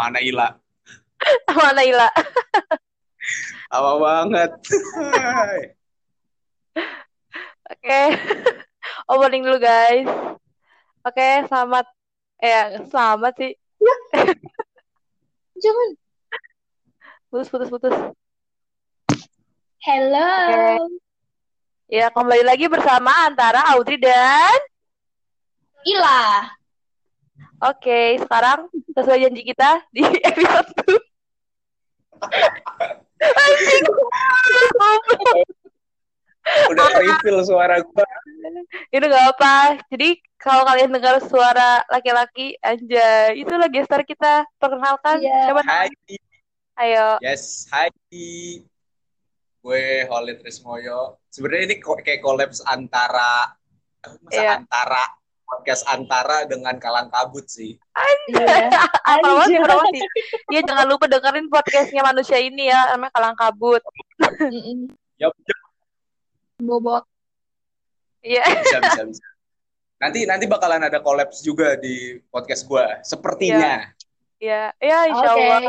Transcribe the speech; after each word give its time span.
Mana 0.00 0.16
Ila? 0.24 0.48
Mana 1.52 1.84
Ila? 1.84 2.08
Apa 3.68 3.90
banget. 4.00 4.50
Oke. 7.68 8.00
Opening 9.12 9.44
dulu 9.44 9.60
guys. 9.60 10.08
Oke, 11.04 11.44
selamat 11.52 11.84
eh 12.40 12.80
selamat 12.88 13.32
sih. 13.36 13.52
Jangan. 15.60 15.88
Putus 17.28 17.52
putus 17.52 17.68
putus. 17.68 17.92
Hello. 19.84 20.32
Oke. 20.80 20.96
Ya, 21.92 22.08
kembali 22.08 22.48
lagi 22.48 22.72
bersama 22.72 23.28
antara 23.28 23.68
Audrey 23.76 24.00
dan 24.00 24.60
Ila. 25.84 26.56
Oke, 27.60 28.16
sekarang 28.18 28.66
sesuai 28.90 29.20
janji 29.20 29.42
kita 29.44 29.84
di 29.92 30.00
episode 30.30 30.70
2. 30.80 30.96
Anjing. 33.20 33.84
Udah 36.72 36.86
refill 36.98 37.38
suara 37.44 37.84
gua. 37.84 38.04
Itu 38.90 39.04
gak 39.06 39.26
apa. 39.36 39.54
Jadi 39.92 40.18
kalau 40.40 40.64
kalian 40.64 40.90
dengar 40.90 41.20
suara 41.20 41.84
laki-laki, 41.86 42.56
anjay, 42.64 43.36
itu 43.36 43.52
lagi 43.54 43.84
star 43.84 44.02
kita. 44.02 44.48
Perkenalkan, 44.56 45.20
Iya. 45.20 45.52
coba 45.52 45.60
Hai. 45.68 45.92
ayo. 46.80 47.20
Yes, 47.20 47.68
hai. 47.68 47.92
Gue 49.60 50.08
Holid 50.08 50.40
Rismoyo. 50.40 51.20
Sebenarnya 51.28 51.64
ini 51.68 51.76
kayak 51.78 52.24
kolaps 52.24 52.64
antara 52.64 53.52
masa 54.24 54.40
Iya. 54.40 54.50
antara 54.64 55.04
podcast 55.50 55.82
antara 55.90 56.46
dengan 56.46 56.78
Kalang 56.78 57.10
Kabut 57.10 57.50
sih. 57.50 57.74
Iya. 58.30 58.70
Anjay. 59.18 59.58
apa 59.58 59.84
sih? 59.90 60.02
Iya, 60.54 60.60
jangan 60.62 60.86
lupa 60.86 61.10
dengerin 61.10 61.50
podcastnya 61.50 62.06
manusia 62.06 62.38
ini 62.38 62.70
ya, 62.70 62.94
namanya 62.94 63.10
Kalang 63.10 63.34
Kabut. 63.34 63.82
Yup. 65.18 65.34
Bobot. 66.62 67.02
Iya. 68.22 68.46
Bisa, 68.46 68.78
bisa, 68.78 69.02
bisa. 69.10 69.26
Nanti 70.00 70.24
nanti 70.24 70.48
bakalan 70.48 70.86
ada 70.86 71.02
kolaps 71.02 71.42
juga 71.42 71.76
di 71.76 72.16
podcast 72.30 72.64
gue. 72.70 72.86
Sepertinya. 73.02 73.90
Iya, 74.40 74.72
iya 74.80 74.98
insya 75.12 75.28
Oke. 75.34 75.42
Allah. 75.44 75.60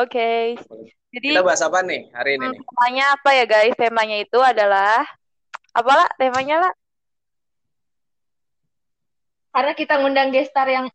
Oke. 0.00 0.30
Jadi 1.14 1.28
Kita 1.30 1.46
bahas 1.46 1.62
apa 1.62 1.78
nih 1.84 2.10
hari 2.10 2.40
ini 2.40 2.50
nih? 2.50 2.60
temanya 2.64 3.04
apa 3.14 3.30
ya 3.36 3.44
guys? 3.46 3.74
Temanya 3.76 4.16
itu 4.18 4.38
adalah 4.40 5.04
apalah 5.76 6.08
temanya 6.16 6.66
lah? 6.66 6.72
Karena 9.54 9.70
kita 9.78 10.02
ngundang 10.02 10.34
gestar 10.34 10.66
yang 10.66 10.90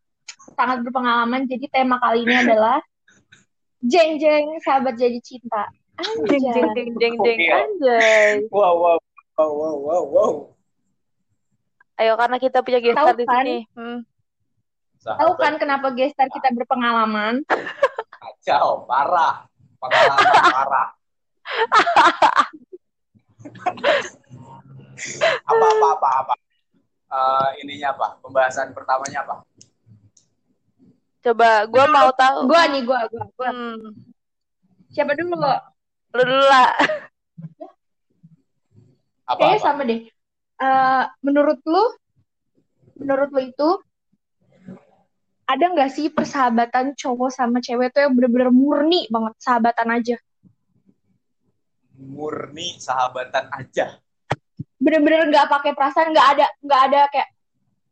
sangat 0.51 0.83
berpengalaman, 0.83 1.47
jadi 1.47 1.63
tema 1.71 1.95
kali 2.03 2.27
ini 2.27 2.35
adalah 2.43 2.83
jeng 3.79 4.19
jeng 4.19 4.59
sahabat 4.59 4.99
jadi 4.99 5.15
cinta. 5.23 5.71
Jeng 6.27 6.43
jeng 6.51 6.67
Anjay. 6.67 6.75
jeng 6.75 6.91
jeng 6.99 7.15
jeng 7.23 7.39
Oke. 7.39 7.47
anjay. 7.55 8.31
Wow, 8.51 8.75
wow, 8.75 8.97
wow, 9.39 9.51
wow, 9.55 9.75
wow, 9.79 10.03
wow. 10.03 10.33
Ayo 11.99 12.15
karena 12.19 12.35
kita 12.35 12.59
punya 12.59 12.79
gestar 12.83 13.15
Tahu 13.15 13.19
di 13.19 13.25
kan? 13.27 13.43
sini. 13.47 13.57
Hmm. 13.75 13.99
Tahu 14.99 15.31
kan 15.39 15.55
kenapa 15.55 15.95
gestar 15.95 16.27
kita 16.27 16.51
berpengalaman? 16.51 17.39
Kacau, 18.11 18.83
parah. 18.83 19.47
Pengalaman 19.79 20.43
parah. 20.59 20.87
apa, 25.47 25.65
apa, 25.71 25.87
apa, 25.95 26.09
apa? 26.27 26.33
Eh, 27.09 27.49
ininya 27.65 27.89
apa? 27.97 28.07
Pembahasan 28.21 28.69
pertamanya 28.77 29.25
apa? 29.25 29.35
Coba 31.25 31.65
gua 31.65 31.85
mau 31.89 32.09
tahu. 32.13 32.45
Gua 32.45 32.63
nih, 32.69 32.85
gua, 32.85 33.09
gua, 33.09 33.25
gua. 33.33 33.49
Hmm. 33.49 33.97
Siapa 34.93 35.17
dulu? 35.17 35.35
Lu 36.13 36.21
dulu 36.21 36.45
lah. 36.45 36.69
Apa, 39.25 39.37
Kayaknya 39.41 39.57
apa? 39.57 39.65
sama 39.65 39.81
deh. 39.89 40.01
Eh, 40.59 41.03
menurut 41.25 41.59
lu, 41.65 41.83
menurut 43.01 43.29
lu 43.33 43.41
itu 43.41 43.69
ada 45.49 45.65
nggak 45.65 45.89
sih 45.89 46.13
persahabatan 46.13 46.93
cowok 46.93 47.33
sama 47.33 47.57
cewek 47.57 47.89
tuh 47.89 48.05
yang 48.05 48.13
bener-bener 48.13 48.53
murni 48.53 49.09
banget 49.09 49.33
sahabatan 49.41 49.89
aja? 49.97 50.17
Murni 51.97 52.77
sahabatan 52.77 53.49
aja. 53.49 53.97
Bener-bener 54.89 55.29
nggak 55.29 55.47
pakai 55.53 55.71
perasaan, 55.77 56.09
nggak 56.09 56.27
ada, 56.33 56.45
nggak 56.65 56.81
ada 56.89 57.01
kayak 57.13 57.29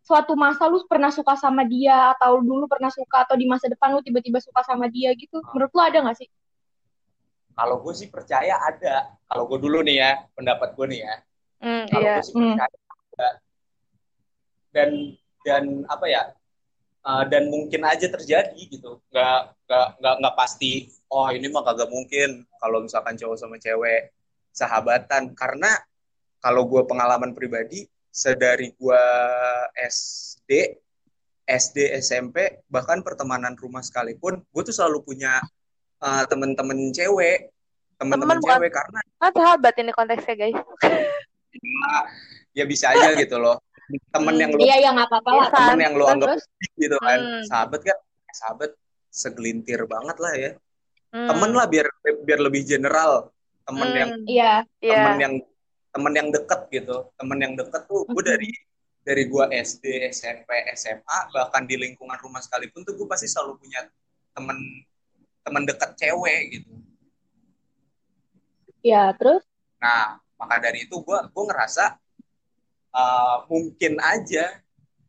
suatu 0.01 0.33
masa 0.33 0.65
lu 0.65 0.81
pernah 0.89 1.13
suka 1.13 1.37
sama 1.37 1.61
dia 1.61 2.17
atau 2.17 2.41
dulu 2.41 2.65
pernah 2.65 2.89
suka 2.89 3.27
atau 3.27 3.37
di 3.37 3.45
masa 3.45 3.69
depan 3.69 3.93
lu 3.93 4.01
tiba-tiba 4.01 4.41
suka 4.41 4.65
sama 4.65 4.89
dia 4.89 5.13
gitu. 5.13 5.45
Menurut 5.53 5.69
lu 5.69 5.81
ada 5.85 6.01
nggak 6.01 6.17
sih? 6.17 6.29
Kalau 7.53 7.85
gue 7.85 7.93
sih 7.93 8.09
percaya 8.09 8.57
ada. 8.57 9.13
Kalau 9.29 9.45
gue 9.45 9.61
dulu 9.61 9.85
nih 9.85 10.01
ya, 10.01 10.11
pendapat 10.33 10.73
gue 10.73 10.85
nih 10.89 10.99
ya. 11.05 11.15
Hmm, 11.61 11.85
Kalau 11.85 12.01
iya. 12.01 12.15
gue 12.17 12.25
sih 12.25 12.33
percaya 12.33 12.77
ada. 13.13 13.29
Dan 14.73 14.89
dan 15.45 15.63
apa 15.85 16.05
ya? 16.09 16.23
eh, 17.07 17.23
dan 17.31 17.43
mungkin 17.47 17.81
aja 17.85 18.07
terjadi 18.09 18.57
gitu. 18.67 18.99
Nggak 19.13 19.39
nggak 19.69 19.87
nggak 20.01 20.15
nggak 20.23 20.35
pasti. 20.35 20.89
Oh 21.13 21.27
ini 21.31 21.47
mah 21.47 21.63
kagak 21.63 21.87
mungkin 21.91 22.43
kalau 22.59 22.83
misalkan 22.83 23.15
cowok 23.19 23.37
sama 23.39 23.55
cewek 23.59 24.11
sahabatan. 24.51 25.35
Karena 25.35 25.71
kalau 26.37 26.63
gue 26.63 26.81
pengalaman 26.83 27.31
pribadi, 27.31 27.83
sedari 28.07 28.71
gue 28.71 29.03
SD, 29.79 30.51
SD, 31.43 31.77
SMP, 31.97 32.37
bahkan 32.65 32.99
pertemanan 32.99 33.53
rumah 33.53 33.79
sekalipun, 33.79 34.41
gue 34.43 34.61
tuh 34.63 34.73
selalu 34.73 35.03
punya 35.03 35.39
eh, 35.97 36.23
temen-temen 36.25 36.91
cewek, 36.91 37.49
temen-temen 37.97 38.37
Temen 38.37 38.39
bukan- 38.39 38.53
cewek 38.55 38.71
karena 38.71 38.99
Kan 39.17 39.33
sahabat 39.33 39.73
ini 39.75 39.91
konteksnya 39.91 40.35
guys. 40.35 40.57
ya 42.53 42.63
bisa 42.65 42.89
aja 42.91 43.13
gitu 43.15 43.37
loh. 43.37 43.57
Temen 44.11 44.35
Hmm, 44.35 44.41
yang 44.41 44.51
lo 44.51 44.59
Iya, 44.59 44.75
ya 44.77 44.89
nggak 44.91 45.07
apa-apa 45.07 45.29
lah. 45.31 45.47
Temen 45.49 45.79
yang 45.79 45.93
lo 45.95 46.05
anggap 46.05 46.27
terus? 46.35 46.43
gitu 46.75 46.97
kan. 46.99 47.17
Hmm. 47.17 47.43
Sahabat 47.47 47.81
kan, 47.81 47.97
sahabat 48.29 48.71
segelintir 49.09 49.79
banget 49.87 50.17
lah 50.19 50.33
ya. 50.35 50.51
Hmm. 51.09 51.27
Temen 51.31 51.51
lah 51.55 51.65
biar 51.65 51.87
biar 52.21 52.39
lebih 52.43 52.61
general. 52.61 53.31
Temen 53.63 53.87
Hmm. 53.87 53.97
yang 53.97 54.11
Iya. 54.27 54.53
Iya. 54.77 54.95
temen 55.01 55.17
yang 55.17 55.33
temen 55.97 56.13
yang 56.13 56.29
deket 56.29 56.61
gitu. 56.69 57.09
Temen 57.17 57.37
yang 57.41 57.53
deket 57.57 57.89
tuh 57.89 58.05
gue 58.05 58.23
dari 58.23 58.53
dari 59.01 59.23
gue 59.25 59.43
SD, 59.49 60.13
SMP, 60.13 60.49
SMA, 60.77 61.17
bahkan 61.33 61.65
di 61.65 61.73
lingkungan 61.73 62.21
rumah 62.21 62.37
sekalipun 62.43 62.85
tuh 62.85 62.93
gue 62.93 63.07
pasti 63.09 63.25
selalu 63.25 63.57
punya 63.57 63.81
temen 64.37 64.57
temen 65.41 65.63
deket 65.65 65.97
cewek 65.97 66.41
gitu. 66.53 66.69
Iya, 68.85 69.15
terus? 69.17 69.41
Nah, 69.81 70.21
maka 70.37 70.61
dari 70.61 70.85
itu 70.85 71.01
gue 71.01 71.19
gue 71.33 71.43
ngerasa 71.49 71.97
uh, 72.93 73.47
mungkin 73.49 73.97
aja 73.97 74.61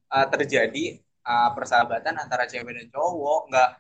uh, 0.08 0.26
terjadi 0.32 1.02
uh, 1.28 1.52
persahabatan 1.52 2.16
antara 2.16 2.48
cewek 2.48 2.72
dan 2.72 2.88
cowok, 2.88 3.52
nggak 3.52 3.70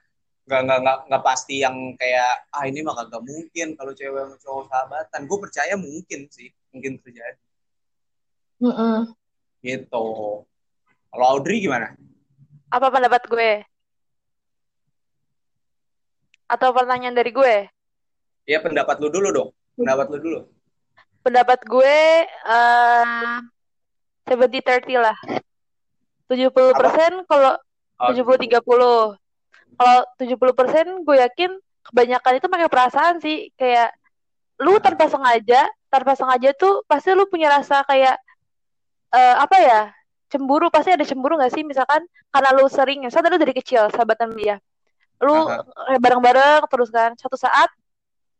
nggak 0.48 0.60
nggak 0.64 0.78
nggak 0.82 0.98
nggak 1.12 1.22
pasti 1.24 1.60
yang 1.60 1.76
kayak 1.94 2.48
ah 2.50 2.64
ini 2.64 2.80
mah 2.80 2.96
kagak 2.96 3.22
mungkin 3.22 3.76
kalau 3.78 3.92
cewek 3.94 4.18
sama 4.18 4.36
cowok 4.42 4.64
sahabatan. 4.66 5.20
Gue 5.24 5.38
percaya 5.46 5.74
mungkin 5.78 6.20
sih, 6.26 6.50
mungkin 6.72 7.00
terjadi 7.00 7.40
Mm-mm. 8.58 9.14
gitu. 9.62 10.04
Kalau 11.08 11.24
Audrey 11.24 11.62
gimana? 11.62 11.94
Apa 12.68 12.90
pendapat 12.92 13.22
gue? 13.30 13.50
Atau 16.48 16.72
pertanyaan 16.72 17.16
dari 17.16 17.30
gue? 17.32 17.54
Ya 18.48 18.58
pendapat 18.60 18.98
lu 18.98 19.08
dulu 19.12 19.28
dong. 19.30 19.50
Pendapat 19.76 20.06
lu 20.10 20.18
dulu. 20.18 20.40
Pendapat 21.22 21.60
gue 21.64 21.98
eh 22.28 23.36
70-30 24.26 25.00
lah. 25.00 25.16
70% 26.28 27.24
kalau 27.24 27.56
Oh, 27.98 28.14
70-30. 28.14 28.62
Kalau 29.74 29.98
70% 30.22 31.02
gue 31.02 31.16
yakin 31.18 31.50
kebanyakan 31.90 32.38
itu 32.38 32.46
pakai 32.46 32.68
perasaan 32.70 33.18
sih. 33.18 33.50
Kayak 33.58 33.90
lu 34.58 34.78
tanpa 34.82 35.06
sengaja, 35.06 35.66
tanpa 35.86 36.12
sengaja 36.18 36.50
tuh 36.54 36.82
pasti 36.90 37.14
lu 37.14 37.24
punya 37.30 37.48
rasa 37.50 37.86
kayak 37.86 38.18
eh 39.14 39.34
apa 39.38 39.56
ya? 39.58 39.80
Cemburu 40.28 40.68
pasti 40.68 40.92
ada 40.92 41.06
cemburu 41.08 41.40
gak 41.40 41.54
sih? 41.56 41.64
Misalkan 41.64 42.04
karena 42.28 42.50
lu 42.52 42.68
sering, 42.68 43.00
misalnya 43.00 43.32
lu 43.32 43.40
dari 43.40 43.54
kecil 43.56 43.88
sahabatan 43.88 44.36
dia. 44.36 44.60
Lu 45.24 45.48
eh, 45.88 45.98
bareng-bareng 45.98 46.68
terus 46.68 46.92
kan. 46.92 47.16
Satu 47.16 47.38
saat 47.40 47.72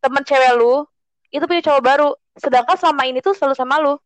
temen 0.05 0.21
cewek 0.21 0.53
lu 0.59 0.85
itu 1.33 1.45
punya 1.49 1.65
cowok 1.65 1.81
baru. 1.81 2.11
Sedangkan 2.37 2.77
selama 2.77 3.03
ini 3.09 3.25
tuh 3.25 3.33
selalu 3.33 3.57
sama 3.57 3.81
lu. 3.81 3.97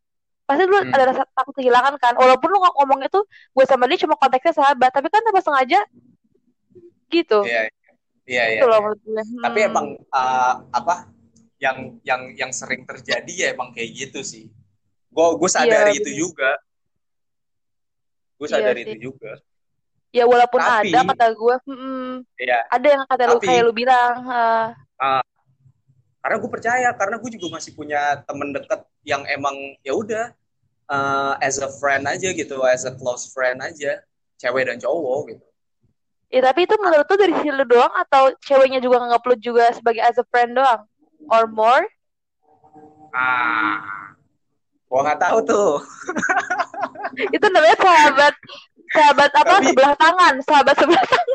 Pasti 0.47 0.63
lu 0.63 0.75
Hmm. 0.79 0.95
ada 0.95 1.03
rasa 1.11 1.23
takut 1.35 1.55
kehilangan 1.59 1.99
kan. 1.99 2.13
Walaupun 2.15 2.47
lu 2.51 2.57
ng- 2.63 2.75
ngomongnya 2.79 3.09
tuh 3.11 3.27
gue 3.27 3.65
sama 3.67 3.83
dia 3.91 3.99
cuma 3.99 4.15
konteksnya 4.15 4.53
sahabat, 4.63 4.91
tapi 4.95 5.07
kan 5.11 5.19
tanpa 5.19 5.43
sengaja 5.43 5.79
gitu. 7.11 7.43
Iya, 7.45 7.69
iya, 8.25 8.43
iya. 8.47 8.59
Itu 8.63 8.65
loh 8.67 8.79
iya. 8.79 8.95
gue. 8.95 9.23
Tapi 9.43 9.59
Hmm. 9.59 9.69
emang 9.69 9.85
uh, 10.09 10.53
apa 10.71 11.11
yang 11.63 11.77
yang 12.03 12.21
yang 12.35 12.51
sering 12.51 12.83
terjadi 12.83 13.31
ya 13.31 13.47
emang 13.55 13.71
kayak 13.71 13.89
gitu 13.95 14.19
sih. 14.19 14.51
Gue 15.07 15.27
gue 15.39 15.49
sadari 15.49 15.95
Iya, 15.95 15.99
itu 16.03 16.11
bener. 16.11 16.21
juga. 16.27 16.51
Gue 18.35 18.47
Iya 18.51 18.53
sadari 18.59 18.81
itu 18.83 18.97
juga. 18.99 19.31
Ya 20.13 20.27
walaupun 20.27 20.59
Tapi- 20.61 20.91
ada 20.93 20.99
kata 21.15 21.27
gue, 21.33 21.55
hmm. 21.71 22.11
Iya. 22.37 22.59
Ada 22.69 22.87
yang 22.91 23.03
kata 23.07 23.23
lu 23.25 23.37
Tapi- 23.39 23.47
kayak 23.47 23.61
lu 23.63 23.71
bilang. 23.73 24.15
eh, 24.27 25.23
karena 26.23 26.35
gue 26.39 26.51
percaya 26.51 26.89
karena 26.95 27.15
gue 27.19 27.29
juga 27.35 27.47
masih 27.59 27.71
punya 27.75 28.23
temen 28.23 28.55
deket 28.55 28.79
yang 29.03 29.27
emang 29.27 29.55
ya 29.83 29.91
udah 29.91 30.31
uh, 30.87 31.35
as 31.43 31.59
a 31.59 31.67
friend 31.83 32.07
aja 32.07 32.31
gitu 32.31 32.63
as 32.63 32.87
a 32.87 32.95
close 32.95 33.27
friend 33.35 33.59
aja 33.59 33.99
cewek 34.39 34.71
dan 34.71 34.79
cowok 34.79 35.35
gitu 35.35 35.45
ya 36.31 36.39
tapi 36.39 36.63
itu 36.63 36.79
menurut 36.79 37.03
lu 37.03 37.15
dari 37.19 37.33
sisi 37.43 37.51
lu 37.51 37.67
doang 37.67 37.91
atau 37.91 38.31
ceweknya 38.39 38.79
juga 38.79 39.03
nganggap 39.03 39.23
lu 39.27 39.35
juga 39.35 39.67
sebagai 39.75 39.99
as 39.99 40.15
a 40.15 40.23
friend 40.31 40.55
doang? 40.55 40.87
Or 41.29 41.45
more? 41.47 41.85
ah 43.13 43.77
gue 44.83 44.99
nggak 44.99 45.21
tahu 45.21 45.37
tuh 45.45 45.71
Itu 47.35 47.45
namanya 47.49 47.77
sahabat 47.77 48.33
sahabat 48.89 49.31
apa 49.37 49.53
Tapi- 49.53 49.67
sebelah 49.69 49.93
tangan, 49.97 50.33
sahabat 50.41 50.75
sebelah 50.77 51.05
tangan. 51.05 51.27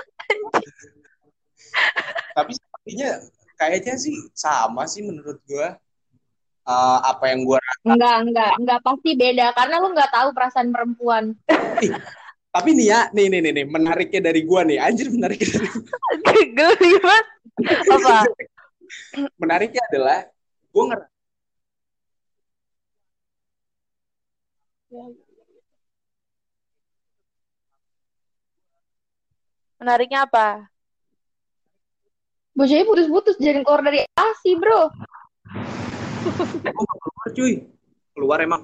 tapi 2.38 2.52
sepertinya 2.55 3.11
kayaknya 3.55 3.94
sih 3.94 4.14
sama 4.35 4.87
sih 4.87 5.02
menurut 5.02 5.38
gue 5.44 5.69
Uh, 6.69 7.00
apa 7.00 7.32
yang 7.32 7.49
gue 7.49 7.56
Enggak, 7.81 8.29
enggak, 8.29 8.52
enggak 8.61 8.81
pasti 8.84 9.17
beda 9.17 9.56
karena 9.56 9.81
lu 9.81 9.88
nggak 9.88 10.12
tahu 10.12 10.37
perasaan 10.37 10.69
perempuan. 10.69 11.32
tapi 12.55 12.76
nih 12.76 12.93
ya 12.93 13.00
nih 13.08 13.25
nih 13.32 13.41
nih, 13.41 13.52
nih 13.56 13.64
menariknya 13.64 14.20
dari 14.29 14.44
gue 14.44 14.61
nih 14.69 14.76
anjir 14.76 15.08
menariknya 15.08 15.64
dari 16.29 16.43
Geli 16.52 16.91
banget. 17.00 17.26
Apa? 17.88 18.17
Menariknya 19.40 19.82
adalah 19.90 20.19
gue 20.73 20.85
ngerasa 20.88 21.17
Menariknya 29.79 30.26
apa? 30.26 30.67
Bocahnya 32.56 32.82
putus-putus 32.88 33.38
jadi 33.38 33.62
keluar 33.62 33.85
dari 33.87 34.02
ASI, 34.17 34.58
bro. 34.58 34.91
gue 36.58 36.73
mau 36.75 36.99
keluar 36.99 37.29
cuy 37.31 37.55
keluar 38.12 38.38
emang 38.43 38.62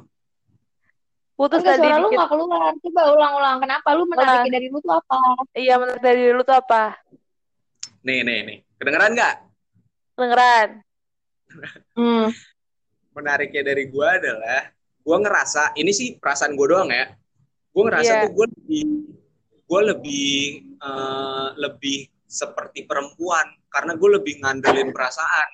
Putus 1.38 1.62
Enggak, 1.62 1.78
tadi 1.78 1.86
suara 1.86 2.02
lu 2.02 2.08
nggak 2.14 2.30
keluar. 2.30 2.70
Coba 2.78 3.02
ulang-ulang. 3.14 3.56
Kenapa 3.62 3.88
lu 3.94 4.02
menariknya 4.06 4.52
dari 4.58 4.66
lu 4.70 4.78
tuh 4.78 4.94
apa? 4.98 5.18
Iya, 5.54 5.74
menurut 5.78 6.02
dari 6.02 6.22
lu 6.30 6.42
tuh 6.46 6.56
apa? 6.58 6.82
nih 8.04 8.20
nih 8.20 8.38
nih 8.44 8.58
kedengeran 8.76 9.16
nggak 9.16 9.34
Kedengeran. 10.14 10.68
Hmm. 11.94 12.30
menariknya 13.10 13.62
dari 13.64 13.86
gue 13.86 14.02
adalah 14.02 14.74
gue 14.98 15.16
ngerasa 15.16 15.70
ini 15.74 15.94
sih 15.94 16.18
perasaan 16.18 16.58
gue 16.58 16.66
doang 16.66 16.90
ya 16.90 17.14
gue 17.70 17.82
ngerasa 17.84 18.10
Iya. 18.10 18.22
tuh 18.26 18.30
gue 18.32 18.46
lebih 18.50 18.82
gue 19.64 19.80
lebih 19.86 20.34
eh, 20.76 21.48
lebih 21.56 21.98
seperti 22.26 22.82
perempuan 22.82 23.46
karena 23.68 23.94
gue 23.94 24.10
lebih 24.12 24.42
ngandelin 24.42 24.90
perasaan 24.90 25.50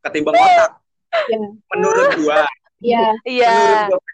ketimbang 0.00 0.36
otak 0.36 0.72
Iya. 1.32 1.40
menurut 1.70 2.08
gue 2.18 2.40
Iya. 2.84 3.04
Iya. 3.24 3.52
menurut 3.88 4.04
gue 4.04 4.12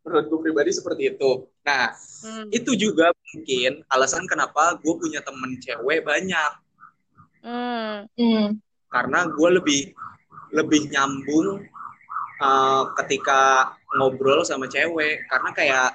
menurut 0.00 0.24
gue 0.26 0.38
pribadi 0.42 0.70
seperti 0.74 1.02
itu 1.14 1.30
nah 1.62 1.94
Hmm. 2.20 2.50
itu 2.50 2.74
juga 2.74 3.14
mungkin 3.14 3.86
alasan 3.86 4.26
kenapa 4.26 4.74
gue 4.76 4.92
punya 4.92 5.22
temen 5.22 5.54
cewek 5.56 6.02
banyak 6.02 6.50
Hmm. 7.40 8.04
Hmm. 8.16 8.46
karena 8.90 9.24
gue 9.26 9.48
lebih 9.56 9.80
lebih 10.50 10.90
nyambung 10.90 11.62
uh, 12.42 12.82
ketika 13.00 13.70
ngobrol 13.96 14.42
sama 14.42 14.66
cewek 14.66 15.24
karena 15.30 15.50
kayak 15.54 15.88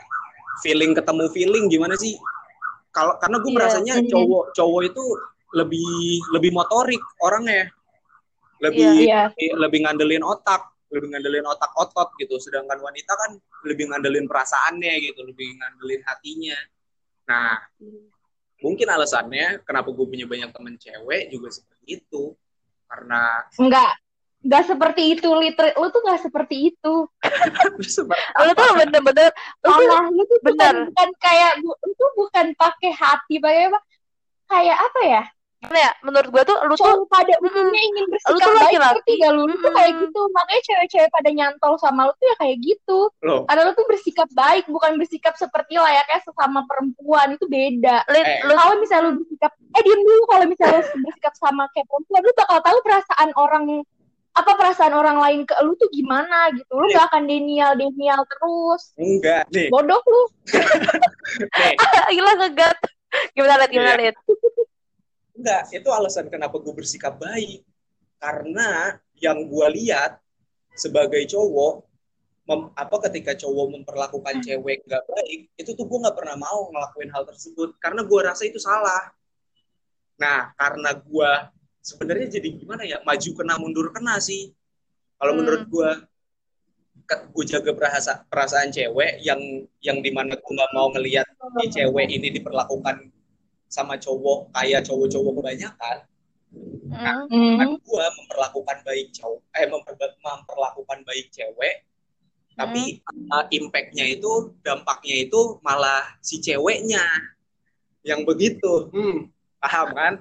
feeling 0.63 0.95
ketemu 0.95 1.27
feeling 1.29 1.65
gimana 1.67 1.93
sih 1.93 2.15
kalau 2.95 3.19
karena 3.19 3.37
gue 3.43 3.51
Iya. 3.51 3.57
merasanya 3.59 3.93
Mhm. 3.99 4.07
cowok 4.07 4.45
cowok 4.55 4.81
itu 4.87 5.03
lebih 5.53 5.91
lebih 6.31 6.51
motorik 6.55 7.03
orangnya 7.19 7.67
lebih 8.63 9.05
Iya. 9.05 9.29
lebih 9.59 9.83
ngandelin 9.83 10.23
otak 10.23 10.63
lebih 10.89 11.11
ngandelin 11.11 11.43
otak 11.43 11.71
otot 11.75 12.15
gitu 12.15 12.39
sedangkan 12.39 12.79
wanita 12.79 13.11
kan 13.19 13.35
lebih 13.67 13.91
ngandelin 13.91 14.25
perasaannya 14.31 14.93
gitu 15.03 15.27
lebih 15.27 15.59
ngandelin 15.59 16.01
hatinya 16.07 16.55
nah 17.27 17.59
mungkin 18.65 18.89
alasannya 18.89 19.61
kenapa 19.61 19.93
gue 19.93 20.05
punya 20.09 20.25
banyak 20.25 20.49
temen 20.49 20.73
cewek 20.81 21.29
juga 21.29 21.53
seperti 21.53 22.01
itu 22.01 22.33
karena 22.89 23.45
Enggak. 23.61 23.93
Enggak 24.45 24.63
seperti 24.69 25.17
itu, 25.17 25.25
liter 25.41 25.73
lu 25.73 25.89
tuh 25.89 26.05
enggak 26.05 26.21
seperti 26.21 26.69
itu. 26.69 26.93
Lu 28.45 28.51
tuh 28.53 28.69
bener-bener 28.77 29.33
lu 29.65 29.69
tuh 29.73 29.87
lu 30.13 30.21
tuh 30.29 30.37
bukan, 30.45 30.53
bener. 30.53 30.75
bukan 30.93 31.09
kayak 31.17 31.51
bu- 31.65 31.79
lu 31.81 31.91
tuh 31.97 32.11
bukan 32.13 32.45
pakai 32.53 32.93
hati, 32.93 33.41
pakai 33.41 33.73
apa? 33.73 33.79
Kayak 34.45 34.77
apa 34.85 35.01
ya? 35.01 35.23
Gimana 35.55 35.79
ya? 35.81 35.91
Menurut 36.01 36.29
gua 36.29 36.43
tuh 36.43 36.57
lu 36.61 36.73
tuh 36.73 36.83
Cowok 36.83 37.07
pada 37.07 37.33
umumnya 37.41 37.81
ingin 37.81 38.05
bersikap 38.11 38.35
tuh 38.35 38.51
baik, 38.51 38.59
laki-laki. 38.59 38.93
ngerti 38.93 39.11
gak 39.17 39.31
lu? 39.33 39.43
Lu 39.45 39.55
tuh 39.55 39.71
kayak 39.71 39.91
Mm. 39.91 39.99
gitu. 40.05 40.21
Makanya 40.29 40.61
cewek-cewek 40.61 41.09
pada 41.09 41.29
nyantol 41.31 41.73
sama 41.79 42.01
lu 42.05 42.13
tuh 42.13 42.25
ya 42.27 42.35
kayak 42.37 42.57
gitu. 42.61 42.99
loh 43.23 43.41
Karena 43.45 43.61
lu 43.65 43.71
tuh 43.73 43.87
bersikap 43.87 44.29
baik, 44.31 44.63
bukan 44.67 44.91
bersikap 44.95 45.33
seperti 45.35 45.73
layaknya 45.75 46.19
sesama 46.21 46.59
perempuan. 46.65 47.27
Itu 47.33 47.45
beda. 47.47 48.05
Eh. 48.07 48.43
lu 48.43 48.53
Kalau 48.53 48.75
misalnya 48.77 49.03
lu 49.09 49.23
bersikap, 49.23 49.51
eh 49.55 49.81
diem 49.81 50.01
dulu. 50.01 50.23
Kalau 50.29 50.45
misalnya 50.45 50.77
lu 50.81 50.97
bersikap 51.01 51.33
sama 51.37 51.63
kayak 51.73 51.85
perempuan, 51.87 52.21
lu 52.21 52.33
bakal 52.35 52.57
tahu 52.61 52.77
perasaan 52.85 53.29
orang 53.35 53.65
apa 54.35 54.51
perasaan 54.59 54.91
orang 54.91 55.15
lain 55.15 55.39
ke 55.47 55.55
lu 55.63 55.79
tuh 55.79 55.87
gimana 55.89 56.51
gitu. 56.51 56.75
Lu 56.75 56.85
gak 56.91 57.07
akan 57.07 57.23
denial 57.23 57.71
denial 57.73 58.19
terus. 58.27 58.91
enggak 58.99 59.47
nih 59.49 59.71
Bodoh 59.71 60.03
lu. 60.03 60.23
gila 62.15 62.31
ngegat. 62.37 62.77
Gimana 63.31 63.63
Lid? 63.63 63.71
Gimana 63.71 64.01
Iya. 64.03 64.13
Enggak 65.35 65.67
itu 65.75 65.89
alasan 65.91 66.31
kenapa 66.31 66.55
gue 66.63 66.73
bersikap 66.73 67.19
baik 67.19 67.61
karena 68.17 68.95
yang 69.19 69.43
gue 69.45 69.67
lihat 69.75 70.17
sebagai 70.75 71.23
cowok 71.27 71.83
mem- 72.47 72.71
apa 72.75 72.95
ketika 73.09 73.35
cowok 73.35 73.67
memperlakukan 73.79 74.39
Hmm. 74.39 74.43
cewek 74.43 74.87
nggak 74.87 75.03
baik 75.11 75.39
itu 75.59 75.71
tuh 75.75 75.85
gue 75.87 75.99
nggak 76.03 76.15
pernah 76.15 76.35
mau 76.39 76.71
ngelakuin 76.71 77.11
hal 77.11 77.27
tersebut 77.27 77.75
karena 77.83 78.07
gue 78.07 78.19
rasa 78.23 78.43
itu 78.47 78.59
salah 78.61 79.11
nah 80.15 80.55
karena 80.55 80.95
gue 80.95 81.31
sebenarnya 81.83 82.39
jadi 82.39 82.49
gimana 82.55 82.87
ya 82.87 83.03
maju 83.03 83.29
kena 83.35 83.55
mundur 83.59 83.91
kena 83.91 84.15
sih 84.23 84.55
kalau 85.19 85.35
Hmm. 85.35 85.39
menurut 85.43 85.63
gue 85.67 85.89
gue 87.05 87.45
jaga 87.45 87.69
perasa, 87.77 88.25
perasaan 88.25 88.73
cewek 88.73 89.21
yang 89.21 89.37
yang 89.83 90.01
di 90.01 90.09
mana 90.09 90.33
gue 90.39 90.53
nggak 90.55 90.71
mau 90.73 90.89
ngelihat 90.89 91.27
cewek 91.69 92.07
ini 92.09 92.33
diperlakukan 92.33 93.13
sama 93.75 93.99
cowok 93.99 94.55
kayak 94.55 94.87
cowok-cowok 94.87 95.43
kebanyakan 95.43 95.97
Hmm. 96.87 97.27
Hmm. 97.27 97.75
gue 97.75 98.05
memperlakukan 98.15 98.77
baik 98.87 99.11
cowok 99.11 99.43
eh 99.59 99.67
memper- 99.67 100.15
memperlakukan 100.23 101.03
baik 101.03 101.27
cewek 101.27 101.83
tapi 102.55 103.03
uh, 103.35 103.43
impactnya 103.51 104.15
itu 104.15 104.55
dampaknya 104.63 105.27
itu 105.27 105.59
malah 105.59 106.15
si 106.23 106.39
ceweknya 106.39 107.03
yang 108.07 108.23
begitu. 108.23 108.87
Hmm, 108.95 109.27
paham 109.59 109.87
kan 109.91 110.13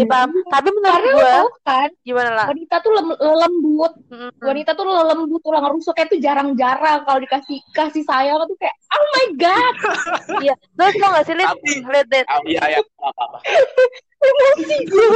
Iya, 0.00 0.08
paham. 0.08 0.30
Tapi 0.48 0.68
menurut 0.72 1.20
tahu 1.20 1.48
kan, 1.62 1.90
gimana 2.00 2.30
lah? 2.32 2.46
wanita 2.48 2.76
tuh 2.80 2.92
lem- 2.96 3.20
lembut. 3.20 3.92
Hmm. 4.08 4.30
Wanita 4.40 4.70
tuh 4.72 4.84
lembut, 4.88 5.40
tulang 5.44 5.64
rusuknya 5.68 6.06
tuh 6.08 6.18
jarang-jarang 6.18 7.04
kalau 7.04 7.20
dikasih 7.20 7.58
kasih 7.76 8.04
sayang 8.08 8.40
tuh 8.48 8.56
kayak, 8.56 8.76
oh 8.96 9.04
my 9.12 9.26
god, 9.36 9.74
Iya. 10.44 10.54
Terus 10.56 10.94
tau 10.96 11.10
gak 11.12 11.24
sih 11.28 11.34
Lid, 11.36 11.48
Lid. 11.84 12.26
ah, 12.26 12.40
iya 12.48 12.64
ya 12.76 12.80
apa 12.80 13.38
emosi 14.28 14.76
gue. 14.88 15.08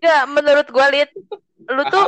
Enggak, 0.00 0.22
menurut 0.32 0.66
gua 0.72 0.86
Lid, 0.88 1.10
lu 1.68 1.82
tuh 1.92 2.06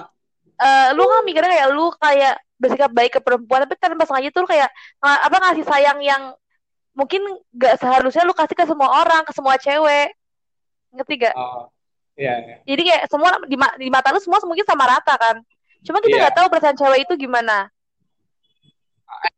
eh, 0.60 0.88
lu 0.96 1.02
kan 1.04 1.20
mikirnya 1.28 1.50
kayak 1.52 1.68
lu 1.72 1.86
kayak 2.00 2.34
bersikap 2.56 2.90
baik 2.94 3.18
ke 3.18 3.20
perempuan 3.20 3.66
tapi 3.66 3.74
tanpa 3.74 4.06
sengaja 4.06 4.30
tuh 4.30 4.46
lu 4.46 4.48
kayak 4.48 4.70
apa 5.02 5.34
ngasih 5.34 5.66
sayang 5.66 5.98
yang 5.98 6.30
mungkin 6.94 7.24
gak 7.56 7.80
seharusnya 7.80 8.22
lu 8.22 8.36
kasih 8.36 8.56
ke 8.56 8.64
semua 8.68 9.02
orang, 9.02 9.24
ke 9.24 9.32
semua 9.32 9.56
cewek. 9.56 10.12
Ngerti 10.92 11.14
gak? 11.24 11.34
oh, 11.36 11.72
iya 12.22 12.34
iya. 12.38 12.56
Jadi 12.62 12.82
kayak 12.84 13.02
semua 13.06 13.30
di, 13.42 13.56
ma- 13.58 13.74
di 13.74 13.88
mata 13.88 14.14
lu 14.14 14.18
semua 14.18 14.38
mungkin 14.42 14.62
sama 14.62 14.86
rata 14.86 15.14
kan. 15.16 15.36
Cuma 15.82 15.98
kita 15.98 16.14
Iya. 16.14 16.22
nggak 16.22 16.36
tahu 16.36 16.46
perasaan 16.46 16.78
cewek 16.78 17.02
itu 17.02 17.14
gimana. 17.18 17.66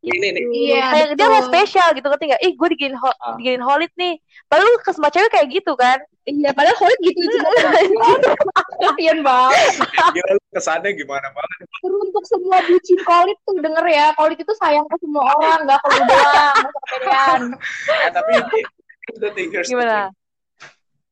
ini 0.00 0.32
nih 0.32 0.44
Iya, 0.48 0.84
kayak 0.86 1.06
dia 1.12 1.28
betul. 1.28 1.44
spesial 1.44 1.88
gitu 1.92 2.06
ngerti 2.06 2.24
nggak? 2.26 2.40
Ih 2.40 2.52
gue 2.54 2.68
diginin 2.72 2.96
ho 2.96 3.10
Ah. 3.10 3.36
diginin 3.36 3.60
holit 3.60 3.92
nih. 3.94 4.16
Padahal 4.46 4.64
lu 4.66 4.80
ke 4.80 4.92
semua 4.92 5.10
cewek 5.10 5.28
kayak 5.28 5.48
gitu 5.50 5.72
kan. 5.74 5.98
Iya, 6.24 6.56
padahal 6.56 6.72
Khalid 6.74 7.00
gitu 7.02 7.20
cuma 7.20 7.48
kasian 8.80 9.20
banget. 9.20 9.72
Gila 10.16 10.30
lu 10.32 10.42
kesannya 10.50 10.90
gimana 10.94 11.28
banget 11.28 11.68
Teruntuk 11.84 12.24
semua 12.24 12.64
bucin 12.64 12.96
Khalid 12.98 13.36
tuh 13.44 13.60
denger 13.60 13.84
ya, 13.86 14.06
Khalid 14.16 14.38
itu 14.40 14.52
sayang 14.56 14.86
ke 14.88 14.96
semua 15.04 15.20
orang, 15.36 15.68
nggak 15.68 15.76
ke 15.76 15.88
lu 15.90 16.00
doang, 16.08 16.56
kepedean. 16.64 17.40
eh, 18.08 18.10
tapi 18.10 18.32
here's 18.40 19.20
the 19.20 19.30
thing, 19.36 19.48
here's 19.52 19.68
the 19.68 19.76
Gimana? 19.76 20.08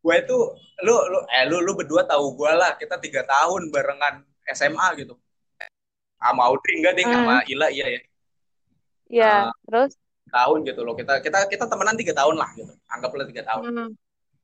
Gue 0.03 0.15
itu 0.19 0.37
lu 0.83 0.95
lu 1.09 1.19
eh 1.31 1.45
lu 1.47 1.63
lu 1.63 1.73
berdua 1.73 2.03
tahu 2.03 2.35
gue 2.35 2.53
lah 2.53 2.75
kita 2.75 2.99
tiga 2.99 3.23
tahun 3.23 3.71
barengan 3.71 4.27
SMA 4.51 4.89
gitu 4.99 5.15
sama 6.19 6.43
Audrey 6.47 6.79
enggak 6.79 6.95
ding 6.97 7.07
Hmm. 7.07 7.17
sama 7.19 7.35
Ila 7.47 7.67
iya 7.69 7.87
ya 7.89 8.01
Iya. 9.13 9.35
Ah. 9.47 9.53
Terus? 9.69 9.93
tahun 10.33 10.65
gitu 10.65 10.81
loh 10.81 10.97
kita 10.97 11.21
kita 11.21 11.45
kita 11.47 11.69
temenan 11.69 11.93
tiga 11.93 12.17
tahun 12.17 12.41
lah 12.41 12.49
gitu 12.57 12.73
anggaplah 12.89 13.29
tiga 13.29 13.45
tahun 13.45 13.63
Hmm. 13.69 13.91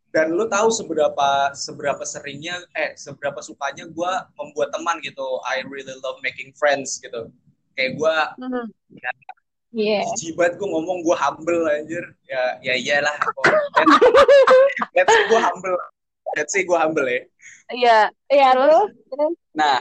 dan 0.09 0.31
lu 0.31 0.45
tahu 0.45 0.69
seberapa 0.69 1.29
seberapa 1.55 2.05
seringnya 2.05 2.61
eh 2.73 2.93
seberapa 2.95 3.41
sukanya 3.41 3.89
gue 3.89 4.13
membuat 4.37 4.69
teman 4.69 5.01
gitu 5.01 5.25
I 5.43 5.65
really 5.65 5.97
love 5.99 6.21
making 6.21 6.53
friends 6.55 7.01
gitu 7.01 7.33
kayak 7.73 7.97
gue 7.97 8.15
Hmm. 8.37 8.69
Iya. 9.69 10.01
jibat 10.17 10.57
gue 10.57 10.65
ngomong 10.65 11.05
gue 11.05 11.13
humble 11.13 11.69
anjir 11.69 12.01
ya 12.25 12.57
ya 12.65 12.73
iyalah 12.73 13.13
let's 14.97 15.13
say 15.13 15.23
gue 15.29 15.41
humble 15.41 15.77
let's 16.37 16.53
say 16.53 16.63
gue 16.65 16.79
humble 16.79 17.05
ya 17.05 17.23
Iya. 17.69 17.99
Iya? 18.33 18.49
Terus? 18.57 18.89
nah 19.53 19.77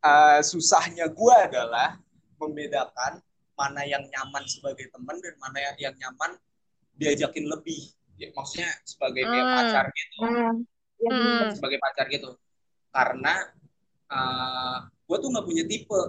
eh, 0.00 0.40
susahnya 0.40 1.12
gue 1.12 1.34
adalah 1.36 2.00
membedakan 2.40 3.20
mana 3.54 3.84
yang 3.84 4.00
nyaman 4.08 4.44
sebagai 4.48 4.88
teman 4.88 5.20
dan 5.20 5.36
mana 5.36 5.58
yang, 5.60 5.76
yang 5.78 5.94
nyaman 6.00 6.40
diajakin 6.96 7.44
lebih 7.44 7.92
ya, 8.16 8.32
maksudnya 8.32 8.72
sebagai 8.82 9.20
kayak 9.22 9.44
Hmm. 9.44 9.56
pacar 9.60 9.84
gitu 9.92 10.16
Hmm. 10.24 10.54
bener. 11.04 11.52
sebagai 11.52 11.78
pacar 11.78 12.06
gitu 12.08 12.30
karena 12.88 13.34
uh, 14.08 14.76
gue 15.04 15.16
tuh 15.20 15.28
nggak 15.28 15.44
punya 15.44 15.64
tipe 15.68 16.00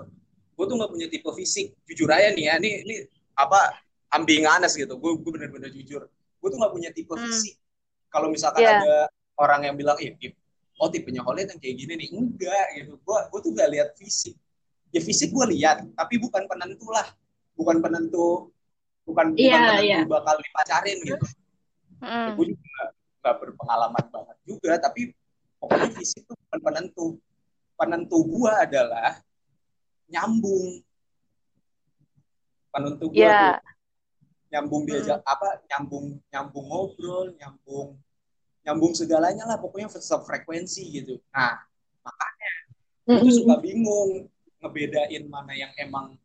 gue 0.55 0.65
tuh 0.65 0.75
nggak 0.79 0.91
punya 0.91 1.07
tipe 1.11 1.29
fisik. 1.35 1.75
Jujur 1.85 2.07
aja 2.07 2.31
nih 2.31 2.43
ya 2.47 2.53
ini 2.57 2.69
ini 2.87 2.95
apa 3.35 3.75
ambing 4.11 4.47
honest 4.47 4.79
gitu. 4.79 4.95
Gue 4.95 5.19
gue 5.19 5.31
bener-bener 5.31 5.67
jujur. 5.69 6.07
Gue 6.39 6.47
tuh 6.47 6.57
nggak 6.57 6.73
punya 6.73 6.89
tipe 6.95 7.11
Hmm. 7.11 7.23
fisik. 7.27 7.59
Kalau 8.07 8.31
misalkan 8.31 8.63
Iya. 8.63 8.79
ada 8.79 8.95
orang 9.35 9.67
yang 9.67 9.75
bilang 9.75 9.99
eh 9.99 10.15
oh 10.79 10.87
tipenya 10.87 11.19
Holly 11.23 11.43
yang 11.43 11.59
kayak 11.59 11.75
gini 11.75 11.93
nih. 11.99 12.09
Enggak 12.15 12.65
gitu. 12.79 12.95
Gue 13.03 13.17
gue 13.27 13.39
tuh 13.43 13.51
gak 13.51 13.69
lihat 13.71 13.89
fisik. 13.99 14.35
Ya 14.95 15.03
fisik 15.03 15.35
gue 15.35 15.45
lihat 15.51 15.83
tapi 15.93 16.15
bukan 16.17 16.47
penentu 16.47 16.87
lah. 16.87 17.11
Bukan 17.55 17.83
penentu 17.83 18.51
bukan 19.05 19.37
bukan 19.37 19.37
Iya, 19.37 19.59
penentu 19.59 19.85
iya. 19.85 19.99
bakal 20.07 20.35
dipacarin 20.39 20.97
gitu. 21.03 21.25
Hmm. 22.01 22.35
gue 22.35 22.45
juga 22.51 22.81
nggak 23.23 23.35
berpengalaman 23.41 24.05
banget 24.11 24.37
juga 24.45 24.71
tapi 24.77 25.09
pokoknya 25.57 25.89
fisik 25.95 26.23
itu 26.23 26.33
bukan 26.35 26.59
penentu. 26.61 27.05
Penentu 27.75 28.17
gue 28.23 28.51
adalah 28.51 29.19
nyambung 30.07 30.81
penentu 32.69 33.05
gue 33.09 33.23
Iya. 33.23 33.39
tuh 33.55 33.55
nyambung 34.51 34.83
diajak 34.87 35.19
apa 35.25 35.63
nyambung 35.67 36.05
nyambung 36.31 36.65
ngobrol 36.69 37.27
nyambung 37.35 37.97
nyambung 38.63 38.93
segalanya 38.95 39.43
lah 39.45 39.57
pokoknya 39.59 39.89
frekuensi 39.91 40.83
gitu 40.93 41.19
nah 41.31 41.59
makanya 42.05 42.51
gue 43.05 43.19
tuh 43.21 43.33
suka 43.43 43.55
bingung 43.59 44.29
ngebedain 44.61 45.23
mana 45.27 45.53
yang 45.53 45.71
emang 45.77 46.15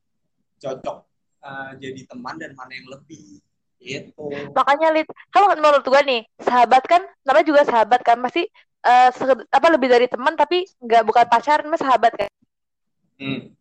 cocok 0.61 1.05
uh, 1.43 1.73
jadi 1.81 2.07
teman 2.07 2.37
dan 2.39 2.53
mana 2.55 2.73
yang 2.77 2.89
lebih 2.89 3.41
gitu 3.81 4.29
Makanya 4.53 4.93
Lid, 4.93 5.09
kalau 5.33 5.49
menurut 5.57 5.81
gua 5.89 6.05
nih, 6.05 6.29
sahabat 6.37 6.85
kan 6.85 7.01
namanya 7.25 7.49
juga 7.49 7.65
sahabat 7.65 8.05
kan, 8.05 8.21
masih 8.21 8.45
eh, 8.85 9.09
se- 9.09 9.49
apa 9.49 9.67
lebih 9.73 9.89
dari 9.89 10.05
teman 10.05 10.37
tapi 10.37 10.69
nggak 10.85 11.01
bukan 11.01 11.25
pacaran, 11.25 11.65
mas 11.65 11.81
sahabat 11.81 12.13
kan. 12.13 12.29
Hmm. 13.17 13.57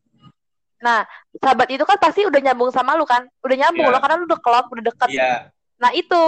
Nah, 0.79 1.03
sahabat 1.35 1.67
itu 1.69 1.83
kan 1.83 1.99
pasti 1.99 2.23
udah 2.23 2.39
nyambung 2.39 2.71
sama 2.71 2.95
lu 2.95 3.03
kan, 3.03 3.27
udah 3.43 3.55
nyambung 3.55 3.87
Iya. 3.87 3.93
lo 3.93 3.99
karena 3.99 4.15
lu 4.15 4.25
udah 4.27 4.39
klop, 4.39 4.65
udah 4.71 4.83
deket. 4.87 5.09
Iya, 5.11 5.31
Nah 5.79 5.91
itu, 5.91 6.23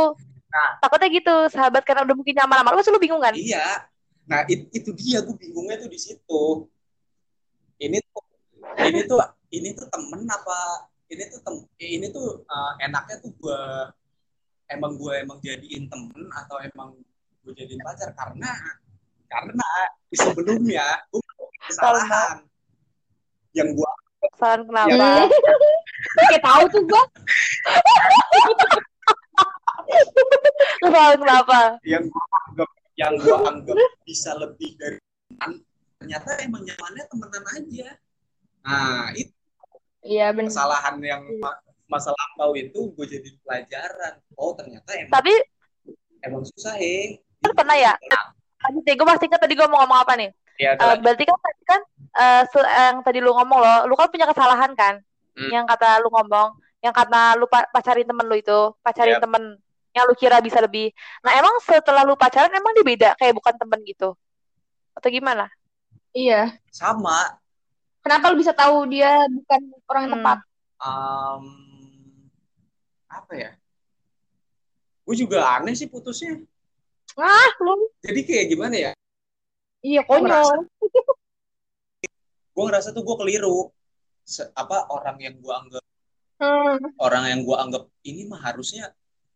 Nah. 0.51 0.71
takutnya 0.83 1.07
gitu, 1.07 1.35
sahabat 1.47 1.83
karena 1.87 2.03
udah 2.03 2.15
mungkin 2.15 2.35
nyaman 2.35 2.59
sama 2.59 2.69
lu, 2.71 2.77
pasti 2.83 2.91
lu 2.91 2.99
bingung 2.99 3.23
kan? 3.23 3.31
iya. 3.31 3.87
Nah, 4.27 4.43
it- 4.47 4.69
itu 4.71 4.91
dia 4.95 5.19
gue 5.23 5.35
bingungnya 5.35 5.79
tuh 5.79 5.89
di 5.91 5.99
situ. 5.99 6.43
Ini 7.79 7.97
tuh 7.99 8.23
ini 8.85 8.99
tuh 9.03 9.19
ini 9.51 9.69
tuh 9.73 9.87
temen 9.89 10.21
apa 10.29 10.87
ini 11.09 11.23
tuh 11.27 11.39
tem 11.41 11.55
ini 11.81 12.07
tuh 12.13 12.45
uh, 12.45 12.71
enaknya 12.79 13.19
tuh 13.19 13.33
gue 13.35 13.59
emang 14.69 14.95
gue 14.95 15.13
emang 15.19 15.37
jadiin 15.41 15.89
temen 15.89 16.29
atau 16.31 16.61
emang 16.61 16.93
gue 17.43 17.51
jadiin 17.51 17.81
pacar 17.81 18.13
karena 18.15 18.53
karena 19.27 19.69
sebelumnya 20.13 20.85
gue 21.09 21.19
kesalahan 21.67 22.45
yang 23.51 23.73
gue 23.75 23.89
Kesalahan 24.21 24.61
kenapa? 24.69 24.93
Iya. 24.93 25.25
Kayak 26.29 26.43
tahu 26.45 26.63
tuh 26.69 26.81
gua. 26.85 27.03
Kesalahan 30.81 31.17
kenapa? 31.19 31.59
yang 31.83 32.03
gue 32.05 32.23
anggap 32.47 32.69
yang 32.95 33.13
gue 33.17 33.37
anggap 33.37 33.75
bisa 34.05 34.31
lebih 34.37 34.77
dari 34.77 34.97
teman 35.27 35.51
ternyata 35.97 36.29
emang 36.41 36.61
nyamannya 36.63 37.03
temenan 37.07 37.43
aja 37.49 37.87
nah 38.61 39.09
itu 39.13 39.33
Iya, 40.01 40.33
benar. 40.33 40.49
kesalahan 40.49 40.95
yang 41.01 41.21
ma- 41.37 41.61
masa 41.85 42.09
lampau 42.09 42.57
itu 42.57 42.89
gue 42.93 43.05
jadi 43.05 43.29
pelajaran 43.45 44.13
oh 44.33 44.53
ternyata 44.57 44.89
emang 44.97 45.13
Tapi 45.13 45.33
emang 46.25 46.41
susah 46.45 46.73
ya 46.77 47.17
kan 47.41 47.51
pernah 47.57 47.77
ya, 47.77 47.93
tadi 48.61 48.93
gue 48.93 49.07
masih 49.07 49.25
ingat 49.29 49.41
tadi 49.41 49.53
gue 49.57 49.65
mau 49.65 49.81
ngomong 49.81 49.99
apa 50.05 50.13
nih? 50.13 50.29
Ya 50.57 50.75
Eh, 50.75 50.95
berarti 50.99 51.23
kan 51.23 51.37
tadi 51.37 51.63
kan 51.63 51.81
se- 52.47 52.71
yang 52.71 52.99
tadi 53.01 53.19
lu 53.19 53.31
ngomong 53.31 53.59
lo, 53.59 53.75
lu 53.85 53.95
kan 53.95 54.07
punya 54.07 54.25
kesalahan 54.25 54.71
kan? 54.73 54.99
Hmm. 55.31 55.49
Yang 55.49 55.65
kata 55.69 55.99
lu 55.99 56.09
ngomong, 56.09 56.55
yang 56.79 56.91
kata 56.91 57.35
lu 57.35 57.47
pa- 57.47 57.69
pacarin 57.69 58.03
temen 58.03 58.25
lu 58.25 58.35
itu, 58.35 58.59
pacarin 58.79 59.15
Yap. 59.15 59.23
temen 59.23 59.43
yang 59.91 60.05
lu 60.07 60.15
kira 60.15 60.39
bisa 60.39 60.59
lebih. 60.59 60.91
Nah 61.21 61.35
emang 61.35 61.55
setelah 61.59 62.03
lu 62.03 62.15
pacaran 62.15 62.49
emang 62.49 62.71
dia 62.73 62.85
beda 62.85 63.09
kayak 63.15 63.35
bukan 63.35 63.55
temen 63.55 63.79
gitu? 63.83 64.15
Atau 64.91 65.07
gimana? 65.07 65.47
Iya. 66.11 66.55
sama 66.67 67.39
Kenapa 68.01 68.33
lu 68.33 68.41
bisa 68.41 68.49
tahu 68.51 68.89
dia 68.89 69.13
bukan 69.29 69.61
orang 69.85 70.01
yang 70.03 70.11
Hmm. 70.11 70.23
tepat? 70.25 70.37
um, 70.81 71.43
apa 73.05 73.33
ya 73.35 73.51
gue 75.01 75.15
juga 75.17 75.43
aneh 75.59 75.75
sih 75.75 75.85
putusnya 75.85 76.39
Ah, 77.13 77.51
lu. 77.59 77.91
jadi 77.99 78.21
kayak 78.23 78.45
gimana 78.49 78.75
ya 78.79 78.91
Iya, 79.81 80.01
konyol. 80.05 80.69
gue 82.51 82.63
ngerasa 82.67 82.91
tuh 82.91 83.01
gue 83.01 83.17
keliru 83.17 83.71
Se- 84.21 84.51
apa 84.53 84.85
orang 84.91 85.17
yang 85.17 85.35
gue 85.39 85.53
anggap 85.53 85.83
Hmm. 86.41 86.81
orang 86.97 87.29
yang 87.29 87.41
gue 87.45 87.53
anggap 87.53 87.83
ini 88.01 88.25
mah 88.25 88.41
harusnya 88.41 88.89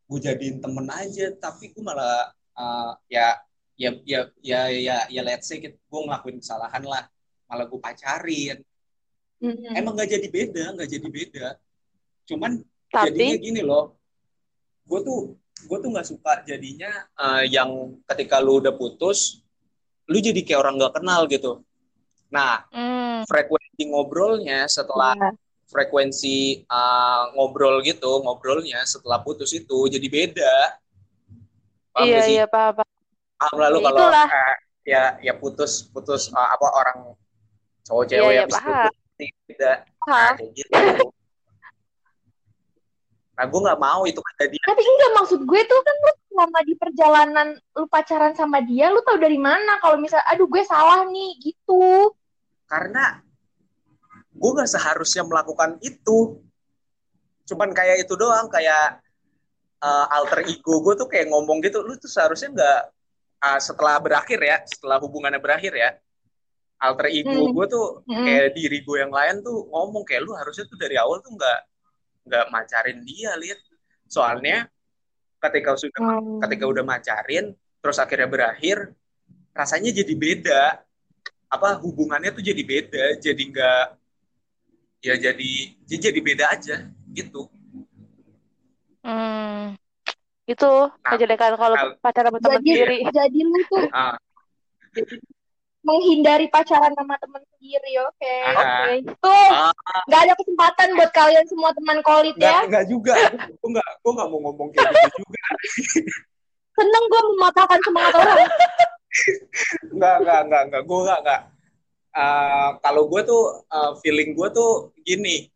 gue 0.06 0.20
jadiin 0.20 0.58
temen 0.58 0.90
aja 0.90 1.30
tapi 1.38 1.70
gue 1.70 1.82
malah 1.82 2.34
uh, 2.58 2.98
ya 3.06 3.38
ya 3.78 3.94
ya 4.02 4.26
ya 4.42 4.62
ya 4.70 4.98
ya 5.06 5.22
let's 5.22 5.46
say 5.46 5.62
gue 5.62 5.74
ngelakuin 5.90 6.42
kesalahan 6.42 6.82
lah 6.82 7.06
malah 7.46 7.66
gue 7.66 7.78
pacarin 7.78 8.58
Hmm. 9.38 9.76
emang 9.76 9.94
nggak 9.94 10.18
jadi 10.18 10.28
beda 10.32 10.66
nggak 10.74 10.90
jadi 10.90 11.08
beda 11.12 11.48
cuman 12.26 12.52
jadinya 12.90 13.36
Tapi, 13.36 13.44
gini 13.44 13.62
loh 13.62 14.00
gue 14.88 15.00
tuh 15.04 15.20
gue 15.68 15.78
tuh 15.78 15.90
nggak 15.92 16.08
suka 16.08 16.42
jadinya 16.42 16.90
uh, 17.16 17.44
yang 17.46 17.70
ketika 18.10 18.40
lu 18.40 18.64
udah 18.64 18.74
putus 18.74 19.45
lu 20.06 20.18
jadi 20.22 20.40
kayak 20.42 20.60
orang 20.62 20.76
nggak 20.78 20.94
kenal 20.98 21.22
gitu 21.26 21.52
nah 22.30 22.66
hmm, 22.70 23.26
frekuensi 23.26 23.82
ngobrolnya 23.90 24.66
setelah 24.68 25.14
Iya. 25.16 25.30
frekuensi 25.66 26.38
uh, 26.70 27.34
ngobrol 27.34 27.82
gitu 27.82 28.22
ngobrolnya 28.22 28.86
setelah 28.86 29.18
putus 29.22 29.50
itu 29.50 29.90
jadi 29.90 30.08
beda 30.08 30.56
paham 31.90 32.06
iya 32.06 32.20
gak 32.22 32.30
iya 32.30 32.46
paham. 32.46 32.74
paham. 32.78 33.58
lalu 33.58 33.78
kalau 33.82 34.06
eh, 34.14 34.56
ya 34.86 35.04
ya 35.22 35.34
putus 35.34 35.86
putus 35.90 36.30
uh, 36.30 36.50
apa 36.54 36.68
orang 36.70 36.98
cowok 37.82 38.04
Iya, 38.06 38.10
cewek 38.14 38.30
iya, 38.34 38.42
habis 38.46 38.56
paham. 38.62 38.74
putus 38.86 38.96
beda 39.50 39.72
nah, 40.06 40.32
kayak 40.38 40.52
gitu 40.54 41.06
nah 43.36 43.44
gue 43.44 43.60
nggak 43.60 43.80
mau 43.82 44.02
itu 44.08 44.20
kejadian 44.22 44.64
Tapi 44.64 44.82
enggak 44.86 45.12
maksud 45.18 45.40
gue 45.44 45.62
tuh 45.68 45.80
kan 45.84 45.96
lu 46.00 46.14
selama 46.36 46.60
di 46.68 46.74
perjalanan 46.76 47.48
lu 47.80 47.88
pacaran 47.88 48.36
sama 48.36 48.60
dia, 48.60 48.92
lu 48.92 49.00
tahu 49.08 49.16
dari 49.16 49.40
mana 49.40 49.80
kalau 49.80 49.96
misal 49.96 50.20
aduh 50.28 50.46
gue 50.52 50.64
salah 50.68 51.08
nih 51.08 51.32
gitu. 51.40 52.12
karena 52.68 53.24
gue 54.36 54.52
nggak 54.52 54.68
seharusnya 54.68 55.24
melakukan 55.24 55.80
itu 55.80 56.44
cuman 57.46 57.72
kayak 57.72 58.04
itu 58.04 58.18
doang 58.18 58.50
kayak 58.50 59.00
uh, 59.80 60.06
alter 60.12 60.44
ego 60.44 60.82
gue 60.82 60.94
tuh 60.98 61.08
kayak 61.08 61.30
ngomong 61.30 61.62
gitu 61.62 61.86
lu 61.86 61.94
tuh 61.96 62.10
seharusnya 62.10 62.50
nggak 62.52 62.80
uh, 63.46 63.60
setelah 63.62 64.02
berakhir 64.02 64.42
ya 64.42 64.58
setelah 64.66 64.98
hubungannya 64.98 65.38
berakhir 65.38 65.72
ya 65.78 65.94
alter 66.82 67.08
ego 67.14 67.32
Hmm. 67.32 67.54
gue 67.54 67.66
tuh 67.70 67.86
Hmm. 68.10 68.26
kayak 68.26 68.58
diri 68.58 68.82
gue 68.84 68.98
yang 68.98 69.14
lain 69.14 69.46
tuh 69.46 69.70
ngomong 69.72 70.04
kayak 70.04 70.26
lu 70.26 70.34
harusnya 70.36 70.66
tuh 70.68 70.78
dari 70.82 70.98
awal 71.00 71.22
tuh 71.22 71.32
nggak 71.38 71.60
nggak 72.26 72.46
macarin 72.50 73.00
dia 73.06 73.38
lihat 73.38 73.62
soalnya 74.10 74.66
ketika 75.50 75.78
sudah 75.78 76.00
Hmm. 76.02 76.40
ketika 76.46 76.66
udah 76.68 76.84
macarin 76.84 77.54
terus 77.80 77.98
akhirnya 78.02 78.30
berakhir 78.30 78.78
rasanya 79.56 79.92
jadi 79.94 80.14
beda. 80.14 80.64
Apa 81.46 81.78
hubungannya 81.80 82.34
tuh 82.36 82.44
jadi 82.44 82.64
beda 82.66 83.06
jadi 83.22 83.42
nggak 83.54 83.84
ya 85.06 85.16
jadi 85.16 85.52
ya 85.86 85.98
jadi 86.10 86.20
beda 86.20 86.46
aja 86.52 86.90
gitu. 87.14 87.48
Hmm, 89.06 89.78
itu 90.50 90.72
kejelekan 91.06 91.54
kalau 91.54 91.78
nah, 91.78 91.94
pacaran 92.02 92.34
sama 92.34 92.40
teman 92.42 92.62
Jadi 92.66 92.70
sendiri. 92.74 92.98
jadi 93.14 93.40
lu 93.46 93.60
tuh. 93.70 93.86
Ah, 93.94 94.18
menghindari 95.86 96.50
pacaran 96.50 96.92
sama 96.98 97.14
teman 97.22 97.42
sendiri, 97.56 97.94
oke. 98.02 98.36
Ah. 98.50 98.90
Oke. 98.90 98.94
Tuh, 99.22 99.50
Ah. 99.54 99.74
nggak 100.10 100.22
ada 100.26 100.34
kesempatan 100.42 100.90
buat 100.98 101.12
kalian 101.14 101.46
semua 101.46 101.70
teman 101.72 102.02
kolit 102.02 102.34
nggak 102.36 102.50
ya. 102.50 102.68
nggak 102.68 102.86
juga 102.90 103.14
gue 103.62 103.70
nggak 103.70 103.90
gue 104.02 104.12
nggak 104.18 104.28
mau 104.34 104.40
ngomong 104.50 104.68
kayak 104.74 104.90
gitu 104.92 105.18
juga 105.22 105.44
Seneng 106.76 107.04
tiba-tiba 107.08 107.30
mematahkan 107.40 107.80
semangat 107.88 108.14
orang. 108.20 108.50
Enggak, 109.96 110.16
enggak, 110.20 110.40
enggak, 110.44 110.62
enggak. 110.68 110.82
Gue 110.84 111.00
enggak, 111.08 111.20
enggak. 111.24 111.42
Uh, 112.16 112.70
kalau 112.84 113.04
gue 113.08 113.22
tuh 113.24 113.44
uh, 113.72 113.92
feeling 114.04 114.36
gue 114.36 114.48
tuh 114.52 114.72
gini. 115.04 115.48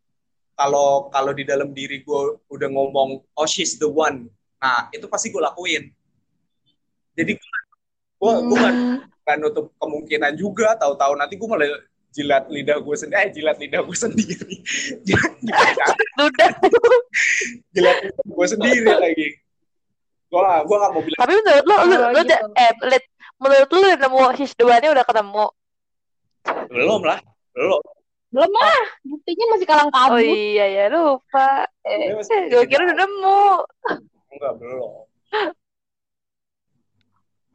Kalau 0.56 1.08
kalau 1.08 1.32
di 1.32 1.44
dalam 1.48 1.72
diri 1.72 2.04
gue 2.04 2.22
udah 2.52 2.70
ngomong, 2.72 3.20
oh 3.36 3.48
she's 3.48 3.76
the 3.76 3.88
one. 3.88 4.28
Nah 4.60 4.88
itu 4.92 5.08
pasti 5.08 5.32
gue 5.32 5.40
lakuin. 5.40 5.88
Jadi 7.16 7.32
gue 7.36 7.60
gue 8.20 8.34
gue 8.48 8.68
kan 9.30 9.38
nutup 9.38 9.70
kemungkinan 9.78 10.34
juga. 10.34 10.74
Tahu-tahu 10.76 11.14
nanti 11.14 11.38
gue 11.38 11.46
malah 11.46 11.70
jilat 12.10 12.50
lidah 12.50 12.82
gue 12.82 12.96
sendiri, 12.96 13.18
eh 13.20 13.30
jilat 13.30 13.58
lidah 13.58 13.82
gue 13.82 13.98
sendiri. 14.04 14.54
jilat, 15.04 15.34
Udah. 16.18 16.50
jilat 17.70 17.98
lidah 18.02 18.26
gue 18.26 18.46
sendiri 18.48 18.82
lagi. 18.90 19.28
Gue 20.28 20.40
gak, 20.40 20.62
gue 20.64 20.76
gak 20.76 20.92
mau 20.92 21.02
bilang. 21.02 21.20
Tapi 21.20 21.32
menurut 21.36 21.66
lo, 21.66 21.76
lu, 21.76 21.78
Oh, 21.78 21.86
lu 21.86 21.94
gitu. 22.18 22.26
udah- 22.26 22.42
eh, 22.56 22.72
Lid, 22.86 23.04
menurut 23.38 23.70
lu 23.70 23.78
udah 23.80 23.98
nemu 24.00 24.20
sis 24.36 24.54
duanya 24.54 24.90
udah 24.90 25.06
ketemu. 25.06 25.46
Belum 26.70 27.02
lah, 27.02 27.20
belum. 27.52 27.82
Belum 28.30 28.52
lah, 28.54 28.78
buktinya 29.02 29.46
masih 29.50 29.66
kalang 29.66 29.90
Oh 29.90 29.94
kabut. 29.96 30.22
iya 30.22 30.66
ya 30.70 30.86
lupa. 30.88 31.66
Eh, 31.82 32.14
gue 32.46 32.64
kira 32.66 32.86
udah 32.86 32.98
nemu. 33.00 33.42
Enggak, 34.30 34.54
belum. 34.58 34.94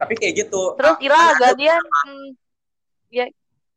Tapi 0.05 0.21
kayak 0.21 0.33
gitu. 0.45 0.77
Terus 0.77 0.93
Ah, 1.09 1.33
ada- 1.33 1.57
gantian. 1.57 1.81
Hmm, 1.81 2.29
ya 3.09 3.25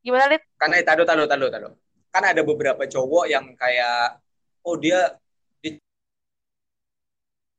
gimana 0.04 0.28
Lid? 0.28 0.44
Kan 0.60 0.76
eh, 0.76 0.84
tado, 0.84 1.08
tado, 1.08 1.24
tado, 1.24 1.46
tado. 1.48 1.68
Kan 2.12 2.22
ada 2.28 2.44
beberapa 2.44 2.84
cowok 2.84 3.24
yang 3.32 3.56
kayak, 3.56 4.20
oh 4.60 4.76
dia, 4.76 5.16
di- 5.64 5.80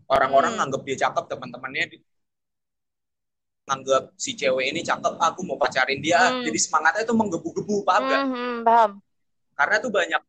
orang-orang 0.06 0.54
Hmm. 0.54 0.60
nganggap 0.62 0.82
dia 0.86 0.98
cakep, 1.10 1.26
teman-temannya 1.34 1.98
di- 1.98 2.06
nganggap 3.66 4.14
si 4.18 4.38
cewek 4.38 4.70
ini 4.70 4.86
cakep, 4.86 5.18
aku 5.18 5.42
mau 5.46 5.58
pacarin 5.58 5.98
dia. 5.98 6.22
Hmm. 6.22 6.46
Jadi 6.46 6.58
semangatnya 6.62 7.10
itu 7.10 7.14
menggebu-gebu, 7.18 7.82
paham? 7.82 8.06
Hmm, 8.06 8.30
hmm, 8.30 8.56
paham. 8.62 8.92
Karena 9.58 9.76
tuh 9.82 9.90
banyak 9.90 10.22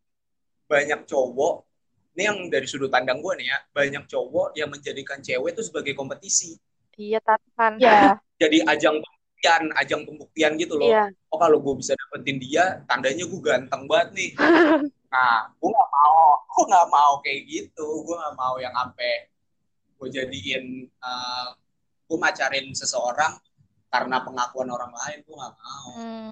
banyak 0.65 1.01
cowok, 1.05 1.55
ini 2.17 2.23
yang 2.25 2.39
dari 2.49 2.65
sudut 2.65 2.89
pandang 2.89 3.21
gue 3.21 3.33
nih 3.37 3.53
ya, 3.53 3.59
banyak 3.69 4.05
cowok 4.09 4.57
yang 4.57 4.73
menjadikan 4.73 5.19
cewek 5.21 5.53
itu 5.53 5.63
sebagai 5.67 5.93
kompetisi. 5.93 6.57
Iya 7.01 7.19
tahan. 7.25 7.81
Ya, 7.81 8.21
Jadi 8.37 8.61
ajang 8.69 9.01
pembuktian, 9.01 9.63
ajang 9.73 10.01
pembuktian 10.05 10.53
gitu 10.61 10.77
loh. 10.77 10.93
Iya. 10.93 11.09
oh 11.31 11.39
kalau 11.39 11.63
gue 11.63 11.75
bisa 11.79 11.95
dapetin 11.97 12.37
dia 12.37 12.85
tandanya 12.85 13.25
gue 13.25 13.41
ganteng 13.41 13.87
banget 13.87 14.09
nih 14.13 14.31
nah 15.15 15.49
gue 15.57 15.71
nggak 15.71 15.91
mau 15.91 16.19
gue 16.45 16.65
nggak 16.67 16.89
mau 16.91 17.13
kayak 17.23 17.41
gitu 17.47 17.87
gue 18.03 18.17
nggak 18.19 18.35
mau 18.35 18.55
yang 18.59 18.75
sampai 18.75 19.31
gue 19.95 20.09
jadiin 20.11 20.65
uh, 21.01 21.55
gue 22.05 22.19
macarin 22.19 22.67
seseorang 22.75 23.39
karena 23.89 24.17
pengakuan 24.21 24.69
orang 24.69 24.91
lain 24.91 25.19
gue 25.23 25.35
nggak 25.35 25.55
mau 25.57 25.87
Hmm. 25.95 26.31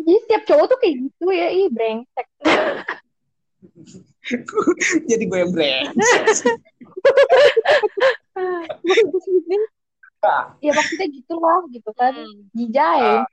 jadi 0.00 0.16
setiap 0.24 0.42
cowok 0.48 0.66
tuh 0.66 0.78
kayak 0.80 0.94
gitu 1.04 1.26
ya, 1.28 1.48
ih 1.52 1.68
brengsek. 1.68 2.26
jadi 5.12 5.22
gue 5.24 5.38
yang 5.38 5.52
brengsek 5.52 6.24
ya 10.58 10.72
maksudnya 10.74 11.06
gitu 11.08 11.34
lah, 11.38 11.62
gitu 11.70 11.90
kan. 11.94 12.12
Hmm. 12.14 12.50
Jijai. 12.54 13.22
Ah. 13.22 13.26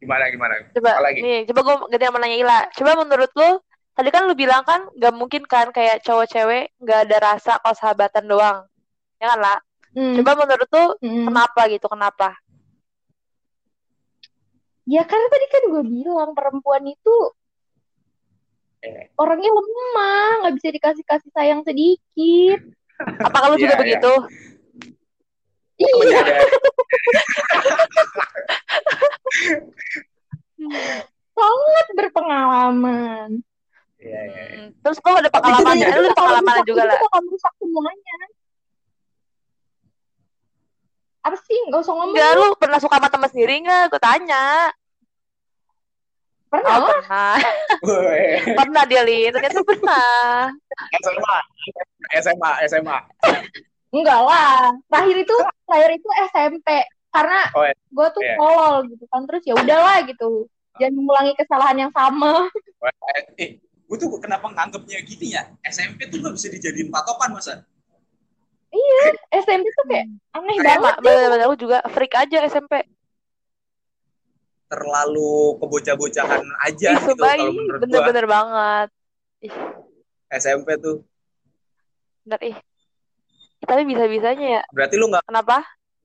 gimana 0.00 0.32
gimana 0.32 0.54
Coba 0.72 0.96
Apa 0.96 1.12
lagi? 1.12 1.20
nih, 1.20 1.44
coba 1.44 1.60
gue 1.60 1.76
ganti 1.92 2.04
yang 2.08 2.16
menanya 2.16 2.36
Ila. 2.40 2.58
Coba 2.72 2.90
menurut 2.96 3.30
lu, 3.36 3.50
tadi 3.92 4.08
kan 4.08 4.24
lu 4.24 4.32
bilang 4.32 4.64
kan 4.64 4.88
gak 4.96 5.12
mungkin 5.12 5.44
kan 5.44 5.68
kayak 5.68 6.00
cowok 6.00 6.24
cewek 6.24 6.72
gak 6.80 7.04
ada 7.04 7.16
rasa 7.20 7.60
kalau 7.60 7.76
sahabatan 7.76 8.24
doang. 8.24 8.58
Ya 9.20 9.28
kan 9.28 9.40
lah. 9.44 9.58
Hmm. 9.92 10.16
Coba 10.16 10.40
menurut 10.40 10.68
lu 10.72 10.84
Hmm. 11.04 11.24
kenapa 11.28 11.60
gitu? 11.68 11.84
Kenapa? 11.84 12.32
Ya 14.88 15.04
karena 15.04 15.26
tadi 15.28 15.46
kan 15.46 15.62
gue 15.68 15.82
bilang 15.84 16.30
perempuan 16.32 16.82
itu 16.82 17.16
Eh. 18.80 19.12
orangnya 19.12 19.52
lemah, 19.52 20.28
nggak 20.40 20.54
bisa 20.56 20.68
dikasih 20.72 21.04
kasih 21.04 21.30
sayang 21.36 21.60
sedikit. 21.60 22.58
Apakah 23.20 23.52
lu 23.52 23.60
juga 23.60 23.76
Iya, 23.76 23.76
iya. 23.76 23.82
begitu? 24.00 24.12
Iya, 25.80 26.20
sangat 31.32 31.86
berpengalaman. 31.96 33.28
Iya, 34.00 34.20
iya, 34.24 34.42
iya. 34.48 34.56
Hmm, 34.56 34.68
Terus 34.80 34.96
lu 34.98 35.10
ada 35.12 35.20
Tapi 35.20 35.28
itu 35.28 35.34
pengalamannya, 35.36 35.86
dia- 35.86 35.96
lu 35.96 36.00
ada 36.02 36.16
pengalaman 36.16 36.56
juga 36.64 36.82
itu 36.82 36.88
lah. 36.88 36.98
bakal 37.00 37.20
merusak 37.24 37.52
semuanya. 37.56 38.16
Apa 41.20 41.36
sih? 41.36 41.58
Gak 41.68 41.80
usah 41.80 41.92
ngomong. 41.92 42.16
Enggak, 42.16 42.30
lu 42.34 42.46
pernah 42.56 42.78
suka 42.80 42.96
sama 42.96 43.08
teman 43.08 43.28
sendiri 43.28 43.54
nggak? 43.60 43.84
Gue 43.88 44.00
tanya. 44.00 44.72
Pernah 46.50 46.72
Oh, 46.74 46.88
pernah. 46.90 47.34
Pernah 48.58 48.82
dia, 48.84 49.02
Lin. 49.04 49.30
Ternyata 49.30 49.60
pernah. 49.62 50.48
SMA 51.04 51.36
SMA 52.18 52.50
SMA 52.66 52.98
Enggak 53.90 54.20
lah. 54.22 54.70
Terakhir 54.86 55.16
itu, 55.18 55.36
terakhir 55.66 55.90
itu 55.98 56.08
SMP. 56.30 56.68
Karena 57.10 57.40
Oh, 57.52 57.66
iya. 57.66 57.74
gue 57.74 58.06
tuh 58.14 58.22
Iya. 58.22 58.34
tolol 58.38 58.74
gitu 58.86 59.04
kan. 59.10 59.20
Terus 59.26 59.42
ya 59.44 59.54
udahlah 59.58 59.98
gitu. 60.06 60.30
Jangan 60.78 60.94
mengulangi 60.94 61.32
kesalahan 61.34 61.76
yang 61.76 61.92
sama. 61.92 62.46
eh 63.36 63.58
gue 63.60 63.96
tuh 63.98 64.06
kenapa 64.22 64.46
nganggapnya 64.46 65.02
gini 65.02 65.34
ya 65.34 65.50
SMP 65.66 66.06
tuh 66.06 66.22
gak 66.22 66.38
bisa 66.38 66.46
dijadiin 66.46 66.94
patokan 66.94 67.34
masa 67.34 67.66
SMP 69.34 69.66
tuh 69.66 69.84
kayak 69.90 70.06
aneh 70.30 70.56
Sama, 70.56 70.94
banget. 70.94 70.94
bener-bener 71.02 71.44
aku 71.44 71.56
juga 71.58 71.78
freak 71.90 72.14
aja 72.14 72.46
SMP. 72.46 72.86
terlalu 74.70 75.58
kebocah-bocahan 75.58 76.46
aja 76.62 76.88
Ih, 76.94 77.02
gitu 77.02 77.18
kalau 77.18 77.50
menurut 77.50 77.80
bener-bener 77.82 78.26
banget. 78.30 78.88
Ih, 79.42 79.54
SMP 80.30 80.78
tuh 80.78 81.02
bener 82.22 82.40
ih. 82.46 82.56
Ih, 83.60 83.66
Tapi 83.66 83.82
bisa-bisanya 83.84 84.46
ya. 84.58 84.62
berarti 84.72 84.94
lu 84.96 85.06
nggak 85.06 85.24
Kenapa? 85.24 85.60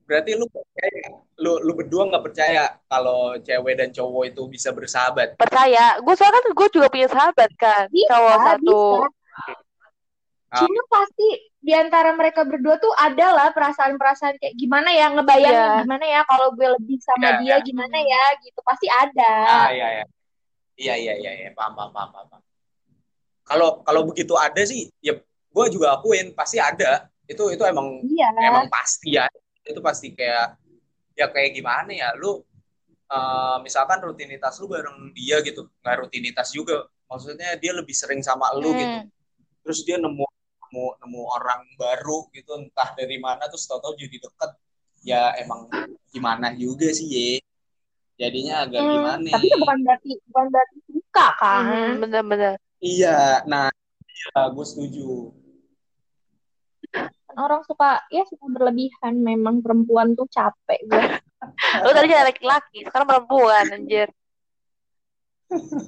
berarti 0.06 0.38
lu 0.38 0.46
percaya 0.46 1.02
lu 1.36 1.58
lu 1.66 1.72
berdua 1.74 2.06
nggak 2.06 2.24
percaya 2.24 2.78
kalau 2.86 3.42
cewek 3.42 3.74
dan 3.74 3.90
cowok 3.90 4.24
itu 4.30 4.42
bisa 4.46 4.70
bersahabat 4.70 5.34
Percaya. 5.36 5.98
Gue 5.98 6.14
soalnya 6.14 6.38
kan 6.38 6.54
gue 6.54 6.68
juga 6.70 6.88
punya 6.88 7.08
sahabat 7.08 7.50
kan. 7.58 7.90
Bisa, 7.90 8.14
Cowok 8.14 8.38
satu. 8.40 8.80
bisa. 9.02 9.54
Ah. 10.46 10.62
Cuma 10.62 10.82
pasti 10.88 11.28
di 11.58 11.74
antara 11.74 12.14
mereka 12.14 12.46
berdua 12.46 12.78
tuh 12.78 12.94
ada 12.94 13.34
lah 13.34 13.50
perasaan-perasaan 13.50 14.38
kayak 14.38 14.54
gimana 14.54 14.94
ya 14.94 15.10
ngebayangin 15.10 15.58
Iya. 15.66 15.82
gimana 15.82 16.06
ya 16.06 16.22
kalau 16.24 16.54
gue 16.54 16.68
lebih 16.70 17.02
sama 17.02 17.26
Iya, 17.26 17.32
dia 17.42 17.50
iya. 17.50 17.66
gimana 17.66 17.98
ya 17.98 18.24
gitu 18.40 18.60
pasti 18.62 18.86
ada. 18.86 19.32
ah 19.42 19.70
iya 19.74 19.88
iya 19.90 20.06
iya 20.78 20.94
iya 20.96 21.14
iya 21.18 21.32
iya 21.34 21.50
paham 21.52 21.74
paham 21.74 21.90
paham 21.90 22.10
paham 22.14 22.28
paham. 22.30 22.42
kalau 23.42 23.70
kalau 23.82 24.06
begitu 24.06 24.38
ada 24.38 24.62
sih 24.62 24.94
ya 25.02 25.18
gue 25.50 25.66
juga 25.74 25.98
akuin 25.98 26.30
pasti 26.32 26.62
ada 26.62 27.10
itu 27.26 27.44
itu 27.50 27.64
emang 27.64 28.02
Iya. 28.06 28.30
emang 28.40 28.66
pasti 28.70 29.18
ya. 29.18 29.26
Itu 29.62 29.82
pasti 29.82 30.14
kayak 30.14 30.58
ya 31.16 31.26
kayak 31.30 31.56
gimana 31.56 31.92
ya 31.92 32.14
lu 32.16 32.42
eh, 33.06 33.58
misalkan 33.62 34.02
rutinitas 34.02 34.58
lu 34.58 34.66
bareng 34.66 35.14
dia 35.14 35.42
gitu. 35.42 35.70
Nggak 35.82 35.96
rutinitas 36.06 36.50
juga. 36.50 36.86
Maksudnya 37.06 37.54
dia 37.56 37.72
lebih 37.72 37.94
sering 37.94 38.22
sama 38.22 38.50
lu 38.56 38.72
Hmm. 38.72 38.82
gitu 38.82 39.00
terus 39.66 39.82
dia 39.82 39.98
nemu 39.98 40.22
nemu 40.22 40.86
nemu 41.02 41.22
orang 41.26 41.62
baru 41.74 42.30
gitu 42.30 42.54
entah 42.54 42.94
dari 42.94 43.18
mana 43.18 43.46
terus 43.46 43.66
tau-tau 43.66 43.94
jadi 43.94 44.18
deket. 44.18 44.52
Ya 45.02 45.34
emang 45.38 45.70
gimana 46.10 46.54
juga 46.54 46.90
sih 46.90 47.06
ye. 47.06 47.30
Jadinya 48.16 48.64
agak 48.64 48.80
Hmm, 48.80 48.94
gimana? 48.96 49.28
tapi 49.28 49.46
itu 49.46 49.58
bukan 49.60 49.78
berarti 49.84 50.10
bukan 50.26 50.46
berarti 50.50 50.78
suka 50.88 51.26
kan. 51.36 51.62
Hmm, 51.64 51.94
bener-bener. 52.02 52.54
iya. 52.80 53.42
Nah 53.46 53.70
iya 54.08 54.42
gue 54.50 54.66
setuju 54.66 55.30
Orang 57.36 57.62
suka 57.64 58.00
ya 58.08 58.24
suka 58.24 58.48
berlebihan 58.48 59.20
memang 59.20 59.60
perempuan 59.60 60.16
tuh 60.16 60.28
capek 60.28 60.80
gue. 60.84 61.04
Lu 61.84 61.92
tadi 61.92 62.08
jadi 62.08 62.26
laki-laki, 62.26 62.84
sekarang 62.84 63.06
perempuan, 63.06 63.66
anjir. 63.70 64.08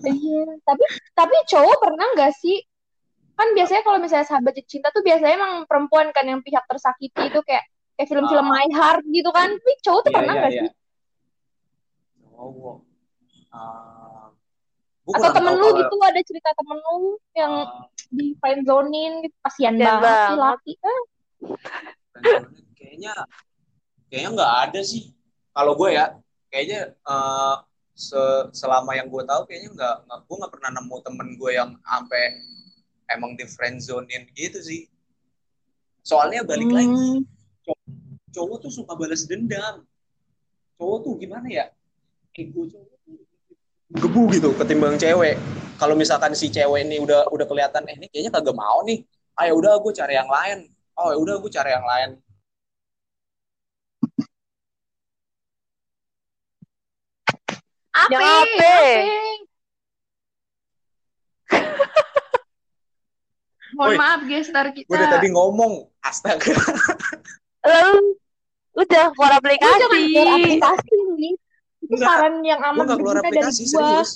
Iya, 0.04 0.44
tapi 0.62 0.84
tapi 1.12 1.36
cowok 1.48 1.78
pernah 1.82 2.08
nggak 2.14 2.34
sih? 2.36 2.62
Kan 3.34 3.54
biasanya 3.54 3.82
kalau 3.82 3.98
misalnya 3.98 4.26
sahabat 4.26 4.54
cinta 4.66 4.90
tuh 4.90 5.02
biasanya 5.02 5.34
emang 5.36 5.54
perempuan 5.66 6.10
kan 6.12 6.26
yang 6.26 6.42
pihak 6.42 6.62
tersakiti 6.66 7.30
itu 7.30 7.40
kayak 7.42 7.66
kayak 7.96 8.08
film-film 8.08 8.44
Ah. 8.44 8.54
My 8.54 8.68
Heart 8.70 9.04
gitu 9.08 9.30
kan. 9.30 9.50
Tapi 9.54 9.74
cowok 9.82 10.02
tuh 10.04 10.10
Iya, 10.10 10.18
pernah 10.18 10.34
iya, 10.34 10.40
nggak 10.42 10.52
iya. 10.54 10.62
sih? 10.62 10.72
cowok 12.28 12.78
Ah, 13.50 14.30
gua 15.02 15.16
Atau 15.18 15.32
temen 15.34 15.54
lu 15.56 15.66
kalau- 15.66 15.78
gitu 15.80 15.96
ada 16.04 16.22
cerita 16.22 16.50
temen 16.54 16.78
lu 16.78 16.98
yang 17.34 17.54
ah, 17.64 17.88
di 18.10 18.26
friendzonin 18.38 19.12
gitu. 19.24 19.36
Kasian 19.42 19.74
Kasian 19.74 19.86
banget 19.98 20.14
sih 20.14 20.36
banget. 20.36 20.38
laki. 20.38 20.74
Eh, 20.78 21.00
kayaknya 22.78 23.14
kayaknya 24.10 24.30
nggak 24.34 24.54
ada 24.70 24.82
sih. 24.82 25.14
Kalau 25.54 25.74
gue 25.74 25.90
ya 25.98 26.18
kayaknya 26.54 26.94
eh, 26.94 27.56
se- 27.98 28.50
selama 28.54 28.94
yang 28.94 29.10
gue 29.10 29.24
tahu 29.26 29.50
kayaknya 29.50 29.70
nggak 29.74 29.96
gue 30.26 30.36
nggak 30.38 30.54
pernah 30.54 30.72
nemu 30.78 30.96
temen 31.02 31.28
gue 31.38 31.52
yang 31.54 31.70
sampai 31.82 32.24
emang 33.10 33.34
di 33.34 33.46
friendzonin 33.46 34.30
gitu 34.38 34.60
sih. 34.62 34.90
Soalnya 36.06 36.48
balik 36.48 36.72
lagi 36.72 36.88
hmm, 36.88 37.20
cowok 38.32 38.58
tuh 38.64 38.72
suka 38.72 38.96
balas 38.96 39.28
dendam. 39.28 39.84
Cowok 40.78 40.98
tuh 41.04 41.14
gimana 41.20 41.48
ya? 41.50 41.66
Ego 42.38 42.70
cowok 42.70 42.96
tuh 43.02 43.18
gebu 43.98 44.22
gitu 44.36 44.50
ketimbang 44.56 44.96
cewek. 45.00 45.42
Kalau 45.82 45.94
misalkan 45.98 46.34
si 46.38 46.54
cewek 46.54 46.86
ini 46.86 47.02
udah 47.02 47.30
udah 47.34 47.46
kelihatan 47.50 47.86
eh 47.90 47.96
ini 47.98 48.08
kayaknya 48.14 48.32
kagak 48.34 48.56
mau 48.56 48.86
nih. 48.86 49.02
Ayo 49.38 49.58
udah 49.58 49.78
gue 49.82 49.94
cari 49.94 50.14
yang 50.18 50.30
lain 50.30 50.70
oh 50.98 51.10
ya 51.10 51.18
udah 51.18 51.36
gue 51.38 51.52
cari 51.52 51.72
yang 51.72 51.86
lain 51.86 52.10
Apa? 57.94 58.12
Yang 58.14 58.24
apa? 58.24 58.72
Mohon 63.78 63.90
Woi. 63.90 63.98
maaf 64.00 64.22
gestar 64.26 64.66
kita. 64.72 64.90
dari 64.90 65.06
tadi 65.08 65.28
ngomong 65.30 65.74
astaga 66.02 66.50
Lalu 67.62 68.16
udah 68.78 69.06
keluar 69.12 69.32
Lu 69.34 69.38
aplikasi. 69.38 69.76
jangan 69.76 70.02
keluar 70.08 70.28
aplikasi 70.34 70.90
nih. 71.14 71.34
Itu 71.78 71.94
Enggak. 71.94 72.10
saran 72.10 72.36
yang 72.42 72.62
aman 72.64 72.84
gak 72.86 72.98
keluar 72.98 73.16
berguna 73.18 73.22
dari 73.24 73.38
aplikasi 73.38 73.62
gua. 73.66 73.70
serius 73.70 74.10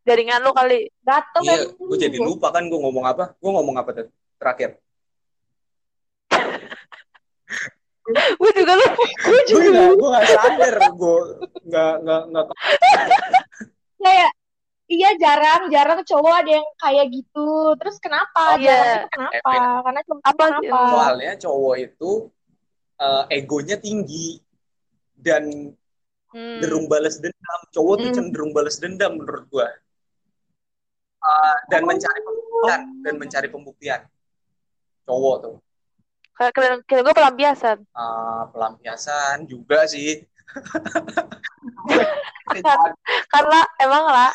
Jaringan 0.00 0.40
lu 0.40 0.50
kali. 0.50 0.88
Gatel 1.00 1.40
iya 1.44 1.56
gue 1.68 1.96
jadi 1.98 2.16
lupa 2.18 2.48
kan 2.50 2.64
gue 2.66 2.78
ngomong 2.78 3.04
apa 3.04 3.36
gue 3.36 3.50
ngomong 3.50 3.76
apa 3.76 3.90
tuh 3.92 4.06
terakhir 4.36 4.80
Gue 8.12 8.50
juga 8.52 8.72
lu. 8.74 8.86
Gue 8.90 9.08
gue 9.20 9.42
juga 9.46 9.68
gak 9.70 9.90
gue 9.94 10.08
gak 10.10 10.26
sadar 10.28 10.74
gue 10.90 11.20
nggak 11.64 11.92
nggak 12.02 12.22
nggak 12.28 12.44
kayak 13.96 14.30
iya 14.90 15.10
jarang 15.16 15.62
jarang 15.68 16.00
cowok 16.02 16.34
ada 16.34 16.50
yang 16.58 16.66
kayak 16.76 17.06
gitu. 17.10 17.48
Terus 17.78 17.96
kenapa? 17.98 18.42
Oh, 18.52 18.58
iya. 18.58 18.66
Jarang 18.66 18.96
itu 18.96 19.08
kenapa? 19.12 19.50
Eh, 19.50 19.78
Karena 19.84 20.00
cowok 20.02 20.20
Apa 20.20 20.32
sih? 20.32 20.50
kenapa? 20.58 20.78
soalnya 20.90 21.32
cowok 21.38 21.76
itu 21.78 22.10
eh, 22.96 23.24
egonya 23.32 23.76
tinggi 23.76 24.40
dan 25.14 25.44
Hmm. 26.30 26.62
cenderung 26.62 26.86
balas 26.86 27.18
dendam 27.18 27.60
cowok 27.70 27.94
tuh 27.96 28.06
Hmm. 28.06 28.14
cenderung 28.14 28.52
balas 28.54 28.78
dendam 28.78 29.18
menurut 29.18 29.50
gue 29.50 29.66
Eh, 31.20 31.56
dan 31.68 31.82
Oh. 31.82 31.88
mencari 31.90 32.20
pembuktian 32.22 32.80
dan 33.02 33.14
mencari 33.18 33.48
pembuktian 33.50 34.00
cowok 35.02 35.36
tuh 35.42 35.56
Kira, 36.40 36.80
kira 36.88 37.00
gue 37.04 37.12
pelampiasan. 37.12 37.84
Eh, 37.84 38.42
pelampiasan 38.48 39.44
juga 39.44 39.84
sih 39.84 40.24
Karena 43.30 43.60
emang 43.76 44.04
lah. 44.08 44.32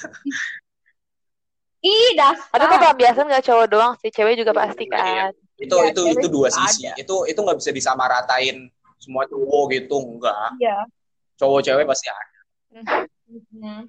Ih, 1.82 2.14
dasar. 2.14 2.46
Tapi 2.54 2.66
kok 2.70 2.78
pelampiasan 2.82 3.26
gak 3.26 3.46
cowok 3.46 3.66
doang 3.68 3.94
sih, 3.98 4.14
cewek 4.14 4.38
juga 4.38 4.54
pasti 4.54 4.86
Iya. 4.86 4.94
kan. 4.94 5.32
itu 5.56 5.72
Iya, 5.72 5.88
itu 5.96 6.02
itu 6.20 6.28
dua 6.28 6.52
sisi 6.52 6.84
ada. 6.84 7.00
itu 7.00 7.16
itu 7.32 7.40
nggak 7.40 7.56
bisa 7.64 7.72
disamaratain 7.72 8.68
semua 9.00 9.24
cowok 9.24 9.72
gitu 9.72 9.96
enggak 10.04 10.52
Iya. 10.60 10.84
cowok 11.40 11.64
cewek 11.64 11.88
pasti 11.88 12.12
ada. 12.12 12.40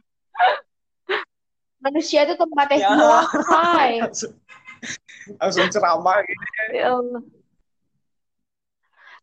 Manusia 1.83 2.23
itu 2.23 2.39
tempatnya 2.39 2.79
Ya. 2.79 2.87
semua, 2.87 3.19
hai. 3.51 3.99
langsung 5.43 5.67
ceramah 5.75 6.23
gitu 6.23 6.45
Ya 6.71 6.95
Allah. 6.95 7.23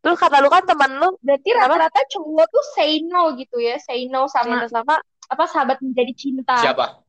Lu 0.04 0.14
kata 0.20 0.44
lu 0.44 0.52
kan 0.52 0.64
teman 0.68 0.92
lu 1.00 1.16
Berarti 1.24 1.50
rata-rata 1.56 2.02
cowok 2.12 2.46
tuh 2.52 2.66
say 2.76 3.00
no 3.04 3.32
gitu 3.40 3.56
ya, 3.58 3.80
say 3.80 4.06
no 4.12 4.28
sama 4.28 4.68
sama 4.68 4.68
sama 4.68 4.96
apa 5.32 5.44
sahabat 5.48 5.78
menjadi 5.80 6.12
cinta. 6.14 6.56
siapa 6.60 7.00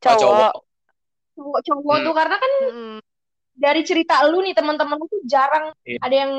Oh, 0.00 0.16
cowok. 0.16 0.18
cowok. 0.18 0.52
Cowok-cowok 1.36 1.96
Hmm. 2.00 2.06
tuh 2.08 2.14
karena 2.16 2.36
kan 2.36 2.52
Mm-mm. 2.66 2.94
dari 3.54 3.82
cerita 3.84 4.14
lu 4.28 4.40
nih 4.42 4.52
teman-teman 4.56 4.96
lu 4.96 5.06
tuh 5.06 5.22
jarang 5.28 5.72
Iya. 5.84 5.98
ada 6.00 6.16
yang 6.26 6.32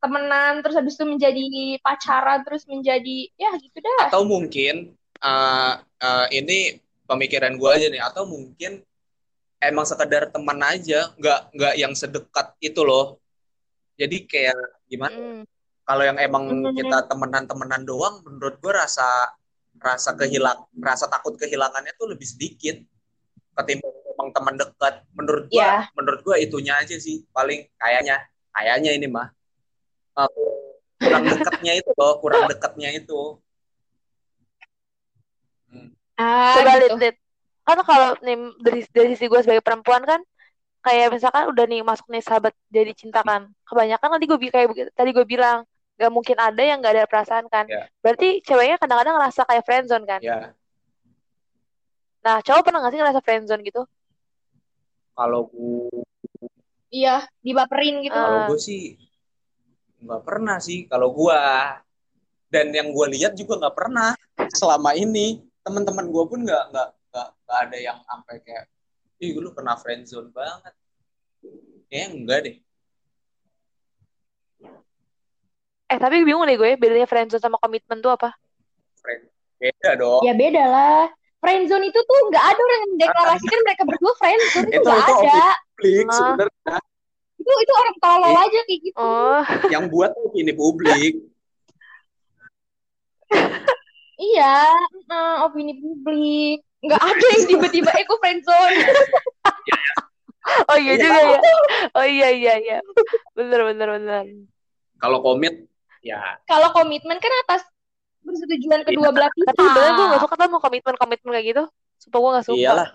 temenan 0.00 0.52
terus 0.64 0.76
habis 0.80 0.94
itu 0.96 1.04
menjadi 1.04 1.44
pacaran 1.84 2.40
terus 2.42 2.64
menjadi 2.64 3.28
ya 3.36 3.52
gitu 3.60 3.78
dah. 3.78 4.08
atau 4.08 4.24
mungkin 4.24 4.96
eh, 5.20 5.72
eh, 6.00 6.26
ini 6.40 6.58
pemikiran 7.04 7.52
gue 7.60 7.68
aja 7.70 7.86
nih 7.92 8.00
atau 8.00 8.24
mungkin 8.24 8.80
emang 9.60 9.84
sekedar 9.84 10.32
teman 10.32 10.56
aja 10.64 11.12
nggak 11.20 11.40
nggak 11.52 11.74
yang 11.76 11.92
sedekat 11.92 12.56
itu 12.64 12.80
loh 12.80 13.19
jadi 14.00 14.16
kayak 14.24 14.56
gimana 14.88 15.12
Mm. 15.12 15.42
kalau 15.84 16.02
yang 16.02 16.16
emang 16.16 16.44
Hmm. 16.48 16.72
kita 16.72 17.04
temenan-temenan 17.04 17.82
doang 17.84 18.24
menurut 18.24 18.56
gue 18.56 18.72
rasa 18.72 19.04
rasa 19.76 20.16
kehilang 20.16 20.64
rasa 20.76 21.04
takut 21.06 21.36
kehilangannya 21.36 21.92
tuh 21.94 22.08
lebih 22.08 22.24
sedikit 22.24 22.80
ketimbang 23.52 23.92
emang 24.10 24.28
teman 24.32 24.54
dekat 24.56 24.94
menurut 25.12 25.44
gue 25.46 25.58
Iya. 25.58 25.92
menurut 25.92 26.20
gue 26.22 26.36
itunya 26.38 26.74
aja 26.74 26.96
sih 26.96 27.28
paling 27.30 27.68
kayaknya 27.76 28.24
kayaknya 28.50 28.92
ini 28.96 29.06
mah 29.06 29.28
Eh, 30.10 30.28
kurang 30.98 31.24
dekatnya 31.24 31.72
itu 31.76 31.90
loh 31.94 32.18
kurang 32.18 32.44
dekatnya 32.46 32.90
itu 32.92 33.38
Ah, 36.16 36.52
Coba 36.52 36.76
gitu. 36.76 36.80
lihat 36.84 36.92
lihat. 37.00 37.16
Kan 37.62 37.78
kalau 37.80 38.08
nih 38.20 38.36
dari 38.60 38.80
dari 38.90 39.08
sisi 39.14 39.24
gue 39.24 39.40
sebagai 39.40 39.64
perempuan 39.64 40.02
kan 40.02 40.20
kayak 40.80 41.12
misalkan 41.12 41.44
udah 41.48 41.64
nih 41.64 41.80
masuk 41.80 42.06
nih 42.08 42.20
sahabat 42.20 42.52
jadi 42.68 42.92
cinta 42.92 43.20
kan. 43.20 43.48
Kebanyakan 43.64 44.16
tadi 44.16 44.24
gue 44.24 44.38
kayak 44.48 44.68
begitu- 44.68 44.92
tadi 44.92 45.10
gue 45.10 45.24
bilang 45.24 45.64
gak 45.96 46.08
mungkin 46.08 46.36
ada 46.36 46.62
yang 46.64 46.80
gak 46.80 46.96
ada 46.96 47.04
perasaan 47.04 47.44
kan. 47.46 47.68
Ya. 47.68 47.84
Berarti 48.00 48.40
ceweknya 48.40 48.80
kadang-kadang 48.80 49.20
ngerasa 49.20 49.44
kayak 49.44 49.64
friendzone 49.64 50.06
kan. 50.08 50.20
ya 50.20 50.52
Nah, 52.20 52.40
cowok 52.40 52.62
pernah 52.64 52.84
gak 52.84 52.92
sih 52.92 53.00
ngerasa 53.00 53.20
friendzone 53.20 53.62
gitu? 53.62 53.82
kalau 55.10 55.52
gue 55.52 56.00
Iya, 56.88 57.28
dibaperin 57.44 58.00
gitu. 58.00 58.16
kalau 58.16 58.40
Ah. 58.40 58.48
gue 58.48 58.56
sih 58.56 58.96
nggak 60.00 60.22
pernah 60.24 60.56
sih 60.56 60.88
kalau 60.88 61.12
gue 61.12 61.36
dan 62.48 62.72
yang 62.72 62.88
gue 62.88 63.06
lihat 63.14 63.36
juga 63.36 63.60
nggak 63.60 63.76
pernah 63.76 64.16
selama 64.50 64.96
ini 64.96 65.44
teman-teman 65.60 66.08
gue 66.08 66.24
pun 66.24 66.40
nggak 66.40 66.64
nggak 66.72 66.88
nggak 67.12 67.28
ada 67.52 67.76
yang 67.76 68.00
sampai 68.00 68.40
kayak 68.40 68.64
ih 69.20 69.36
lu 69.36 69.52
kena 69.52 69.76
friendzone 69.76 70.28
banget 70.30 70.72
kayaknya 71.86 72.08
enggak 72.10 72.40
deh 72.42 72.56
Eh, 75.90 75.98
tapi 75.98 76.22
bingung 76.22 76.46
deh 76.46 76.54
gue 76.54 76.78
bedanya 76.78 77.02
friendzone 77.04 77.42
sama 77.42 77.58
komitmen 77.58 77.98
tuh 77.98 78.14
apa? 78.14 78.30
Friend. 78.96 79.26
beda 79.58 79.90
dong 79.98 80.22
Ya 80.22 80.32
beda 80.32 80.62
lah. 80.64 81.10
Friendzone 81.36 81.82
itu 81.84 81.98
tuh 81.98 82.18
nggak 82.30 82.44
ada 82.44 82.60
orang 82.60 82.78
yang 82.78 82.90
mendeklarasikan 82.94 83.58
mereka 83.60 83.82
berdua 83.82 84.12
friendzone 84.14 84.68
itu 84.68 84.76
Itu- 84.76 84.86
nggak 84.86 84.98
itu 85.00 85.12
ada. 85.18 85.42
publik 85.74 86.06
Ah. 86.06 86.14
sebenarnya 86.14 86.76
Itu 87.34 87.50
itu 87.56 87.72
orang 87.74 87.96
tolol 87.98 88.30
Iya. 88.30 88.40
aja 88.40 88.58
kayak 88.62 88.80
gitu. 88.84 88.96
Oh, 89.02 89.42
yang 89.74 89.84
buat 89.88 90.10
ini 90.32 90.52
publik 90.54 91.14
Iya, 94.14 94.54
eh, 95.08 95.34
opini 95.42 95.74
publik. 95.74 96.60
Nggak 96.80 96.96
ada 96.98 97.26
yang 97.30 97.44
tiba-tiba 97.46 97.90
eh 97.92 98.04
kok 98.04 98.18
friendzone. 98.18 98.76
oh 100.70 100.76
iya 100.76 100.92
Iya. 100.92 100.98
juga 100.98 101.20
ya. 101.20 101.38
Oh 101.92 102.06
iya 102.06 102.28
iya 102.30 102.54
iya. 102.56 102.78
Bener 103.32 103.60
bener 103.66 103.88
bener. 103.92 104.24
kalau 104.96 105.20
komit 105.20 105.64
ya 106.00 106.20
Kalau 106.44 106.72
komitmen 106.72 107.16
kan 107.16 107.32
atas 107.44 107.64
persetujuan 108.20 108.84
kedua 108.84 109.08
belah 109.10 109.28
pihak. 109.30 109.48
Tapi 109.48 109.60
sebenarnya 109.62 109.92
gue 109.94 110.06
gak 110.10 110.22
suka 110.22 110.34
tuh 110.34 110.46
sama 110.46 110.58
komitmen-komitmen 110.58 111.30
kayak 111.30 111.46
gitu. 111.46 111.64
Sumpah 111.98 112.18
gue 112.18 112.30
gak 112.34 112.46
suka. 112.46 112.56
iyalah 112.56 112.88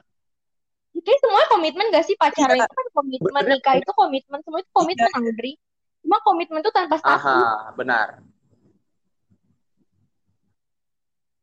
Itu 0.91 1.09
semua 1.19 1.43
komitmen 1.45 1.85
gak 1.89 2.05
sih 2.05 2.15
pacaran 2.15 2.55
Iya. 2.55 2.63
itu 2.63 2.73
kan 2.73 2.87
komitmen, 2.93 3.31
Bener. 3.35 3.49
nikah 3.53 3.75
itu 3.75 3.91
komitmen, 3.91 4.39
semua 4.41 4.59
itu 4.59 4.71
komitmen 4.71 5.11
Andri. 5.11 5.51
Cuma 5.99 6.17
komitmen 6.21 6.59
itu 6.61 6.71
tanpa 6.71 6.95
status. 6.95 7.21
aha 7.21 7.41
benar 7.73 8.07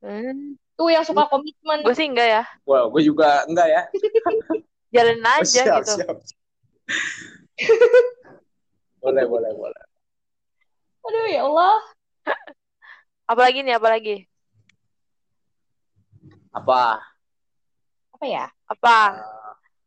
Hmm. 0.03 0.59
Tuh 0.77 0.89
yang 0.89 1.05
suka 1.05 1.29
komitmen. 1.29 1.85
Gue 1.85 1.95
sih 1.95 2.09
enggak 2.09 2.29
ya. 2.29 2.43
Wah, 2.65 2.89
gue 2.89 3.03
juga 3.05 3.45
enggak 3.47 3.69
ya. 3.69 3.83
Jalanin 4.95 5.25
Oh, 5.25 5.41
aja 5.41 5.63
siap, 5.65 5.81
gitu. 5.85 5.95
siap. 6.01 6.17
boleh, 9.01 9.25
boleh, 9.25 9.51
boleh. 9.57 9.83
Aduh 11.03 11.27
ya 11.29 11.41
Allah. 11.49 11.77
Apalagi 13.27 13.65
nih, 13.65 13.75
apalagi. 13.81 14.17
Apa? 16.53 17.01
Apa 18.13 18.25
ya? 18.29 18.45
Apa? 18.69 18.97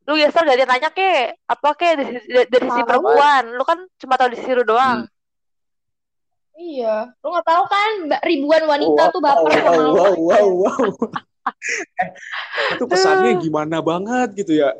Lu 0.05 0.17
biasa 0.17 0.45
gak 0.45 0.57
dia 0.57 0.67
nanya 0.69 0.89
ke 0.93 1.33
apa 1.49 1.69
ke 1.73 1.97
dari, 1.97 2.13
dari, 2.29 2.45
dari 2.49 2.65
sisi 2.69 2.81
perempuan. 2.85 3.43
Lu 3.53 3.63
kan 3.65 3.79
cuma 3.97 4.17
tahu 4.17 4.33
di 4.33 4.37
sisi 4.37 4.53
lu 4.53 4.65
doang. 4.65 5.05
Iya. 6.55 7.11
Lu 7.19 7.27
nggak 7.29 7.45
tahu 7.45 7.63
kan 7.67 7.91
ribuan 8.23 8.63
wanita 8.63 9.01
Wow, 9.01 9.13
tuh 9.13 9.21
baper 9.21 9.43
wow, 9.43 9.59
sama 9.59 9.71
lu. 9.75 9.91
wow, 9.91 10.13
wow, 10.15 10.47
wow. 10.63 10.85
eh, 11.99 12.09
itu 12.73 12.83
pesannya 12.87 13.31
gimana 13.37 13.77
banget 13.79 14.33
gitu 14.33 14.63
ya? 14.63 14.71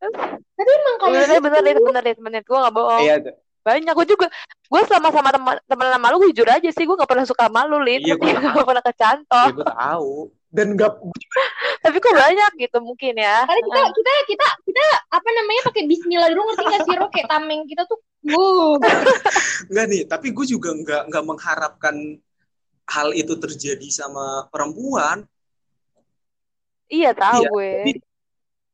Tapi 0.00 0.70
emang 0.70 0.96
kayak 0.98 1.12
Bener, 1.12 1.26
gitu. 1.28 1.42
bener, 1.42 1.60
bener, 1.62 1.76
bener, 1.78 2.02
bener, 2.02 2.16
bener. 2.18 2.42
Gue 2.42 2.58
gak 2.58 2.74
bohong. 2.74 3.02
Iya, 3.02 3.16
Banyak. 3.62 3.92
Gue 3.94 4.06
juga. 4.08 4.26
Gue 4.66 4.82
sama 4.88 5.08
sama 5.14 5.30
teman 5.30 5.54
teman 5.66 5.86
sama 5.92 6.06
lu 6.10 6.16
gue 6.18 6.28
jujur 6.34 6.48
aja 6.48 6.68
sih. 6.70 6.82
Gue 6.82 6.96
gak 6.98 7.10
pernah 7.10 7.26
suka 7.26 7.46
sama 7.46 7.62
lu, 7.66 7.78
Lin. 7.78 8.02
Iya, 8.02 8.18
Tapi 8.18 8.26
gua 8.34 8.50
gak 8.56 8.68
pernah 8.70 8.84
kecantol. 8.84 9.46
ya, 9.46 9.54
gue 9.54 9.66
tahu. 9.66 10.12
dan 10.52 10.76
nggak 10.76 10.92
Tapi 11.84 11.96
kok 11.96 12.12
banyak 12.12 12.52
gitu 12.60 12.78
mungkin 12.84 13.14
ya. 13.16 13.40
Karena 13.48 13.60
kita 13.64 13.80
kita 13.96 14.12
kita 14.28 14.46
kita 14.68 14.84
apa 15.08 15.28
namanya 15.32 15.60
pakai 15.64 15.82
Bismillah 15.88 16.28
dulu 16.28 16.44
ngerti 16.44 16.64
nggak 16.68 16.82
sih 16.84 16.94
Ro 16.94 17.06
kayak 17.08 17.28
tameng 17.32 17.64
kita 17.64 17.88
tuh 17.88 17.96
wow. 18.24 18.78
nggak 19.66 19.84
nih 19.88 20.02
tapi 20.06 20.30
gue 20.30 20.46
juga 20.46 20.70
nggak 20.72 21.02
nggak 21.10 21.24
mengharapkan 21.24 21.96
hal 22.84 23.08
itu 23.12 23.34
terjadi 23.36 23.88
sama 23.88 24.46
perempuan 24.48 25.26
Iya 26.86 27.16
tahu 27.16 27.40
Iya, 27.40 27.48
gue. 27.48 27.70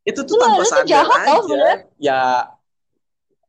itu 0.04 0.20
tuh 0.24 0.34
Lu- 0.34 0.42
tanpa 0.42 0.58
lu 0.58 0.66
sadar 0.66 0.87
jahat 0.87 1.20
tau 1.22 1.22
aja 1.22 1.42
sebenarnya. 1.44 1.76
ya 2.00 2.22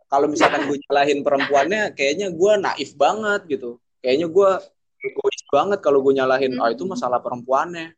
kalau 0.06 0.26
misalkan 0.26 0.62
gue 0.66 0.78
nyalahin 0.84 1.20
perempuannya 1.22 1.82
kayaknya 1.94 2.28
gue 2.30 2.52
naif 2.60 2.92
banget 2.94 3.42
gitu 3.48 3.70
kayaknya 4.00 4.28
gue 4.28 4.50
egois 5.00 5.42
banget 5.50 5.80
kalau 5.80 6.04
gue 6.04 6.14
nyalahin 6.14 6.54
Hmm. 6.54 6.62
oh 6.62 6.70
itu 6.70 6.84
masalah 6.84 7.18
perempuannya 7.18 7.96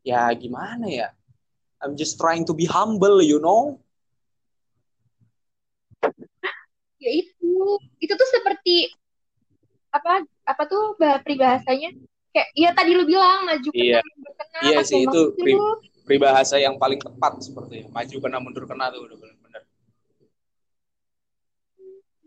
ya 0.00 0.30
gimana 0.32 0.88
ya 0.88 1.08
I'm 1.80 1.96
just 1.96 2.16
trying 2.16 2.44
to 2.44 2.54
be 2.54 2.64
humble 2.64 3.20
you 3.20 3.36
know 3.36 3.76
Ya 7.00 7.10
itu. 7.16 7.52
Itu 7.96 8.12
tuh 8.12 8.28
seperti 8.28 8.92
apa 9.90 10.22
apa 10.46 10.62
tuh 10.68 10.94
bah- 11.00 11.18
peribahasanya? 11.24 11.96
Kayak 12.30 12.48
ya 12.54 12.70
tadi 12.70 12.94
lu 12.94 13.02
bilang 13.08 13.42
maju 13.42 13.68
kena 13.74 13.98
Iya. 13.98 14.00
mundur 14.06 14.32
kena 14.38 14.60
Iya 14.62 14.78
sih, 14.86 15.02
itu 15.02 15.20
pri- 15.34 15.58
peribahasa 16.06 16.56
yang 16.62 16.78
paling 16.78 17.00
tepat 17.02 17.42
seperti 17.42 17.88
maju 17.90 18.16
kena 18.22 18.38
mundur 18.38 18.64
kena 18.70 18.92
tuh 18.94 19.02
udah 19.08 19.16
bener-bener. 19.18 19.62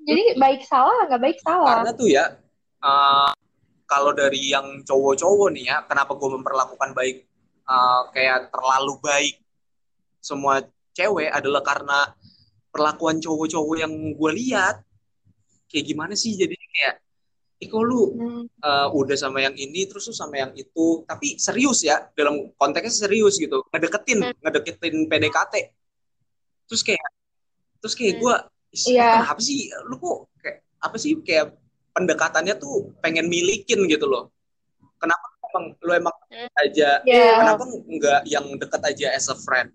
Jadi 0.04 0.24
baik 0.36 0.68
salah 0.68 1.08
nggak 1.08 1.22
baik 1.24 1.40
salah. 1.40 1.80
karena 1.80 1.92
tuh 1.96 2.08
ya 2.12 2.26
uh, 2.84 3.32
kalau 3.88 4.12
dari 4.12 4.52
yang 4.52 4.84
cowok-cowok 4.84 5.48
nih 5.56 5.72
ya 5.72 5.78
kenapa 5.88 6.12
gue 6.20 6.30
memperlakukan 6.36 6.92
baik 6.92 7.24
uh, 7.64 8.12
kayak 8.12 8.52
terlalu 8.52 9.00
baik 9.00 9.40
semua 10.20 10.60
cewek 10.92 11.32
adalah 11.32 11.64
karena 11.64 12.12
perlakuan 12.74 13.22
cowok-cowok 13.22 13.76
yang 13.78 13.94
gue 14.18 14.32
lihat 14.34 14.82
kayak 15.70 15.86
gimana 15.86 16.18
sih 16.18 16.34
jadi 16.34 16.58
kayak 16.58 16.96
eh 17.62 17.68
kok 17.70 17.80
lu 17.80 18.02
Hmm. 18.12 18.44
uh, 18.60 18.88
udah 18.92 19.14
sama 19.16 19.40
yang 19.40 19.54
ini 19.56 19.86
terus 19.86 20.10
lu 20.10 20.14
sama 20.14 20.36
yang 20.36 20.52
itu 20.54 21.06
tapi 21.06 21.38
serius 21.38 21.86
ya 21.86 22.02
dalam 22.12 22.50
konteksnya 22.58 23.06
serius 23.06 23.38
gitu 23.38 23.62
ngedeketin 23.70 24.20
Hmm. 24.20 24.34
ngedeketin 24.42 25.06
PDKT 25.06 25.54
terus 26.66 26.82
kayak 26.82 27.06
terus 27.80 27.94
kayak 27.94 28.18
Hmm. 28.18 28.22
gue 28.22 28.36
Iya. 28.74 29.22
kenapa 29.22 29.38
sih 29.40 29.70
lu 29.86 29.96
kok 29.96 30.18
kayak 30.42 30.58
apa 30.82 30.96
sih 30.98 31.14
kayak 31.22 31.54
pendekatannya 31.94 32.58
tuh 32.58 32.90
pengen 33.00 33.30
milikin 33.30 33.86
gitu 33.86 34.10
loh 34.10 34.34
kenapa 34.98 35.30
emang 35.48 35.66
lu 35.78 35.92
emang 35.94 36.16
Hmm. 36.28 36.50
aja 36.58 37.00
ya 37.06 37.38
kenapa 37.38 37.64
nggak 37.70 38.22
yang 38.26 38.46
dekat 38.58 38.82
aja 38.82 39.08
as 39.14 39.30
a 39.30 39.38
friend 39.38 39.70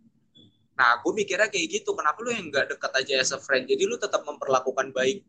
nah 0.78 1.02
gue 1.02 1.10
mikirnya 1.10 1.50
kayak 1.50 1.82
gitu 1.82 1.90
kenapa 1.92 2.22
lu 2.22 2.30
yang 2.30 2.46
nggak 2.54 2.70
dekat 2.70 2.92
aja 2.94 3.14
as 3.18 3.34
a 3.34 3.38
friend 3.42 3.66
jadi 3.66 3.82
lu 3.82 3.98
tetap 3.98 4.22
memperlakukan 4.22 4.94
baik 4.94 5.26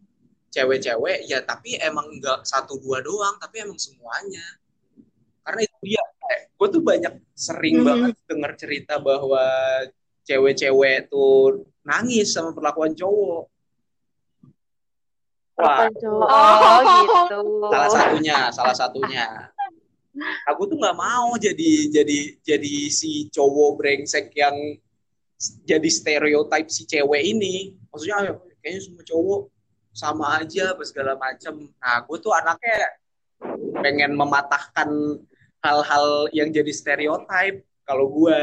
cewek-cewek 0.53 1.25
ya 1.25 1.41
tapi 1.41 1.73
emang 1.81 2.05
nggak 2.21 2.45
satu 2.45 2.77
dua 2.77 3.01
doang 3.01 3.33
tapi 3.41 3.65
emang 3.65 3.81
semuanya 3.81 4.45
karena 5.41 5.65
itu 5.65 5.77
dia 5.81 6.01
gue 6.53 6.67
tuh 6.69 6.83
banyak 6.85 7.13
sering 7.33 7.81
Mhm. 7.81 7.85
banget 7.87 8.13
dengar 8.29 8.51
cerita 8.53 9.01
bahwa 9.01 9.41
cewek-cewek 10.21 11.09
tuh 11.09 11.65
nangis 11.81 12.29
sama 12.29 12.53
perlakuan 12.53 12.93
cowok 12.93 13.49
wah. 15.57 15.89
Oh. 15.89 16.23
Oh, 16.29 16.79
gitu. 16.85 17.39
salah 17.73 17.89
satunya 17.89 18.37
salah 18.53 18.75
satunya 18.77 19.25
aku 20.45 20.69
tuh 20.69 20.77
nggak 20.77 20.97
mau 20.97 21.33
jadi 21.41 21.89
jadi 21.89 22.19
jadi 22.43 22.73
si 22.91 23.31
cowok 23.33 23.79
brengsek 23.79 24.29
yang 24.35 24.55
jadi 25.63 25.89
stereotip 25.89 26.67
si 26.67 26.83
cewek 26.83 27.23
ini 27.23 27.79
maksudnya 27.87 28.15
ayo 28.27 28.33
kayaknya 28.59 28.81
semua 28.83 29.03
cowok 29.07 29.41
sama 29.95 30.25
aja 30.43 30.75
apa 30.75 30.83
segala 30.83 31.15
macem 31.15 31.71
nah 31.79 32.03
gue 32.03 32.17
tuh 32.19 32.35
anaknya 32.35 32.75
pengen 33.79 34.19
mematahkan 34.19 34.89
hal-hal 35.63 36.27
yang 36.35 36.51
jadi 36.51 36.71
stereotip 36.75 37.63
kalau 37.87 38.11
gue 38.11 38.39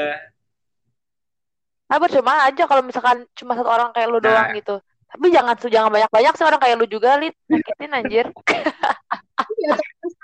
Nah, 1.87 2.03
percuma 2.03 2.43
aja 2.51 2.67
kalau 2.67 2.83
misalkan 2.83 3.23
cuma 3.39 3.55
satu 3.55 3.71
orang 3.71 3.95
kayak 3.95 4.11
lu 4.11 4.19
doang 4.19 4.51
Nah. 4.51 4.59
gitu. 4.59 4.83
Tapi 5.07 5.27
jangan 5.31 5.55
tuh 5.55 5.71
jangan 5.71 5.95
banyak-banyak 5.95 6.35
sih 6.35 6.43
orang 6.43 6.59
kayak 6.59 6.77
lu 6.83 6.87
juga, 6.91 7.15
Lid. 7.15 7.31
Nyakitin 7.47 7.95
anjir. 7.95 8.27
Iya, 8.27 9.75
terus 9.79 10.15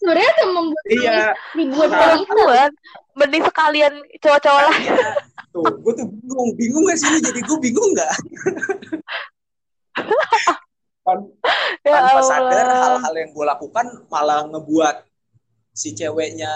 sebenarnya 0.00 0.32
tuh 0.34 0.48
membuat 0.50 0.84
iya 0.88 1.16
ribuan 1.52 1.86
Nah. 1.86 1.98
wanita 2.00 2.24
Perempuan, 2.26 2.70
mending 3.14 3.44
sekalian 3.44 3.92
cowok-cowok 4.18 4.62
lain. 4.64 4.80
iya 4.82 5.10
tuh 5.50 5.66
gue 5.76 5.92
tuh 5.94 6.06
bingung 6.08 6.50
bingung 6.54 6.84
gak 6.84 6.96
sih 6.96 7.08
ini 7.08 7.20
jadi 7.20 7.40
gue 7.40 7.58
bingung 7.60 7.90
nggak 7.92 8.10
Tan- 11.00 11.32
Ya 11.80 11.96
tanpa 11.96 12.20
sadar 12.22 12.60
Allah. 12.62 12.80
hal-hal 12.94 13.14
yang 13.16 13.30
gue 13.30 13.44
lakukan 13.44 13.86
malah 14.06 14.44
ngebuat 14.46 14.96
si 15.72 15.90
ceweknya 15.90 16.52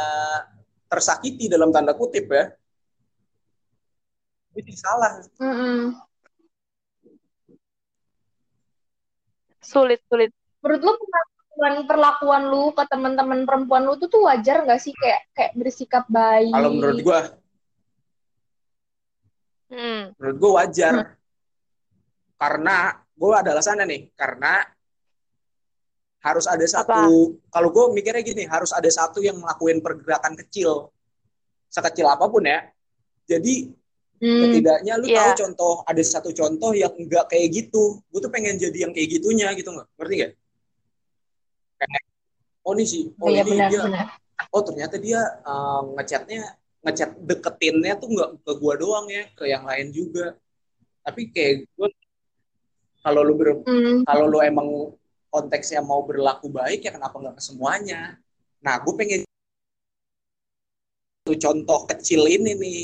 tersakiti 0.87 1.47
dalam 1.47 1.69
tanda 1.69 1.93
kutip 1.93 2.29
ya 2.29 2.53
itu 4.55 4.71
salah 4.73 5.19
Mm-mm. 5.37 5.99
Sulit, 9.61 10.01
sulit. 10.07 10.31
menurut 10.61 10.81
lu 10.83 10.93
perlakuan 11.55 11.87
perlakuan 11.87 12.43
lu 12.51 12.75
ke 12.75 12.83
teman-teman 12.91 13.47
perempuan 13.47 13.87
lu 13.87 13.95
tuh 13.95 14.11
tuh 14.11 14.27
wajar 14.27 14.67
nggak 14.67 14.81
sih? 14.83 14.91
Kayak 14.91 15.23
kayak 15.33 15.53
bersikap 15.55 16.05
baik. 16.11 16.51
Kalau 16.51 16.71
menurut 16.75 16.99
gue 17.01 17.21
Hmm. 19.75 20.03
menurut 20.19 20.37
gue 20.39 20.51
wajar. 20.55 20.95
Karena 22.35 22.77
gue 23.15 23.31
ada 23.35 23.51
alasannya 23.55 23.87
nih. 23.87 24.03
Karena 24.19 24.63
harus 26.25 26.47
ada 26.49 26.65
satu 26.65 27.37
kalau 27.53 27.69
gue 27.69 27.85
mikirnya 27.93 28.25
gini 28.25 28.49
harus 28.49 28.73
ada 28.73 28.89
satu 28.89 29.21
yang 29.23 29.39
ngelakuin 29.39 29.79
pergerakan 29.79 30.35
kecil. 30.45 30.91
Sekecil 31.71 32.07
apa 32.11 32.27
pun 32.27 32.43
ya. 32.45 32.67
Jadi 33.31 33.71
Hmm. 34.15 34.41
setidaknya 34.41 34.95
lu 34.97 35.11
Iya. 35.11 35.21
tahu 35.21 35.31
contoh 35.43 35.75
ada 35.85 36.01
satu 36.01 36.31
contoh 36.31 36.71
yang 36.73 36.95
enggak 36.99 37.29
kayak 37.31 37.51
gitu. 37.51 37.99
Gue 38.11 38.21
tuh 38.23 38.31
pengen 38.31 38.57
jadi 38.59 38.87
yang 38.89 38.93
kayak 38.95 39.21
gitunya 39.21 39.51
gitu 39.59 39.75
nggak? 39.75 39.89
Ngerti 39.99 40.15
nggak 40.19 40.33
Kayak, 41.79 42.03
oh 42.65 42.73
ini 42.77 42.85
sih. 42.87 43.05
Oh 43.19 43.29
iya 43.29 43.43
ini 43.43 43.51
benar 43.59 43.71
dia. 43.71 43.83
benar 43.87 44.07
oh 44.51 44.63
ternyata 44.67 44.97
dia 44.99 45.21
uh, 45.47 45.83
ngechatnya 45.95 46.59
ngechat 46.85 47.11
deketinnya 47.23 47.97
tuh 47.97 48.09
nggak 48.13 48.31
ke 48.45 48.53
gua 48.61 48.75
doang 48.77 49.07
ya 49.09 49.25
ke 49.33 49.45
yang 49.49 49.65
lain 49.65 49.89
juga. 49.95 50.37
Tapi 51.05 51.33
kayak 51.33 51.69
gue 51.77 51.89
kalau 53.05 53.21
lu 53.21 53.37
ber, 53.37 53.61
Hmm. 53.69 54.01
kalau 54.09 54.25
lu 54.29 54.41
emang 54.41 54.69
konteksnya 55.29 55.85
mau 55.85 56.01
berlaku 56.05 56.49
baik 56.49 56.85
ya 56.89 56.93
kenapa 56.93 57.17
nggak 57.21 57.37
ke 57.37 57.43
semuanya? 57.45 58.17
Nah 58.65 58.81
gue 58.81 58.93
pengen 58.97 59.21
tuh 61.25 61.37
contoh 61.41 61.89
kecil 61.89 62.25
ini 62.29 62.53
nih 62.57 62.83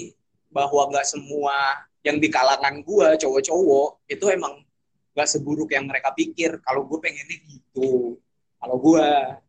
bahwa 0.48 0.88
nggak 0.92 1.04
semua 1.08 1.84
yang 2.00 2.16
di 2.16 2.28
kalangan 2.32 2.80
gua 2.80 3.16
cowok-cowok 3.20 4.08
itu 4.08 4.24
emang 4.32 4.64
nggak 5.12 5.28
seburuk 5.28 5.68
yang 5.72 5.84
mereka 5.84 6.12
pikir. 6.16 6.56
Kalau 6.64 6.88
gue 6.88 6.98
pengennya 7.00 7.36
gitu 7.48 8.16
kalau 8.60 8.76
gua 8.76 9.40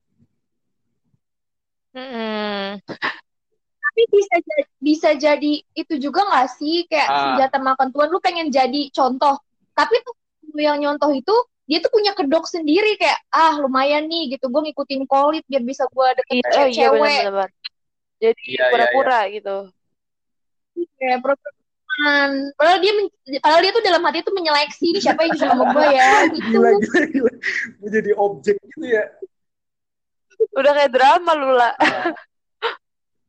Mm-mm. 1.92 2.80
tapi 3.84 4.02
bisa 4.08 4.36
jadi, 4.40 4.64
bisa 4.80 5.10
jadi 5.20 5.54
itu 5.76 5.94
juga 6.00 6.24
nggak 6.24 6.48
sih 6.56 6.88
kayak 6.88 7.08
Ah. 7.12 7.20
senjata 7.36 7.60
makan 7.60 7.92
tuan 7.92 8.08
lu 8.08 8.24
pengen 8.24 8.48
jadi 8.48 8.88
contoh 8.96 9.36
tapi 9.76 10.00
tuh 10.00 10.16
lu 10.56 10.64
yang 10.64 10.80
nyontoh 10.80 11.12
itu 11.12 11.36
dia 11.68 11.80
tuh 11.84 11.92
punya 11.92 12.12
kedok 12.16 12.48
sendiri 12.48 12.96
kayak 12.96 13.20
ah 13.32 13.60
lumayan 13.60 14.08
nih 14.08 14.36
gitu 14.36 14.48
gue 14.48 14.62
ngikutin 14.72 15.04
kolit 15.08 15.44
biar 15.48 15.64
bisa 15.64 15.84
gue 15.92 16.08
deket 16.24 16.36
Iya, 16.44 16.52
oh 16.56 16.68
iya 16.68 16.88
cewek 16.92 17.00
benar-benar. 17.00 17.50
Jadi 18.22 18.42
Iya, 18.48 18.54
iya, 18.56 18.66
pura-pura 18.72 19.20
gitu. 19.32 19.58
kayak 21.00 21.20
protekan 22.02 22.30
padahal 22.58 22.80
dia 22.80 22.92
men- 22.94 23.14
padahal 23.40 23.62
dia 23.62 23.72
tuh 23.72 23.84
dalam 23.84 24.02
hati 24.02 24.20
tuh 24.22 24.34
menyeleksi 24.34 24.86
ini 24.90 25.00
siapa 25.00 25.22
yang 25.24 25.38
sama 25.38 25.64
gue 25.70 25.88
ya 25.92 26.12
gitu 26.34 26.48
gila 26.50 26.70
gila 26.76 27.02
gila 27.08 27.32
gue 27.78 27.90
jadi 27.92 28.12
objek 28.16 28.56
gitu 28.60 28.86
ya 28.88 29.06
Udah 30.52 30.74
kayak 30.74 30.90
drama 30.90 31.32
lu 31.38 31.54
lah. 31.54 31.78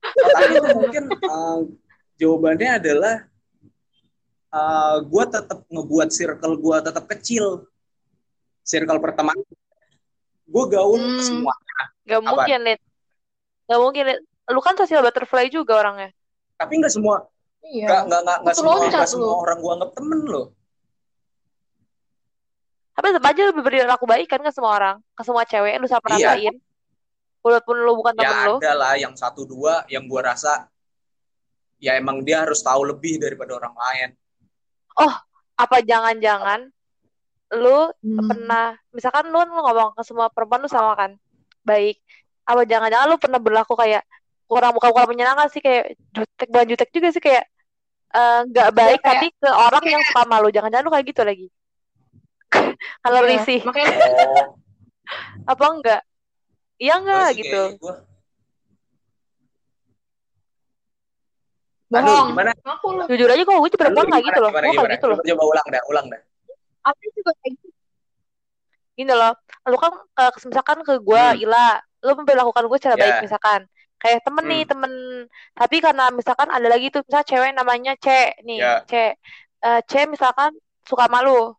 Tapi 0.02 0.42
itu 0.50 0.72
mungkin 0.72 1.04
uh, 1.22 1.61
jawabannya 2.16 2.80
adalah 2.80 3.14
uh, 4.48 4.96
gue 4.98 5.24
tetap 5.28 5.61
ngebuat 5.68 6.08
circle 6.08 6.56
gue 6.56 6.76
tetap 6.80 7.04
kecil 7.06 7.68
circle 8.62 8.96
pertemanan 8.96 9.44
gue 10.42 10.64
gaul 10.66 10.96
ke 10.96 11.04
Hmm. 11.12 11.20
semua 11.22 11.52
Gak 12.02 12.18
Apa? 12.18 12.28
mungkin, 12.35 12.58
Lid. 12.64 12.80
Gak 13.62 13.78
mungkin, 13.78 14.02
Lid. 14.08 14.20
Lu 14.48 14.58
kan 14.58 14.74
sosial 14.74 15.00
butterfly 15.00 15.46
juga 15.46 15.78
orangnya. 15.78 16.11
tapi 16.56 16.78
nggak 16.78 16.90
semua 16.90 17.28
iya 17.64 17.87
nggak 17.87 18.03
nggak 18.07 18.20
nggak 18.22 18.38
nggak 18.42 18.55
Betul 18.55 18.64
semua 18.66 18.90
nggak 18.90 19.09
semua 19.09 19.35
orang 19.38 19.59
gue 19.59 19.72
anggap 19.72 19.90
temen 19.94 20.20
loh 20.27 20.46
Tapi 22.92 23.07
tetap 23.09 23.25
aja 23.25 23.42
lebih 23.48 23.62
berlaku 23.64 24.05
baik 24.05 24.29
kan 24.29 24.44
ke 24.44 24.53
semua 24.53 24.77
orang. 24.77 24.96
Ke 25.16 25.25
semua 25.25 25.48
cewek 25.48 25.81
lu 25.81 25.88
sama 25.88 26.12
Iya. 26.12 26.37
rasain. 26.37 26.55
walaupun 27.42 27.75
lu 27.75 27.98
bukan 27.98 28.14
temen 28.14 28.31
ya 28.31 28.46
lu 28.46 28.57
ada 28.62 28.72
lah 28.79 28.94
yang 28.94 29.18
satu 29.18 29.42
dua 29.42 29.83
yang 29.90 30.07
gua 30.07 30.31
rasa 30.31 30.70
ya 31.83 31.98
emang 31.98 32.22
dia 32.22 32.46
harus 32.46 32.62
tahu 32.62 32.87
lebih 32.87 33.18
daripada 33.18 33.59
orang 33.59 33.75
lain 33.75 34.09
apa 35.59 35.83
jangan-jangan 35.83 36.70
lu 37.59 37.90
Hmm. 37.98 38.31
pernah 38.31 38.79
misalkan 38.94 39.27
lu, 39.27 39.42
lu 39.42 39.59
ngomong 39.59 39.90
ke 39.98 40.03
semua 40.07 40.31
perempuan 40.31 40.62
lu 40.62 40.70
sama 40.70 40.94
kan 40.94 41.18
baik 41.66 41.98
apa 42.46 42.62
jangan-jangan 42.62 43.11
lu 43.11 43.18
pernah 43.18 43.42
berlaku 43.42 43.75
kayak 43.75 44.07
kurang 44.46 44.70
bukan 44.70 44.94
kurang 44.94 45.11
menyenangkan 45.11 45.51
sih 45.51 45.59
kayak 45.59 45.98
jutek 46.14 46.46
bukan 46.46 46.66
jutek 46.70 46.90
juga 46.94 47.09
sih 47.11 47.18
kayak 47.18 47.42
eh, 48.12 48.40
nggak 48.46 48.70
baik 48.72 49.01
kayak- 49.01 49.09
tapi 49.09 49.27
ke 49.33 49.48
orang 49.48 49.85
yang 49.85 50.03
suka 50.05 50.22
malu. 50.25 50.48
Jangan-jangan 50.48 50.85
lu 50.85 50.92
kayak 50.92 51.07
gitu 51.09 51.22
lagi. 51.22 51.46
Kalau 53.05 53.20
Iya, 53.22 53.29
risih. 53.31 53.61
Makanya 53.64 53.88
apa 55.53 55.64
enggak? 55.68 56.03
Iya 56.77 56.94
enggak 56.98 57.29
gitu. 57.37 57.61
kayak 57.68 57.79
gua 57.79 57.94
bohong. 61.92 62.09
Aduh, 62.09 62.25
gimana? 62.33 62.53
Aku 62.64 62.87
lu. 62.88 63.03
jujur 63.05 63.29
aja 63.29 63.42
kok 63.44 63.53
gue 63.53 63.68
tuh 63.68 63.81
perempuan 63.81 64.07
Lu 64.09 64.12
kayak 64.12 64.25
gitu 64.25 64.40
loh. 64.40 64.48
Gimana, 64.51 64.64
gue 64.64 64.72
gimana, 64.72 64.88
kayak 64.88 64.96
gitu 64.96 65.07
loh. 65.12 65.16
Coba, 65.20 65.42
ulang 65.44 65.66
dah 65.68 65.83
ulang 65.92 66.07
dah. 66.09 66.20
Aku 66.83 67.03
juga 67.12 67.31
kayak 67.37 67.53
gitu. 67.55 67.68
gini 68.92 69.12
loh. 69.12 69.33
Lu 69.68 69.77
kan 69.77 69.92
ke- 70.33 70.48
misalkan 70.48 70.79
ke 70.85 70.94
gue 70.98 71.22
Hmm. 71.22 71.42
Ila 71.44 71.64
lu 72.03 72.12
memperlakukan 72.16 72.64
gue 72.66 72.79
secara 72.81 72.96
Ya. 72.96 73.03
baik 73.03 73.16
misalkan 73.22 73.61
kayak 74.02 74.20
temen 74.26 74.44
nih 74.44 74.62
Hmm. 74.66 74.70
temen 74.74 74.92
tapi 75.54 75.76
karena 75.78 76.10
misalkan 76.10 76.50
ada 76.50 76.66
lagi 76.66 76.90
tuh 76.90 77.06
misalnya 77.06 77.28
cewek 77.30 77.50
namanya 77.54 77.92
C 77.96 78.06
nih 78.42 78.58
Ya. 78.58 78.74
C 78.82 79.14
Eh, 79.62 79.80
C 79.86 80.10
misalkan 80.10 80.50
suka 80.82 81.06
malu 81.06 81.54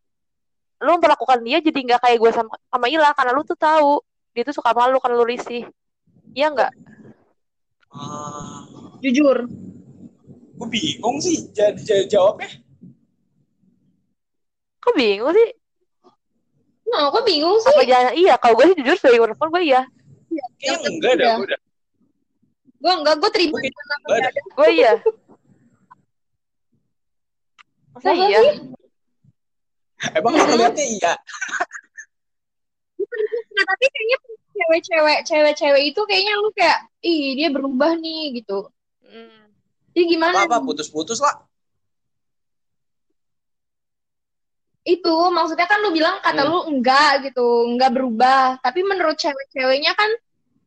lu 0.83 0.89
memperlakukan 0.99 1.39
dia 1.39 1.63
jadi 1.63 1.79
nggak 1.79 2.01
kayak 2.03 2.19
gue 2.19 2.31
sama 2.35 2.51
sama 2.67 2.91
Ila 2.91 3.15
karena 3.15 3.31
lu 3.31 3.47
tuh 3.47 3.55
tahu 3.55 4.03
dia 4.35 4.43
tuh 4.43 4.51
suka 4.51 4.75
malu 4.75 4.99
karena 4.99 5.15
lu 5.15 5.23
risih 5.23 5.63
iya 6.35 6.51
nggak 6.51 6.71
Ah, 7.87 8.67
Jujur. 8.99 9.47
gue 10.53 10.67
bingung 10.67 11.17
sih 11.17 11.47
jadi 11.55 11.79
jawabnya 12.11 12.51
kok 14.79 14.93
bingung 14.93 15.31
sih 15.31 15.49
Nah, 16.83 17.09
aku 17.09 17.25
bingung 17.25 17.57
sih. 17.57 17.73
apa 17.73 17.83
jangan 17.87 18.13
iya 18.13 18.33
kalau 18.37 18.53
gue 18.59 18.65
sih 18.69 18.77
jujur 18.83 18.95
sebagai 18.99 19.23
perempuan 19.25 19.49
gue 19.49 19.63
iya 19.65 19.81
kayaknya 20.59 20.67
Yang 20.67 20.83
enggak 20.91 21.13
dah 21.15 21.29
ketiga. 21.39 21.57
Gue 22.83 22.91
enggak, 22.91 23.15
gue 23.15 23.29
terima. 23.31 23.57
Gue 24.59 24.67
iya 24.75 24.91
masa 27.93 28.11
Masa 28.11 28.25
iya 28.27 28.39
sih? 28.43 28.57
emang 30.19 30.33
lu 30.35 30.43
ngeliatnya 30.43 30.83
iya 30.83 31.13
Nah, 33.53 33.63
tapi 33.69 33.85
kayaknya 33.93 34.17
cewek-cewek, 34.53 35.19
cewek-cewek 35.29 35.83
itu 35.93 36.01
kayaknya 36.09 36.33
lu 36.41 36.49
kayak, 36.57 36.79
ih 37.05 37.37
dia 37.37 37.53
berubah 37.53 37.93
nih 37.95 38.41
gitu. 38.41 38.67
Hmm. 39.05 39.53
Jadi 39.93 40.03
gimana? 40.09 40.43
apa 40.43 40.57
apa 40.57 40.65
putus-putus 40.65 41.21
lah 41.21 41.37
Itu 44.83 45.31
maksudnya 45.31 45.63
kan 45.69 45.79
lu 45.79 45.93
bilang 45.95 46.19
kata 46.19 46.43
Hmm. 46.43 46.49
lu 46.51 46.59
enggak 46.67 47.29
gitu, 47.31 47.71
enggak 47.71 47.93
berubah. 47.95 48.59
Tapi 48.59 48.83
menurut 48.83 49.15
cewek-ceweknya 49.15 49.93
kan 49.95 50.09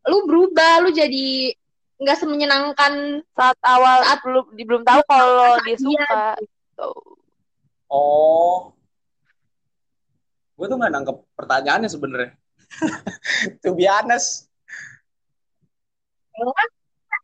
lu 0.09 0.25
berubah, 0.25 0.87
lu 0.87 0.95
jadi 0.95 1.53
enggak 1.97 2.19
semenyenangkan. 2.19 2.93
saat 3.33 3.59
awal 3.63 4.01
Saat- 4.03 4.23
belum 4.23 4.45
di- 4.53 4.65
belum 4.65 4.83
tahu 4.83 5.01
kalau 5.07 5.57
dia 5.63 5.77
suka. 5.77 6.37
gitu. 6.39 6.91
oh. 7.89 8.73
Gue 10.55 10.67
tuh 10.67 10.77
nggak 10.77 10.93
nangkep 10.93 11.17
pertanyaannya 11.37 11.89
sebenarnya. 11.89 12.33
To 13.63 13.73
be 13.73 13.85
honest. 13.85 14.49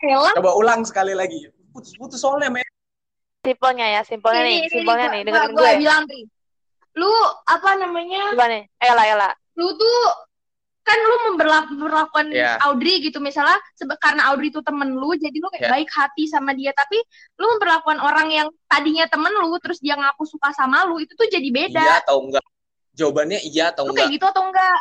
Elang 0.02 0.34
coba 0.34 0.52
ulang 0.56 0.80
sekali 0.82 1.12
lagi. 1.12 1.46
Putus-putus 1.70 2.18
soalnya 2.18 2.50
men. 2.50 2.66
Simpelnya 3.42 3.86
ya 3.88 4.02
simpelnya 4.04 4.42
nih 4.44 4.60
simpelnya 4.68 5.06
nih 5.10 5.22
dengerin 5.26 5.50
gue 5.50 5.62
gue. 5.62 5.72
bilang. 5.80 6.04
Lu 6.92 7.08
apa 7.44 7.70
namanya? 7.76 8.32
gimana 8.32 8.52
nih. 8.52 8.64
Ella 8.78 9.04
Ella 9.06 9.30
Lu 9.54 9.72
tuh 9.72 10.00
kan 10.82 10.98
lu 10.98 11.16
memperlaku- 11.30 11.78
memperlakukan 11.78 12.26
Iya. 12.34 12.58
Audrey 12.66 12.98
gitu 12.98 13.22
misalnya 13.22 13.54
sebe- 13.72 13.94
karena 13.96 14.34
Audrey 14.34 14.50
itu 14.50 14.58
temen 14.60 14.90
lu 14.90 15.14
jadi 15.14 15.32
lu 15.32 15.46
kayak 15.48 15.62
Iya. 15.62 15.72
baik 15.72 15.88
hati 15.88 16.26
sama 16.26 16.50
dia 16.52 16.74
tapi 16.74 16.98
lu 17.38 17.46
memperlakukan 17.54 18.02
orang 18.02 18.28
yang 18.28 18.48
tadinya 18.66 19.06
temen 19.06 19.30
lu 19.30 19.54
terus 19.62 19.78
dia 19.78 19.94
ngaku 19.94 20.26
suka 20.26 20.50
sama 20.50 20.82
lu 20.84 20.98
itu 20.98 21.14
tuh 21.14 21.30
jadi 21.30 21.48
beda. 21.48 21.78
Iya 21.80 21.94
atau 22.02 22.18
enggak? 22.20 22.44
Jawabannya 22.92 23.38
iya 23.42 23.70
atau 23.70 23.86
lu 23.86 23.94
enggak? 23.94 24.04
kayak 24.04 24.14
gitu 24.18 24.26
atau 24.26 24.42
enggak? 24.42 24.78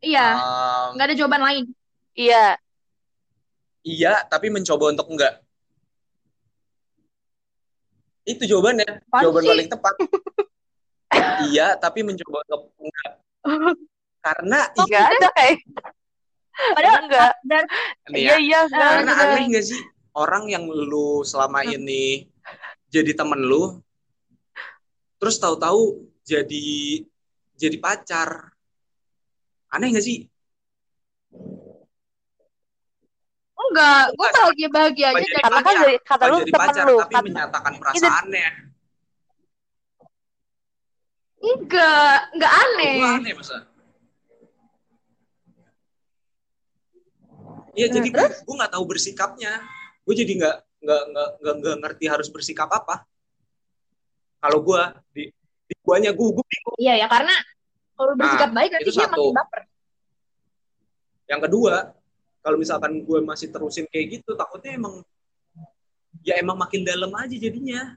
Iya. 0.00 0.26
Um, 0.34 0.86
nggak 0.98 1.06
ada 1.06 1.16
jawaban 1.16 1.42
lain. 1.42 1.64
Iya. 2.12 2.44
Iya 3.80 4.12
tapi 4.26 4.50
mencoba 4.50 4.90
untuk 4.90 5.06
enggak. 5.08 5.34
Itu 8.26 8.44
jawabannya. 8.44 8.88
Apaan 9.06 9.22
jawaban 9.22 9.42
paling 9.46 9.70
tepat. 9.70 9.94
Iya 11.40 11.74
tapi 11.74 12.04
mencoba 12.06 12.44
untuk 12.46 12.70
enggak 12.78 13.10
karena 14.20 14.58
nggak 14.70 15.04
ada. 15.10 15.28
kayak 15.32 15.56
Padahal- 16.60 17.02
enggak. 17.08 17.32
dan 17.42 17.64
iya. 18.12 18.36
Ya, 18.36 18.36
iya 18.36 18.58
enggak 18.64 18.90
karena 18.92 19.12
enggak. 19.12 19.32
aneh 19.32 19.44
nggak 19.48 19.64
sih? 19.64 19.80
Orang 20.12 20.44
yang 20.46 20.64
lu 20.66 21.22
selama 21.22 21.64
Hmm. 21.64 21.72
ini 21.78 22.28
jadi 22.86 23.14
temen 23.14 23.40
lu 23.40 23.80
terus 25.16 25.36
tahu-tahu 25.36 26.04
jadi 26.22 26.68
jadi 27.54 27.76
pacar. 27.76 28.52
Aneh 29.68 29.88
nggak 29.88 30.04
sih? 30.04 30.26
Enggak. 33.56 34.04
Gue 34.16 34.28
bahagia 34.30 34.68
bahagia 34.68 35.06
aja 35.14 35.24
karena 35.40 35.60
kan 35.62 35.74
kata 36.02 36.24
lu 36.26 36.36
jadi 36.40 36.50
temen 36.50 36.60
pacar 36.66 36.84
lu. 36.84 36.96
tapi 36.98 37.12
kata 37.14 37.22
menyatakan 37.22 37.72
perasaannya 37.78 38.48
enggak 41.40 42.16
enggak 42.36 42.52
aneh. 42.52 42.96
Gua 43.00 43.10
aneh 43.16 43.32
masa 43.34 43.56
Iya 47.70 47.86
Nah, 47.86 47.94
jadi 47.96 48.08
gue 48.10 48.26
gue 48.44 48.54
nggak 48.60 48.72
tahu 48.74 48.84
bersikapnya. 48.84 49.52
Gue 50.02 50.14
jadi 50.18 50.32
nggak 50.36 50.56
nggak 50.80 51.02
nggak 51.38 51.54
nggak 51.62 51.76
ngerti 51.86 52.04
harus 52.10 52.28
bersikap 52.28 52.66
apa. 52.66 53.06
Kalau 54.40 54.58
gue 54.64 54.82
di 55.14 55.24
di 55.70 55.74
guanya 55.80 56.10
gue 56.10 56.28
gue 56.34 56.44
bingung. 56.44 56.76
Iya 56.82 56.94
ya 57.00 57.06
karena 57.06 57.34
kalau 57.94 58.12
bersikap 58.18 58.50
baik 58.50 58.70
nanti 58.74 58.90
dia 58.90 59.06
satu. 59.06 59.30
makin 59.30 59.36
baper. 59.38 59.60
Yang 61.30 61.40
kedua 61.46 61.74
kalau 62.40 62.56
misalkan 62.58 62.92
gue 63.04 63.18
masih 63.22 63.48
terusin 63.52 63.86
kayak 63.86 64.20
gitu 64.20 64.34
takutnya 64.34 64.74
emang 64.74 65.04
ya 66.24 66.40
emang 66.40 66.56
makin 66.58 66.82
dalam 66.82 67.12
aja 67.14 67.36
jadinya 67.36 67.94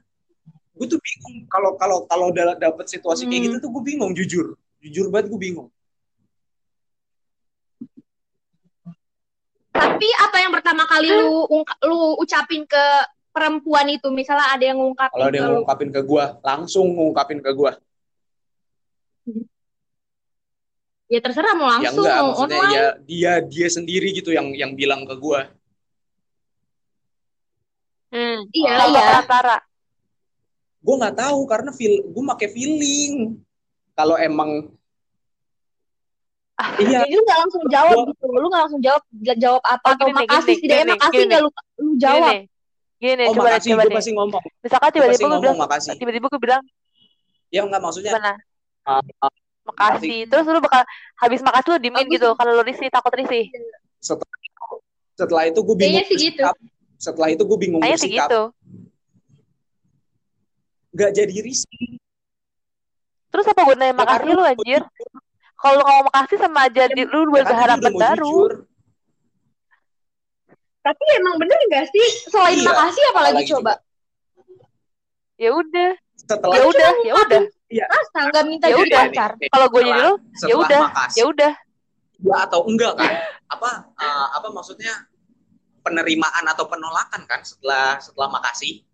gue 0.74 0.86
tuh 0.90 0.98
bingung 0.98 1.46
kalau 1.46 1.78
kalau 1.78 2.02
kalau 2.10 2.28
dapet 2.34 2.86
situasi 2.90 3.30
kayak 3.30 3.40
Hmm. 3.40 3.46
gitu 3.46 3.56
tuh 3.62 3.70
gue 3.70 3.82
bingung 3.86 4.12
jujur. 4.12 4.58
Jujur 4.82 5.06
banget 5.08 5.30
gue 5.30 5.40
bingung. 5.40 5.68
Tapi 9.74 10.08
apa 10.22 10.36
yang 10.38 10.52
pertama 10.54 10.86
kali 10.86 11.10
lu 11.10 11.46
ungka- 11.50 11.78
lu 11.86 12.18
ucapin 12.18 12.62
ke 12.66 12.84
perempuan 13.34 13.90
itu? 13.90 14.06
Misalnya 14.10 14.54
ada 14.54 14.64
yang 14.66 14.78
ngungkapin 14.78 15.14
kalau 15.14 15.26
ada 15.26 15.34
ke 15.34 15.42
yang 15.42 15.52
ngungkapin 15.58 15.90
ke 15.90 16.00
gue 16.02 16.24
langsung 16.42 16.86
ngungkapin 16.94 17.38
ke 17.42 17.50
gue 17.54 17.72
ya 21.14 21.20
terserah 21.20 21.54
mau 21.54 21.68
ya 21.68 21.72
langsung 21.78 22.02
enggak 22.02 22.16
mau 22.18 22.26
maksudnya 22.32 22.58
online. 22.58 22.74
ya 22.74 22.84
dia 23.04 23.32
dia 23.44 23.68
sendiri 23.70 24.08
gitu 24.16 24.32
yang 24.32 24.50
yang 24.56 24.72
bilang 24.74 25.04
ke 25.04 25.14
gue 25.14 25.40
hmm. 28.10 28.38
iya. 28.50 28.72
Tanpa 28.82 29.38
iya 29.38 29.56
gue 30.84 30.94
nggak 31.00 31.16
tahu 31.16 31.40
karena 31.48 31.70
feel 31.72 32.04
gue 32.04 32.22
make 32.22 32.48
feeling. 32.48 33.40
Kalau 33.94 34.14
emang 34.14 34.68
Ah, 36.54 36.70
iya. 36.78 37.02
Jadi 37.02 37.18
lu 37.18 37.22
gak 37.26 37.38
langsung 37.42 37.64
jawab 37.66 37.94
Gua- 37.98 38.08
gitu. 38.14 38.26
Lu 38.30 38.46
gak 38.46 38.62
langsung 38.62 38.78
jawab 38.78 39.02
jawab 39.18 39.62
apa 39.66 39.86
Oh, 39.90 39.94
atau 39.98 40.06
gini 40.06 40.14
makasih 40.22 40.56
gini, 40.62 40.82
makasih 40.94 41.18
gini. 41.18 41.32
gak 41.34 41.42
lu 41.42 41.50
lu 41.82 41.92
jawab. 41.98 42.30
Gini 42.30 42.46
gini 42.94 43.22
oh 43.26 43.32
coba 43.34 43.42
deh 43.42 43.50
makasih 43.50 43.70
coba 43.74 43.82
gue 43.82 43.96
pasti 43.98 44.12
ngomong. 44.14 44.42
Misalkan 44.62 44.90
tiba-tiba 44.94 45.26
gue 45.26 45.40
bilang 45.42 45.58
makasih. 45.58 45.92
tiba-tiba 45.98 46.26
gue 46.30 46.40
bilang 46.40 46.62
ya 47.50 47.60
enggak 47.66 47.82
maksudnya 47.82 48.10
gimana? 48.14 48.32
Ah, 48.86 49.02
ah, 49.18 49.32
makasih. 49.66 50.30
terus 50.30 50.44
lu 50.46 50.60
bakal 50.62 50.82
habis 51.18 51.40
makasih 51.42 51.68
lu 51.74 51.78
dimin 51.82 52.06
gitu 52.06 52.28
kalau 52.38 52.50
lu 52.54 52.62
risih 52.62 52.86
takut 52.86 53.12
risih. 53.18 53.50
Setelah 53.98 54.38
setelah 55.14 55.42
itu 55.46 55.58
gue 55.58 55.74
bingung 55.74 55.90
Kayaknya 55.90 56.04
sih 56.06 56.18
gitu. 56.22 56.42
setelah 56.96 57.28
itu 57.30 57.42
gue 57.42 57.58
bingung 57.58 57.80
kayaknya 57.82 57.98
sih 57.98 58.10
gitu 58.14 58.40
nggak 60.94 61.10
jadi 61.10 61.36
risih. 61.42 61.98
Terus 63.34 63.46
apa 63.50 63.62
gunanya 63.66 63.90
Ya, 63.90 63.98
makasih 63.98 64.32
lu 64.32 64.42
anjir? 64.46 64.82
kalau 65.58 65.80
lu 65.80 65.84
ngomong 65.86 66.06
makasih 66.12 66.38
sama 66.38 66.60
aja 66.68 66.84
di, 66.92 67.02
lu 67.08 67.20
Ya, 67.34 67.42
mau 67.80 67.98
baru 67.98 68.38
tapi 70.84 71.04
emang 71.16 71.40
bener 71.40 71.56
gak 71.72 71.88
sih? 71.88 72.28
Selain 72.28 72.60
Iya, 72.60 72.68
makasih 72.68 73.04
apalagi 73.08 73.32
apalagi 73.40 73.52
coba? 73.56 73.72
Ya 75.40 75.50
udah. 75.56 75.90
Setelah 76.14 76.54
ya 76.54 76.62
udah 76.68 76.92
ya 77.02 77.12
udah. 77.16 77.42
Masa 77.90 78.18
nggak 78.30 78.44
minta 78.44 78.66
Ya 78.68 78.76
jadi 78.76 78.84
udah. 78.92 79.02
pacar? 79.08 79.30
Kalau 79.48 79.66
gue 79.72 79.82
jadi 79.82 80.00
lu 80.04 80.12
ya 80.12 80.14
setelah 80.36 80.60
udah 80.60 80.82
ya 81.16 81.24
udah. 81.24 81.52
Ya 82.20 82.36
atau 82.44 82.60
enggak 82.68 82.92
kan? 83.00 83.12
Apa 83.48 83.70
uh, 83.96 84.26
apa 84.36 84.48
maksudnya? 84.52 85.08
Penerimaan 85.84 86.48
atau 86.48 86.64
penolakan 86.64 87.28
kan 87.28 87.44
setelah 87.44 88.00
setelah 88.00 88.28
makasih 88.40 88.84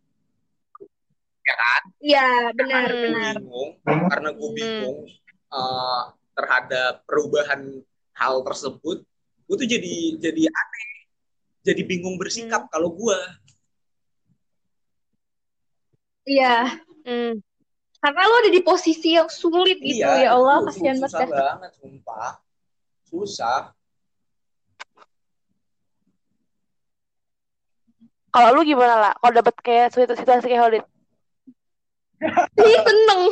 ya 1.51 1.57
kan 1.57 1.83
Iya, 2.01 2.27
benar, 2.55 2.89
Hmm. 2.89 3.03
benar. 3.03 3.35
bingung 3.37 3.71
karena 4.07 4.29
gue 4.31 4.49
Hmm. 4.49 4.57
bingung 4.57 4.99
uh, 5.51 6.03
terhadap 6.33 6.93
perubahan 7.05 7.61
hal 8.15 8.35
tersebut 8.41 9.03
gue 9.45 9.57
tuh 9.57 9.69
jadi 9.69 9.95
jadi 10.17 10.43
aneh 10.47 10.91
jadi 11.61 11.83
bingung 11.83 12.15
bersikap 12.17 12.65
Hmm. 12.65 12.73
kalau 12.73 12.95
gue 12.95 13.19
Iya, 16.23 16.79
Hmm. 17.03 17.43
karena 17.99 18.23
lo 18.23 18.35
ada 18.39 18.51
di 18.51 18.63
posisi 18.63 19.13
yang 19.13 19.27
sulit 19.27 19.81
gitu 19.81 20.05
ya 20.05 20.31
Allah, 20.31 20.63
itu 20.63 20.67
kasihan 20.71 20.97
susah 20.97 21.11
banget. 21.19 21.35
dah. 21.35 21.55
banget 21.59 21.73
sumpah 21.77 22.31
susah 23.05 23.61
Kalau 28.31 28.55
lu 28.55 28.63
gimana 28.63 28.95
lah? 28.95 29.13
Kalau 29.19 29.33
dapet 29.35 29.55
kayak 29.59 29.91
situ- 29.91 30.15
situasi 30.15 30.47
kayak 30.47 30.63
Holid? 30.63 30.85
Ih, 32.21 32.79
seneng. 32.85 33.23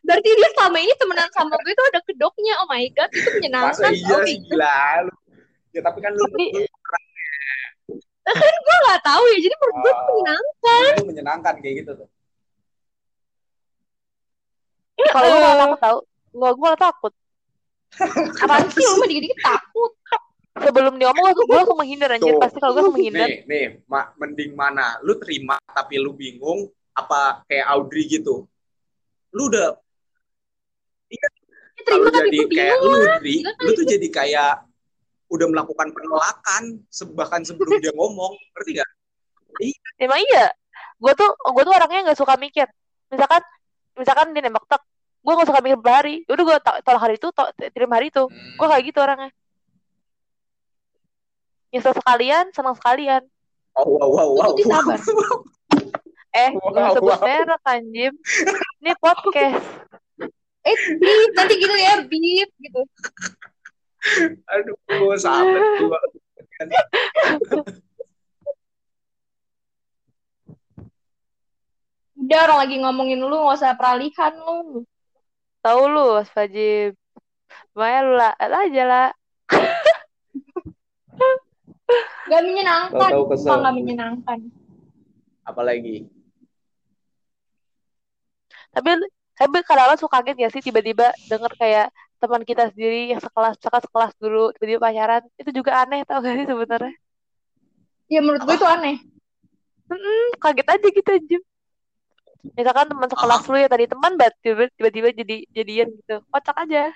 Berarti 0.00 0.28
dia 0.32 0.48
selama 0.54 0.78
ini 0.80 0.94
temenan 0.96 1.28
sama 1.34 1.54
gue 1.60 1.72
itu 1.72 1.84
ada 1.92 2.00
kedoknya. 2.02 2.54
Oh 2.62 2.68
my 2.70 2.84
god, 2.94 3.10
itu 3.12 3.28
menyenangkan. 3.36 3.74
masa 3.74 3.90
iya 3.92 4.14
Oh, 4.14 4.20
sih 4.24 4.36
gila 4.40 4.78
lu 5.06 5.12
ya 5.70 5.80
tapi 5.86 5.98
kan 6.02 6.10
lu, 6.10 6.24
Tapi- 6.26 6.50
lu 8.26 8.58
gue 8.60 8.76
gak 8.86 9.02
tahu 9.02 9.22
ya. 9.28 9.38
Jadi 9.38 9.54
menurut 9.54 9.76
gue 9.76 9.90
itu 9.90 9.94
Ah. 9.94 10.06
menyenangkan. 10.08 10.90
lu 10.94 11.04
menyenangkan 11.06 11.54
kayak 11.60 11.74
gitu 11.84 11.92
tuh 11.96 12.08
Kalau 15.00 15.26
gue 15.26 15.40
malah 15.40 15.56
takut 15.58 15.80
tau. 15.80 15.98
Gue 16.30 16.48
gue 16.50 16.62
malah 16.62 16.80
takut. 16.80 17.12
apaan 18.38 18.70
sih 18.70 18.80
lo 18.80 18.94
mah 18.96 19.06
dikit-dikit 19.06 19.40
takut. 19.40 19.92
Sebelum 20.50 20.98
dia 20.98 21.06
ngomong, 21.08 21.30
gue 21.30 21.46
langsung 21.52 21.78
menghindar 21.78 22.10
anjir. 22.10 22.34
Tuh. 22.34 22.42
Pasti 22.42 22.58
kalau 22.58 22.72
gue 22.72 22.82
langsung 22.82 22.96
menghindar. 22.98 23.22
nih 23.22 23.38
nih 23.46 23.64
ma- 23.86 24.10
mending 24.16 24.52
mana 24.52 24.98
lu 25.00 25.14
terima 25.16 25.54
tapi 25.64 25.94
lu 25.96 26.10
bingung 26.10 26.66
apa 26.90 27.46
kayak 27.46 27.66
Audrey 27.70 28.04
gitu 28.04 28.50
lu 29.30 29.42
udah 29.46 29.78
Ya, 31.06 31.26
terima 31.80 32.06
tapi 32.08 32.18
jadi 32.20 32.36
gue 32.36 32.48
kayak 32.50 32.76
bingung. 32.76 32.92
lu 32.92 33.06
Dri, 33.18 33.34
Gak 33.40 33.54
lu 33.58 33.70
tuh 33.72 33.86
jadi 33.88 34.08
kayak 34.10 34.52
udah 35.26 35.46
melakukan 35.48 35.88
penolakan 35.90 36.62
bahkan 37.14 37.40
sebelum 37.40 37.78
dia 37.78 37.94
ngomong 37.94 38.34
ngerti 38.52 38.78
gak? 38.78 38.90
Emang 39.96 40.18
iya. 40.20 40.50
Gue 40.98 41.14
tuh 41.14 41.30
gue 41.30 41.62
tuh 41.62 41.72
orangnya 41.72 42.10
nggak 42.10 42.18
suka 42.18 42.34
mikir. 42.36 42.66
Misalkan 43.08 43.42
misalkan 43.94 44.30
dia 44.30 44.42
nembak 44.42 44.66
tek, 44.66 44.82
gue 45.20 45.32
gak 45.32 45.48
suka 45.48 45.60
mikir 45.60 45.78
berhari. 45.78 46.14
Udah 46.26 46.42
gue 46.44 46.56
tolak 46.82 47.00
hari 47.00 47.14
itu, 47.16 47.28
to- 47.30 47.52
terima 47.70 47.98
hari 47.98 48.10
itu. 48.10 48.26
Gue 48.28 48.66
kayak 48.66 48.84
gitu 48.84 48.98
orangnya. 48.98 49.30
Nyesel 51.70 51.94
sekalian, 51.94 52.50
senang 52.50 52.74
sekalian. 52.74 53.22
Oh, 53.78 53.86
wow 53.86 54.10
wow 54.10 54.28
wow. 54.34 54.50
Ikuti 54.50 54.66
sabar. 54.66 54.98
Eh, 56.30 56.54
Wow, 56.54 56.70
gak 56.70 56.94
sebut 56.94 57.10
wow. 57.10 57.26
merek 57.26 57.62
anjim. 57.66 58.14
Ini 58.78 58.94
podcast. 59.02 59.66
Eh, 60.62 60.78
beep. 61.02 61.30
Nanti 61.34 61.58
gitu 61.58 61.74
ya, 61.74 62.06
beep. 62.06 62.46
Gitu. 62.54 62.82
Aduh, 64.46 64.78
sahabat 65.18 65.58
gua. 65.82 65.98
Udah 72.20 72.38
orang 72.46 72.58
lagi 72.62 72.76
ngomongin 72.78 73.18
lu, 73.26 73.50
gak 73.50 73.58
usah 73.58 73.74
peralihan 73.74 74.30
lu. 74.38 74.86
Tahu 75.66 75.82
lu, 75.90 76.14
Mas 76.14 76.30
Fajib. 76.30 76.94
Lumayan 77.74 78.06
lu 78.06 78.14
lah, 78.14 78.38
Lah 78.38 78.70
aja 78.70 78.84
lah. 78.86 79.08
Gak 82.30 82.42
menyenangkan. 82.46 83.10
Tahu-tahu 83.10 83.24
kesel. 83.34 83.44
Sumpah 83.50 83.58
gak 83.62 83.74
menyenangkan. 83.74 84.38
Apalagi 85.46 86.06
Tapi 88.70 88.88
tapi 89.34 89.56
kadang-kadang 89.66 89.98
suka 89.98 90.20
kaget 90.20 90.36
gak 90.36 90.52
sih 90.54 90.62
tiba-tiba 90.62 91.10
denger 91.26 91.52
kayak 91.58 91.86
teman 92.20 92.44
kita 92.44 92.68
sendiri 92.70 93.10
yang 93.10 93.20
sekelas 93.24 93.56
sekelas 93.56 93.84
sekelas 93.88 94.12
dulu 94.20 94.52
tiba-tiba 94.54 94.80
pacaran 94.84 95.24
itu 95.40 95.50
juga 95.50 95.80
aneh 95.82 96.04
tau 96.04 96.20
gak 96.20 96.36
sih 96.36 96.46
sebenarnya 96.46 96.94
Ya 98.10 98.18
menurut 98.18 98.42
gue 98.42 98.58
itu 98.58 98.66
aneh. 98.66 98.98
Hmm, 99.86 100.28
kaget 100.42 100.66
aja 100.66 100.86
gitu 100.90 101.10
aja 101.10 101.38
misalkan 102.56 102.86
teman 102.88 103.08
sekelas 103.08 103.42
lu 103.46 103.56
ya 103.60 103.68
tadi 103.68 103.84
teman 103.86 104.12
tiba-tiba 104.40 105.08
jadi 105.12 105.36
jadian 105.52 105.88
gitu 105.92 106.16
kocak 106.32 106.56
aja 106.56 106.92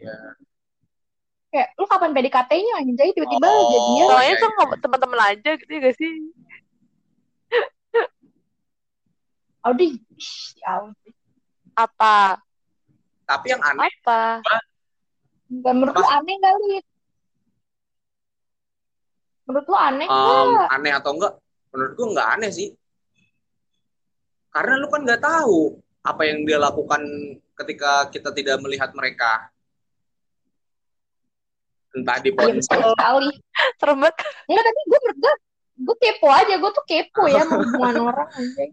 ya. 0.00 0.14
Kayak, 1.50 1.68
lu 1.74 1.84
kapan 1.84 2.14
PDKT-nya 2.14 2.74
anjay? 2.78 3.10
Tiba-tiba 3.10 3.42
Oh. 3.42 3.66
jadian. 3.68 4.06
soalnya 4.06 4.34
tuh 4.38 4.50
teman-teman 4.78 5.20
aja 5.20 5.50
gitu 5.58 5.66
ya 5.74 5.80
gak 5.82 5.96
sih 5.98 6.12
ya 10.56 10.70
ampun. 10.78 11.12
apa 11.74 12.38
Tapi 13.26 13.46
yang 13.50 13.62
aneh 13.62 13.90
apa 14.02 14.42
Dan 15.50 15.74
menurut 15.82 15.98
lu 15.98 16.06
aneh 16.06 16.34
gak, 16.38 16.54
Lid? 16.62 16.86
Menurut 19.44 19.66
lu 19.66 19.74
aneh 19.76 20.06
em, 20.06 20.14
nggak? 20.14 20.68
aneh 20.70 20.92
atau 20.94 21.10
enggak? 21.18 21.32
Menurut 21.74 21.92
gua 21.94 22.06
nggak 22.14 22.28
aneh 22.38 22.50
sih. 22.50 22.68
Karena 24.50 24.78
lu 24.78 24.86
kan 24.86 25.02
nggak 25.02 25.22
tahu 25.22 25.74
apa 26.00 26.22
yang 26.22 26.46
dia 26.46 26.58
lakukan 26.58 27.02
ketika 27.58 28.06
kita 28.08 28.30
tidak 28.30 28.62
melihat 28.62 28.94
mereka. 28.94 29.50
Entah 31.90 32.16
di 32.18 32.30
Iya, 32.30 32.36
ponsel, 32.36 32.62
sekali. 32.62 33.34
serem 33.76 33.98
banget 33.98 34.16
Enggak, 34.46 34.64
tapi 34.64 34.80
gue 34.80 34.98
menurut 35.00 35.18
gue, 35.18 35.34
gue 35.80 35.96
kepo 35.98 36.28
aja. 36.28 36.54
Gue 36.54 36.70
tuh 36.70 36.84
kepo 36.84 37.22
ya 37.26 37.42
hubungan 37.42 37.94
orang 38.08 38.28
anjay. 38.30 38.68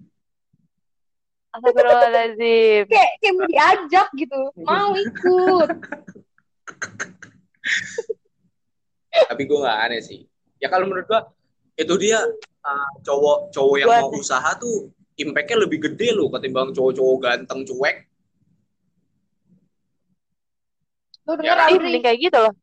Astagfirullahaladzim 1.50 2.86
Kayak, 2.86 3.12
kayak 3.18 3.34
mau 3.34 3.46
diajak 3.48 4.08
gitu. 4.14 4.40
Mau 4.60 4.92
ikut. 4.94 5.70
tapi 9.20 9.44
gua 9.44 9.60
nggak 9.60 9.80
aneh 9.82 10.00
sih. 10.00 10.20
Ya 10.58 10.70
kalau 10.70 10.86
menurut 10.86 11.06
gua 11.06 11.26
itu 11.74 11.94
dia 11.98 12.22
uh, 12.62 12.90
cowok 13.02 13.50
cowok 13.50 13.76
yang 13.78 13.90
Gua 13.90 13.98
mau 14.00 14.10
aneh. 14.12 14.22
usaha 14.22 14.50
tuh 14.56 14.88
impact-nya 15.16 15.58
lebih 15.60 15.80
gede 15.84 16.14
loh 16.14 16.30
ketimbang 16.30 16.70
cowok-cowok 16.70 17.18
ganteng 17.18 17.66
cuek. 17.66 17.98
Lu 21.26 21.34
Ya, 21.34 21.38
denger 21.44 21.58
Audrey. 21.60 21.80
mending 21.82 22.04
kayak 22.04 22.20
gitu 22.22 22.38
loh 22.38 22.54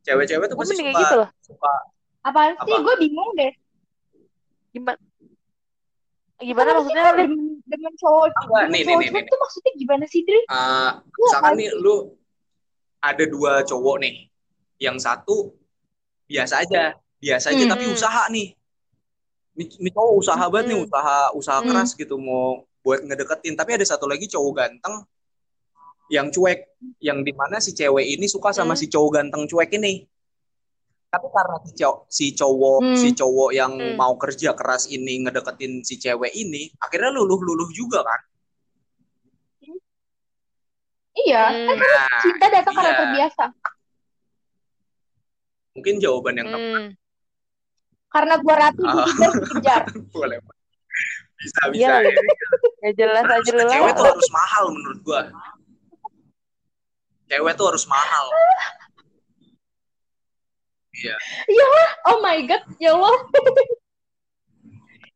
Cewek-cewek 0.00 0.46
tuh 0.48 0.56
pasti 0.56 0.74
suka 0.74 0.84
kayak 0.86 1.00
gitu 1.00 1.14
loh 1.16 1.28
suka 1.40 1.72
Apaan 2.20 2.52
sih? 2.58 2.72
Apa? 2.72 2.84
Gue 2.84 2.94
bingung 3.00 3.30
deh. 3.34 3.52
gimana 4.70 4.98
gimana 6.40 6.68
Apa 6.70 6.76
maksudnya 6.80 7.04
demen, 7.18 7.42
demen 7.68 7.94
cowok, 7.96 8.24
demen 8.32 8.68
nih, 8.72 8.82
cowok 8.86 9.00
nih, 9.02 9.08
nih, 9.12 9.22
tuh 9.26 9.38
maksudnya 9.38 9.72
gimana 9.76 10.04
sih, 10.08 10.20
Dri? 10.24 10.40
uh, 10.48 10.90
misalkan 11.04 11.52
nih 11.58 11.68
lu 11.76 12.16
ada 12.98 13.24
dua 13.26 13.60
cowok 13.60 13.96
nih 14.00 14.14
yang 14.80 14.96
satu 14.96 15.52
biasa 16.24 16.64
aja 16.64 16.96
biasa 17.18 17.52
aja 17.52 17.64
Hmm. 17.66 17.72
tapi 17.72 17.84
usaha 17.88 18.22
nih 18.32 18.56
ini, 19.52 19.64
ini 19.76 19.90
cowok 19.92 20.12
usaha 20.16 20.44
banget 20.48 20.66
nih 20.72 20.76
Hmm. 20.80 20.86
usaha 20.88 21.16
usaha 21.36 21.58
Hmm. 21.60 21.68
keras 21.68 21.90
gitu 21.92 22.16
mau 22.16 22.64
buat 22.80 23.04
ngedeketin 23.04 23.52
tapi 23.52 23.76
ada 23.76 23.84
satu 23.84 24.08
lagi 24.08 24.24
cowok 24.24 24.52
ganteng 24.56 25.04
yang 26.10 26.28
cuek 26.28 26.74
yang 26.98 27.22
di 27.22 27.30
mana 27.30 27.56
si 27.56 27.70
cewek 27.70 28.02
ini 28.04 28.26
suka 28.26 28.50
sama 28.50 28.74
Hmm. 28.74 28.80
si 28.82 28.86
cowok 28.86 29.10
ganteng 29.14 29.46
cuek 29.46 29.70
ini 29.72 30.04
tapi 31.06 31.26
karena 31.26 31.58
si 31.62 31.72
cowok 31.74 31.98
si 32.06 32.26
cowok 32.34 32.78
Hmm. 32.82 32.96
si 32.98 33.08
cowok 33.12 33.50
yang 33.50 33.72
Hmm. 33.74 33.94
mau 33.94 34.14
kerja 34.14 34.50
keras 34.52 34.86
ini 34.86 35.22
ngedeketin 35.22 35.82
si 35.82 35.96
cewek 35.96 36.34
ini 36.34 36.70
akhirnya 36.76 37.10
luluh 37.10 37.38
luluh 37.38 37.70
juga 37.70 38.02
kan 38.02 38.20
Iya, 41.12 41.42
Hmm. 41.42 41.66
kan 41.66 41.76
nah 41.76 42.20
cinta 42.22 42.46
datang 42.48 42.74
karena 42.74 42.90
iya. 42.90 42.98
terbiasa. 43.02 43.44
mungkin 45.70 45.94
jawaban 45.98 46.34
yang 46.34 46.48
tepat 46.48 46.66
Hmm. 46.82 46.88
Karena 48.10 48.34
gua 48.42 48.54
ratu 48.58 48.82
Ah. 48.82 49.06
dikejar 49.06 49.82
boleh 50.14 50.38
bisa 51.36 51.60
bisa 51.70 51.86
Iya, 52.02 52.10
ya. 52.10 52.10
ya 52.80 52.90
jelas 52.98 53.24
aja 53.24 53.50
cewek 53.54 53.92
tuh 53.94 54.06
harus 54.06 54.28
mahal 54.30 54.64
menurut 54.70 55.00
gua 55.02 55.20
cewek 57.30 57.54
tuh 57.54 57.66
harus 57.70 57.86
mahal 57.86 58.26
iya 60.92 61.14
Oh 62.04 62.18
my 62.20 62.36
god, 62.44 62.60
ya 62.76 62.92
Allah. 62.92 63.14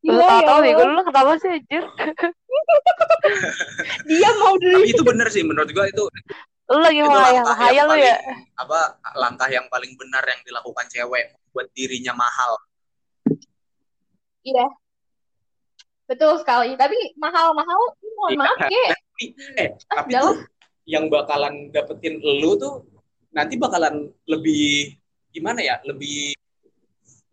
Gila, 0.01 0.21
ya 0.23 0.45
tahu 0.45 0.59
nih, 0.61 0.73
gue 0.73 0.81
Allah. 0.81 0.95
lu 0.95 1.03
ketawa 1.03 1.33
sih 1.37 1.51
anjir. 1.51 1.85
Dia 4.09 4.31
mau 4.37 4.53
tapi 4.55 4.65
dari 4.71 4.89
itu 4.89 5.03
bener 5.03 5.29
sih 5.29 5.41
menurut 5.41 5.69
gua 5.73 5.89
itu 5.89 6.05
Lu 6.65 6.81
lagi 6.81 6.97
itu 6.97 7.05
menghayal 7.05 7.41
langkah 7.41 7.57
hayal 7.59 7.85
yang 7.85 7.89
lu 7.89 7.97
ya. 7.99 8.17
apa 8.55 8.81
langkah 9.15 9.49
yang 9.49 9.67
paling 9.69 9.93
benar 9.97 10.25
yang 10.25 10.41
dilakukan 10.41 10.87
cewek 10.89 11.37
buat 11.51 11.69
dirinya 11.73 12.13
mahal 12.13 12.53
Iya. 14.41 14.69
betul 16.05 16.37
sekali 16.37 16.77
tapi 16.77 16.97
mahal-mahal 17.17 17.81
mohon 18.15 18.31
Iya. 18.31 18.41
maaf 18.41 18.59
ya 18.69 18.85
Tapi, 18.93 19.25
eh 19.57 19.69
Ah, 19.89 20.01
tapi 20.01 20.11
tuh 20.15 20.37
yang 20.85 21.09
bakalan 21.09 21.73
dapetin 21.73 22.21
lu 22.21 22.57
tuh 22.61 22.85
nanti 23.33 23.57
bakalan 23.57 24.09
lebih 24.29 24.95
gimana 25.33 25.61
ya? 25.65 25.81
Lebih 25.85 26.37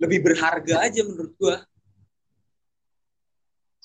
lebih 0.02 0.20
berharga 0.26 0.88
aja 0.88 1.02
menurut 1.06 1.34
gua. 1.38 1.58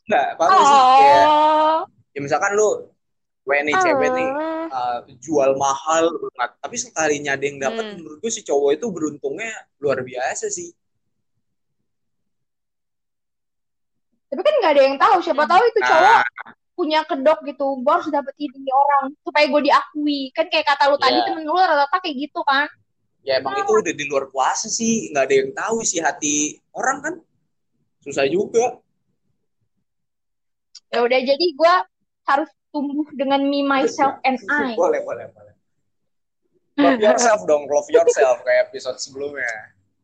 Nggak 0.06 0.26
nggak 0.38 0.64
sih 0.64 0.82
kayak 1.02 1.26
oh 1.26 1.80
ya 2.16 2.20
misalkan 2.24 2.56
lu 2.56 2.88
cewek 3.44 3.60
nih 3.68 3.76
cewek 3.78 4.10
nih 4.16 4.28
uh, 4.72 4.98
jual 5.20 5.54
mahal 5.54 6.08
tapi 6.64 6.76
sekalinya 6.80 7.36
ada 7.36 7.44
yang 7.44 7.60
dapat 7.60 7.84
Hmm. 7.84 7.94
menurut 8.00 8.18
gue 8.18 8.32
si 8.32 8.42
cowok 8.42 8.80
itu 8.80 8.86
beruntungnya 8.90 9.52
luar 9.78 10.00
biasa 10.02 10.50
sih. 10.50 10.72
Tapi 14.26 14.40
kan 14.42 14.54
nggak 14.58 14.72
ada 14.74 14.82
yang 14.82 14.96
tahu 14.98 15.16
siapa 15.22 15.44
Hmm. 15.46 15.52
tahu 15.54 15.62
itu 15.70 15.80
cowok. 15.84 16.18
Nah 16.18 16.24
punya 16.76 17.00
kedok 17.08 17.40
gitu 17.48 17.80
gue 17.80 17.88
harus 17.88 18.12
dapetin 18.12 18.52
ini 18.52 18.68
orang 18.70 19.16
supaya 19.24 19.48
gue 19.48 19.62
diakui. 19.64 20.20
Kan 20.36 20.46
kayak 20.52 20.68
kata 20.68 20.92
lu 20.92 21.00
tadi 21.00 21.16
Iya. 21.16 21.24
temen 21.24 21.42
lu 21.48 21.56
rata-rata 21.56 21.96
kayak 22.04 22.16
gitu 22.28 22.40
kan. 22.44 22.68
Ya 23.24 23.40
emang 23.40 23.56
itu 23.58 23.72
udah 23.72 23.94
di 23.96 24.04
luar 24.06 24.28
kuasa 24.30 24.68
sih 24.70 25.10
nggak 25.10 25.24
ada 25.24 25.34
yang 25.34 25.50
tahu 25.50 25.78
sih 25.82 25.98
hati 25.98 26.60
orang 26.76 27.00
kan. 27.02 27.14
Susah 28.04 28.28
juga. 28.28 28.78
Ya 30.92 31.02
udah 31.02 31.18
jadi 31.18 31.46
gue 31.50 31.74
harus 32.28 32.50
tumbuh 32.70 33.08
dengan 33.16 33.40
me 33.42 33.64
myself 33.64 34.20
and 34.22 34.36
I. 34.46 34.76
Boleh 34.78 35.00
boleh 35.02 35.26
boleh. 35.32 35.54
Love 36.76 37.00
yourself 37.08 37.40
dong 37.48 37.64
love 37.66 37.88
yourself 37.88 38.44
kayak 38.44 38.68
episode 38.68 39.00
sebelumnya. 39.00 39.48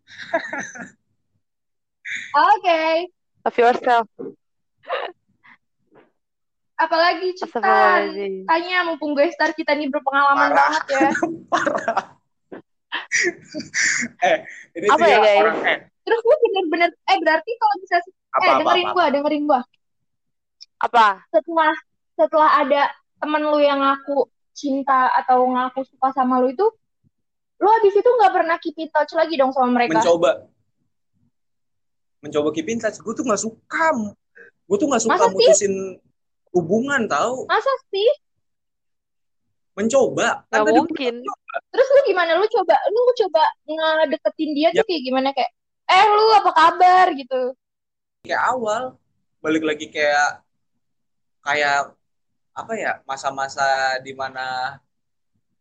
Oke. 2.56 3.12
Love 3.44 3.58
yourself. 3.60 4.06
Apalagi 6.82 7.28
Citan 7.34 7.62
Astagfirullahaladzim. 7.62 8.32
tanya 8.44 8.76
mumpung 8.84 9.12
gue 9.14 9.26
star 9.30 9.54
kita 9.54 9.72
nih 9.72 9.86
berpengalaman 9.86 10.50
Parah. 10.50 10.58
banget 10.58 10.84
ya 10.88 11.00
parah 11.52 12.00
eh 14.22 14.38
ini 14.74 14.86
Apa 14.88 15.04
ya, 15.06 15.18
guys? 15.20 15.40
orang 15.40 15.58
eh 15.64 15.78
terus 16.02 16.20
lu 16.20 16.34
bener-bener 16.34 16.90
eh 16.90 17.18
berarti 17.22 17.50
kalau 17.54 17.74
bisa 17.78 17.96
apa 18.32 18.42
eh 18.42 18.50
apa 18.50 18.58
dengerin 18.58 18.88
gue 18.90 19.06
dengerin 19.14 19.42
gue 19.46 19.60
Apa? 20.82 21.06
setelah 21.30 21.74
setelah 22.18 22.50
ada 22.58 22.82
temen 23.22 23.42
lu 23.46 23.62
yang 23.62 23.78
ngaku 23.78 24.26
cinta 24.52 25.08
atau 25.14 25.46
ngaku 25.46 25.86
suka 25.86 26.10
sama 26.10 26.42
lu 26.42 26.50
itu 26.50 26.66
lu 27.62 27.68
habis 27.70 27.94
itu 27.94 28.10
nggak 28.10 28.32
pernah 28.34 28.56
keep 28.58 28.74
in 28.76 28.90
touch 28.90 29.14
lagi 29.14 29.38
dong 29.38 29.54
sama 29.54 29.70
mereka 29.70 30.02
mencoba 30.02 30.50
mencoba 32.18 32.48
keep 32.50 32.66
in 32.66 32.82
touch 32.82 32.98
gue 32.98 33.14
tuh 33.14 33.22
nggak 33.22 33.38
suka 33.38 33.86
gue 34.66 34.76
tuh 34.78 34.88
nggak 34.90 35.02
suka 35.06 35.14
Masa 35.30 35.54
sih? 35.54 35.70
Hubungan 36.52 37.08
tahu? 37.08 37.48
Masa 37.48 37.72
sih? 37.88 38.08
Mencoba. 39.72 40.44
Kan 40.52 40.68
tadi 40.68 40.76
mungkin. 40.78 41.14
terus 41.72 41.88
lu 41.88 42.00
gimana? 42.04 42.36
Lu 42.36 42.44
coba 42.46 42.76
lu 42.88 43.00
coba 43.16 43.42
ngedeketin 43.64 44.50
dia 44.52 44.68
Ya. 44.70 44.80
tuh 44.80 44.86
kayak 44.86 45.02
gimana? 45.02 45.28
Kayak 45.32 45.50
eh 45.88 46.04
lu 46.06 46.24
apa 46.36 46.50
kabar? 46.52 47.06
gitu. 47.16 47.42
Kayak 48.22 48.42
awal 48.52 48.82
balik 49.42 49.64
lagi 49.64 49.88
kayak 49.88 50.44
kayak 51.42 51.90
apa 52.52 52.72
ya 52.76 52.92
masa-masa 53.02 53.64
di 53.98 54.12
mana 54.12 54.76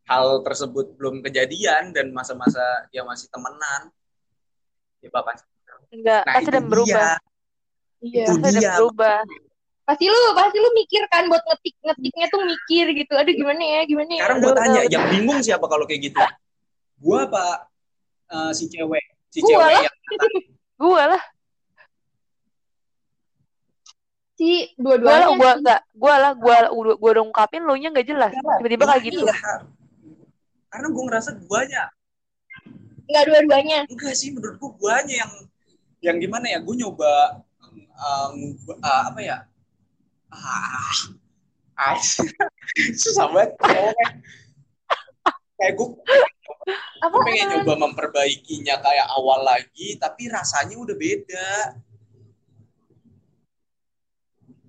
hal 0.06 0.44
tersebut 0.44 0.92
belum 1.00 1.24
kejadian 1.24 1.96
dan 1.96 2.12
masa-masa 2.12 2.62
dia 2.92 3.02
masih 3.02 3.32
temenan. 3.32 3.90
Ya 5.00 5.08
bapak. 5.10 5.40
Enggak, 5.92 6.24
nah 6.24 6.34
pasti 6.36 6.50
udah 6.52 6.64
berubah. 6.64 7.12
iya 8.00 8.26
Pasti 8.28 8.40
udah 8.44 8.72
berubah. 8.76 9.20
Pasti 9.92 10.08
lu 10.08 10.22
pasti 10.32 10.58
lu 10.64 10.72
mikir 10.72 11.04
kan 11.12 11.28
buat 11.28 11.44
ngetik 11.44 11.76
ngetiknya 11.84 12.26
tuh 12.32 12.42
mikir 12.48 12.86
gitu 12.96 13.14
aduh 13.20 13.36
gimana 13.36 13.60
ya 13.60 13.82
gimana 13.84 14.08
ya 14.16 14.24
sekarang 14.24 14.40
gue 14.40 14.54
tanya 14.56 14.80
aduh. 14.80 14.94
yang 14.96 15.06
bingung 15.12 15.40
siapa 15.44 15.66
kalau 15.68 15.84
kayak 15.84 16.08
gitu 16.08 16.24
gue 17.04 17.20
apa 17.20 17.68
eh, 18.32 18.52
si 18.56 18.72
cewek 18.72 19.04
si 19.28 19.44
Gua 19.44 19.50
cewek 19.52 19.68
lah. 19.68 19.84
yang 19.84 19.96
Gue 20.82 20.98
lah, 20.98 21.24
si 24.34 24.74
gue 24.74 24.96
lah, 24.98 24.98
dua-duanya 24.98 25.38
gue 25.38 25.46
sih. 25.46 25.60
enggak, 25.62 25.82
gue 25.94 26.16
lah, 26.18 26.32
gue 26.34 26.58
gue 26.74 26.94
gue 26.98 27.10
udah 27.14 27.24
ungkapin, 27.30 27.62
lu 27.62 27.78
nya 27.78 27.94
nggak 27.94 28.08
jelas. 28.10 28.34
Tiba-tiba 28.34 28.90
kayak 28.90 29.04
gitu. 29.06 29.22
Iya. 29.30 29.62
karena 30.74 30.88
gue 30.90 31.04
ngerasa 31.06 31.30
guanya 31.46 31.84
nggak 33.12 33.24
dua-duanya 33.28 33.80
enggak 33.92 34.16
sih 34.16 34.32
menurut 34.32 34.56
gue 34.56 34.72
guanya 34.80 35.16
yang 35.28 35.34
yang 36.00 36.18
gimana 36.18 36.48
ya 36.48 36.64
gue 36.64 36.76
nyoba 36.80 37.44
um, 38.00 38.56
uh, 38.80 39.02
apa 39.12 39.20
ya 39.20 39.38
ah, 40.32 40.96
ah. 41.78 41.98
Susah 43.02 43.28
banget. 43.32 43.52
Kayak 45.60 45.74
gue 45.78 45.90
apa 47.02 47.10
gue 47.18 47.22
pengen 47.26 47.48
nyoba 47.58 47.74
memperbaikinya 47.90 48.78
kayak 48.78 49.08
awal 49.18 49.42
lagi 49.42 49.98
tapi 49.98 50.30
rasanya 50.30 50.78
udah 50.78 50.96
beda. 50.98 51.50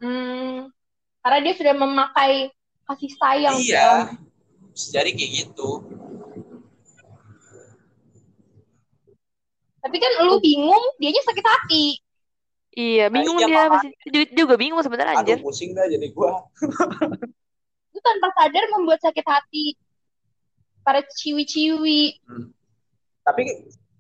Hmm, 0.03 0.73
karena 1.23 1.39
dia 1.47 1.55
sudah 1.55 1.75
memakai 1.79 2.51
kasih 2.91 3.13
sayang 3.15 3.57
iya. 3.63 4.11
jadi 4.75 5.11
kayak 5.15 5.33
gitu. 5.47 5.87
Tapi 9.83 9.97
kan 9.99 10.13
lu 10.27 10.39
bingung 10.43 10.85
dianya 10.99 11.23
sakit 11.23 11.47
hati 11.47 11.87
Iya, 12.73 13.12
bingung 13.12 13.37
iya, 13.37 13.47
dia 13.47 13.62
masih 13.68 13.91
ju- 14.09 14.33
juga 14.33 14.55
bingung 14.57 14.81
sebenarnya 14.81 15.12
aduh 15.12 15.37
anjir. 15.37 15.45
pusing 15.45 15.77
dah 15.77 15.85
jadi 15.85 16.09
gue 16.09 16.31
itu 17.93 18.01
tanpa 18.01 18.29
sadar 18.33 18.64
membuat 18.73 19.01
sakit 19.01 19.27
hati. 19.29 19.77
Para 20.81 21.05
ciwi-ciwi. 21.05 22.16
Tapi 23.23 23.43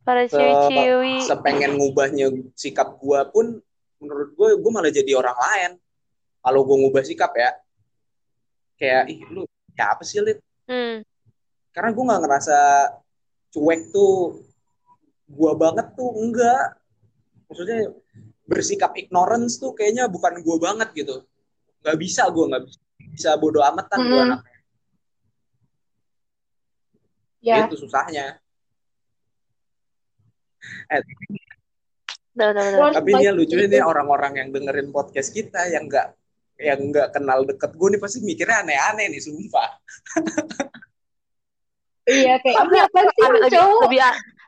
Para 0.02 0.24
se- 0.24 0.34
ciwi-ciwi. 0.34 1.14
sepengen 1.22 1.76
ngubahnya 1.76 2.32
sikap 2.56 2.96
gue 2.96 3.20
pun 3.28 3.60
menurut 4.00 4.32
gue 4.32 4.48
gue 4.56 4.70
malah 4.72 4.88
jadi 4.88 5.12
orang 5.12 5.36
lain. 5.36 5.70
Kalau 6.40 6.64
gue 6.64 6.76
ngubah 6.80 7.04
sikap 7.04 7.30
ya 7.36 7.52
kayak 8.74 9.04
ih 9.12 9.20
lu 9.30 9.44
ya 9.76 9.92
apa 9.92 10.02
sih 10.02 10.18
Lid? 10.18 10.40
Hmm. 10.64 11.04
karena 11.70 11.88
gue 11.88 12.04
nggak 12.04 12.22
ngerasa 12.24 12.58
cuek 13.52 13.92
tuh. 13.92 14.40
Gue 15.28 15.52
banget 15.54 15.86
tuh 15.92 16.08
enggak. 16.16 16.80
Maksudnya 17.46 17.92
bersikap 18.52 18.92
ignorance 19.00 19.56
tuh 19.56 19.72
kayaknya 19.72 20.06
bukan 20.12 20.44
gue 20.44 20.56
banget 20.60 20.88
gitu. 20.92 21.24
Nggak 21.80 21.96
bisa 21.98 22.28
gue 22.28 22.44
nggak 22.52 22.62
bisa, 22.68 22.78
bisa 23.16 23.30
bodo 23.40 23.64
amatan 23.64 23.98
gue 24.04 24.12
Mm-mm. 24.12 24.26
anaknya. 24.28 24.58
Ya. 27.42 27.66
Itu 27.66 27.76
susahnya. 27.80 28.38
Eh, 30.92 31.02
benar, 32.36 32.54
benar. 32.54 32.78
Terus 32.78 32.94
tapi 32.94 33.10
ini 33.10 33.22
yang 33.26 33.34
baik 33.34 33.42
lucu 33.42 33.56
itu. 33.58 33.66
ini 33.66 33.78
orang-orang 33.82 34.32
yang 34.38 34.48
dengerin 34.54 34.88
podcast 34.94 35.34
kita 35.34 35.66
yang 35.72 35.90
nggak 35.90 36.14
yang 36.62 36.78
nggak 36.92 37.08
kenal 37.10 37.42
deket 37.42 37.74
gue 37.74 37.88
nih 37.90 38.00
pasti 38.00 38.18
mikirnya 38.22 38.62
aneh-aneh 38.62 39.06
nih 39.10 39.22
sumpah. 39.24 39.70
Iya 42.02 42.34
kayak 42.42 42.58
apa 42.66 43.00
sih 43.14 43.22
lu 43.30 43.38
lebih, 43.46 43.62
lebih 43.86 44.00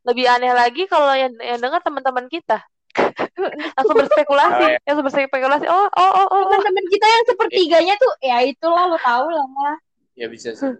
lebih 0.04 0.26
aneh 0.26 0.52
lagi 0.52 0.82
kalau 0.90 1.14
yang 1.14 1.32
yang 1.38 1.58
dengar 1.62 1.80
teman-teman 1.80 2.26
kita 2.26 2.60
langsung 3.76 3.96
berspekulasi, 3.98 4.64
Oh, 4.64 4.78
langsung 4.86 5.04
berspekulasi. 5.06 5.66
Oh, 5.66 5.86
oh, 5.90 6.12
oh, 6.14 6.26
oh, 6.30 6.42
teman-teman 6.48 6.86
kita 6.88 7.06
yang 7.06 7.24
sepertiganya 7.26 7.94
tuh 7.98 8.12
ya 8.22 8.38
itulah 8.46 8.90
lo 8.90 8.98
tau 9.02 9.26
lah 9.28 9.76
ya 10.14 10.26
bisa 10.30 10.54
sih. 10.54 10.74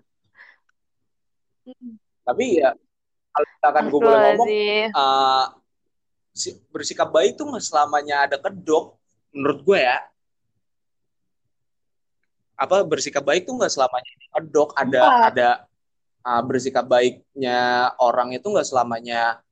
Tapi 2.25 2.63
ya 2.63 2.73
kalau 3.35 3.47
misalkan 3.51 3.85
gue 3.91 4.01
boleh 4.01 4.19
ngomong 4.31 4.49
eh, 4.95 5.45
si- 6.31 6.61
bersikap 6.71 7.11
baik 7.11 7.35
tuh 7.35 7.51
nggak 7.51 7.65
selamanya 7.65 8.31
ada 8.31 8.37
kedok 8.39 8.95
menurut 9.35 9.61
gue 9.67 9.79
ya. 9.83 9.99
Apa 12.55 12.87
bersikap 12.87 13.27
baik 13.27 13.45
tuh 13.51 13.59
nggak 13.59 13.73
selamanya 13.75 14.11
ada 14.15 14.29
kedok 14.39 14.71
ada 14.79 15.01
ada 15.29 15.49
uh, 16.25 16.43
bersikap 16.47 16.87
baiknya 16.87 17.91
orang 17.99 18.33
itu 18.33 18.47
nggak 18.47 18.67
selamanya 18.67 19.44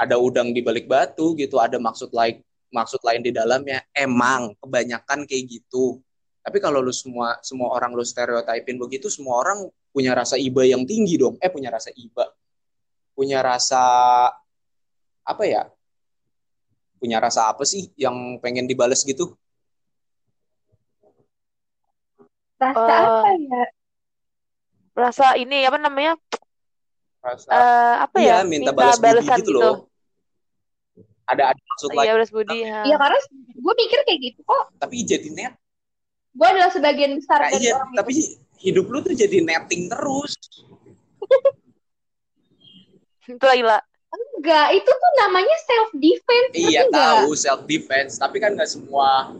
ada 0.00 0.16
udang 0.16 0.56
di 0.56 0.64
balik 0.64 0.88
batu 0.88 1.36
gitu 1.36 1.60
ada 1.60 1.76
maksud 1.76 2.08
lain 2.16 2.40
maksud 2.72 3.02
lain 3.04 3.20
di 3.20 3.34
dalamnya. 3.34 3.84
Emang 3.92 4.56
kebanyakan 4.62 5.28
kayak 5.28 5.44
gitu. 5.60 6.00
Tapi 6.40 6.56
kalau 6.56 6.80
lu 6.80 6.94
semua 6.94 7.36
semua 7.44 7.68
orang 7.76 7.92
lu 7.92 8.00
stereotipin 8.00 8.80
begitu 8.80 9.12
semua 9.12 9.44
orang 9.44 9.68
punya 9.92 10.16
rasa 10.16 10.40
iba 10.40 10.64
yang 10.64 10.88
tinggi 10.88 11.20
dong. 11.20 11.36
Eh 11.42 11.52
punya 11.52 11.68
rasa 11.68 11.92
iba. 11.92 12.32
Punya 13.12 13.44
rasa 13.44 13.82
apa 15.26 15.44
ya? 15.44 15.68
Punya 16.96 17.20
rasa 17.20 17.52
apa 17.52 17.66
sih 17.68 17.92
yang 17.98 18.40
pengen 18.40 18.64
dibales 18.64 19.04
gitu? 19.04 19.36
Rasa 22.56 22.80
Oh. 22.80 23.20
apa 23.20 23.28
ya? 23.36 23.64
Rasa 24.96 25.26
ini 25.36 25.64
apa 25.68 25.76
namanya? 25.76 26.16
rasa 27.20 27.52
Eh, 27.52 27.94
apa 28.08 28.16
iya 28.16 28.40
ya? 28.40 28.48
minta, 28.48 28.72
balas 28.72 28.96
budi 28.96 29.04
balasan 29.04 29.38
gitu. 29.44 29.52
loh 29.60 29.89
ada 31.30 31.54
ada 31.54 31.60
maksud 31.60 31.88
lain 31.90 32.06
Iya, 32.06 32.12
beres 32.16 32.30
budi. 32.30 32.58
Iya 32.62 32.96
karena 32.96 33.18
gue 33.54 33.74
pikir 33.76 33.98
kayak 34.04 34.20
gitu 34.22 34.40
kok. 34.42 34.64
tapi 34.76 34.96
jadi 35.02 35.28
net 35.30 35.54
Gue 36.30 36.46
adalah 36.46 36.70
sebagian 36.70 37.18
besar 37.18 37.42
nah, 37.42 37.50
dari 37.50 37.66
iya 37.66 37.74
orang 37.74 37.90
tapi 37.94 38.12
hidup 38.58 38.86
lu 38.86 38.98
tuh 39.02 39.14
jadi 39.14 39.38
netting 39.42 39.90
terus 39.90 40.34
Itu 43.28 43.44
lagi 43.46 43.62
lah. 43.62 43.78
Enggak, 44.10 44.74
itu 44.74 44.90
tuh 44.90 45.12
namanya 45.22 45.56
self 45.62 45.90
defense. 45.94 46.52
iya 46.56 46.82
tahu 46.90 47.30
self 47.38 47.62
defense 47.68 48.18
tapi 48.18 48.42
kan 48.42 48.56
nggak 48.58 48.66
semua 48.66 49.30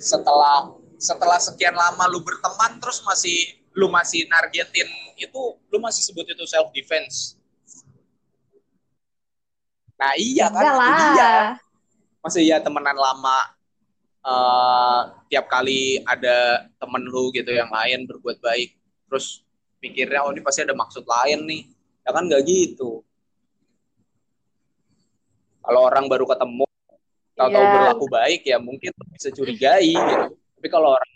setelah 0.00 0.72
setelah 0.96 1.36
sekian 1.38 1.74
lama 1.74 2.06
lu 2.08 2.22
berteman 2.22 2.78
terus 2.80 3.02
masih 3.04 3.36
lu 3.74 3.86
masih 3.90 4.26
nargetin 4.26 4.86
itu 5.14 5.40
lu 5.70 5.78
masih 5.78 6.02
sebut 6.02 6.26
itu 6.26 6.44
self 6.46 6.70
defense 6.72 7.37
nah 9.98 10.12
iya 10.14 10.46
kan 10.48 10.62
Enggak 10.62 10.74
itu 10.78 10.78
lah. 10.78 11.10
dia 11.12 11.32
masa 12.18 12.38
iya 12.38 12.56
temenan 12.62 12.94
lama 12.94 13.38
eh 14.22 15.00
tiap 15.28 15.46
kali 15.46 16.02
ada 16.02 16.66
temen 16.78 17.02
lu 17.04 17.30
gitu 17.30 17.50
yang 17.50 17.68
lain 17.68 18.06
berbuat 18.06 18.38
baik 18.38 18.74
terus 19.06 19.42
pikirnya 19.78 20.22
oh 20.22 20.30
ini 20.30 20.42
pasti 20.42 20.62
ada 20.62 20.74
maksud 20.74 21.02
lain 21.02 21.46
nih 21.46 21.62
ya 22.02 22.10
kan 22.10 22.26
nggak 22.26 22.42
gitu 22.44 23.02
kalau 25.60 25.84
orang 25.84 26.08
baru 26.08 26.24
ketemu 26.24 26.64
tahu-tahu 27.34 27.62
Iya. 27.62 27.72
berlaku 27.78 28.06
baik 28.08 28.42
ya 28.42 28.58
mungkin 28.58 28.90
bisa 29.14 29.30
curigai 29.30 29.94
gitu 29.94 30.34
tapi 30.58 30.68
kalau 30.68 30.94
orang 30.94 31.10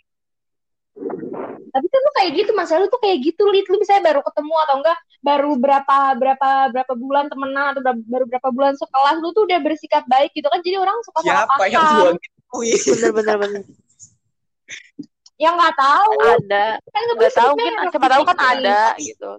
Tapi 1.73 1.87
kan 1.89 1.99
lu 2.05 2.11
kayak 2.13 2.31
gitu, 2.37 2.51
masalah 2.53 2.85
lu 2.85 2.89
tuh 2.93 3.01
kayak 3.01 3.17
gitu, 3.17 3.49
Lit. 3.49 3.65
Lu 3.65 3.81
misalnya 3.81 4.13
baru 4.13 4.21
ketemu 4.21 4.53
atau 4.61 4.75
enggak 4.77 4.93
baru 5.23 5.55
berapa 5.55 5.97
berapa 6.19 6.49
berapa 6.67 6.93
bulan 6.93 7.31
temenan 7.31 7.71
atau 7.71 7.79
berapa, 7.79 8.01
baru 8.03 8.25
berapa 8.27 8.49
bulan 8.51 8.75
sekelas 8.75 9.17
lu 9.23 9.31
tuh 9.31 9.47
udah 9.47 9.59
bersikap 9.63 10.03
baik 10.03 10.35
gitu 10.35 10.51
kan. 10.51 10.59
Jadi 10.59 10.75
orang 10.75 10.99
suka 11.01 11.19
salah 11.23 11.47
siapa 11.47 11.63
yang 11.71 11.79
paham. 11.79 11.95
gua 11.95 12.11
gituin 12.19 12.79
Bener 12.91 13.11
bener 13.15 13.35
bener. 13.39 13.61
Yang 15.39 15.53
nggak 15.57 15.75
tahu 15.75 16.11
Ada. 16.21 16.65
kan 16.83 17.01
Nggak 17.09 17.33
tahu 17.33 17.51
mungkin 17.55 17.73
siapa 17.89 18.07
tahu 18.11 18.23
kan 18.27 18.37
ada 18.37 18.77
Tapi- 18.93 19.07
gitu. 19.07 19.31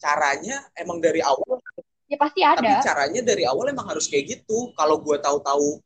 caranya 0.00 0.56
emang 0.72 0.96
dari 0.96 1.20
awal 1.20 1.60
Ya 2.08 2.16
pasti 2.16 2.40
tapi 2.40 2.66
ada. 2.66 2.80
caranya 2.80 3.20
dari 3.20 3.44
awal 3.44 3.68
emang 3.68 3.86
harus 3.86 4.08
kayak 4.08 4.24
gitu 4.40 4.72
kalau 4.72 4.96
gua 4.96 5.20
tahu-tahu 5.20 5.78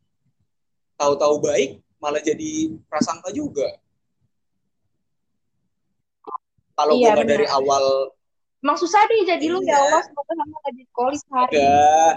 tahu-tahu 0.94 1.34
baik 1.42 1.82
malah 1.98 2.20
jadi 2.20 2.70
prasangka 2.86 3.28
juga 3.28 3.66
kalau 6.74 6.94
Iya, 6.94 7.10
gua 7.10 7.14
nggak 7.18 7.28
dari 7.28 7.46
awal 7.48 7.84
Emang 8.64 8.80
susah 8.80 9.04
deh 9.04 9.28
jadi 9.28 9.44
lu 9.46 9.60
ya 9.60 9.76
Iya. 9.76 9.76
Allah 9.78 10.02
semoga 10.02 10.32
sama 10.32 10.56
gak 10.56 10.72
jadi 10.72 10.84
kolis 10.90 11.22
hari. 11.28 11.60
enggak 11.60 12.14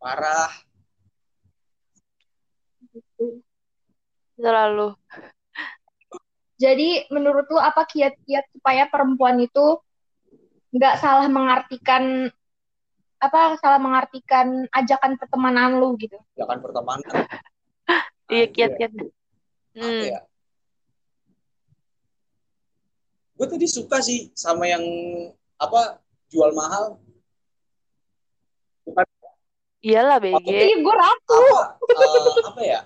parah 0.00 0.52
Selalu. 4.34 4.88
Jadi 6.56 6.88
menurut 7.10 7.46
lu 7.46 7.58
apa 7.58 7.84
kiat-kiat 7.84 8.50
supaya 8.50 8.86
perempuan 8.86 9.38
itu 9.38 9.78
nggak 10.74 10.98
salah 10.98 11.30
mengartikan 11.30 12.26
apa 13.18 13.56
salah 13.56 13.78
mengartikan 13.78 14.66
ajakan 14.68 15.14
pertemanan 15.16 15.78
lu 15.78 15.94
gitu? 15.96 16.18
ya 16.34 16.44
kan 16.44 16.58
pertemanan 16.58 17.14
Iya 18.26 18.46
kiat-kiat. 18.50 18.90
apa 18.90 19.06
Hmm. 19.74 20.02
ya 20.06 20.18
gue 23.44 23.60
tadi 23.60 23.68
suka 23.68 24.00
sih 24.00 24.32
sama 24.32 24.64
yang 24.64 24.80
apa 25.60 26.00
jual 26.32 26.48
mahal. 26.56 26.96
Bukan. 28.88 29.04
Iyalah 29.84 30.16
BG. 30.16 30.48
Iya 30.48 30.76
gue 30.80 30.94
ratu. 30.96 31.44
apa 31.52 31.92
eh, 31.92 32.48
apa 32.48 32.62
ya? 32.64 32.80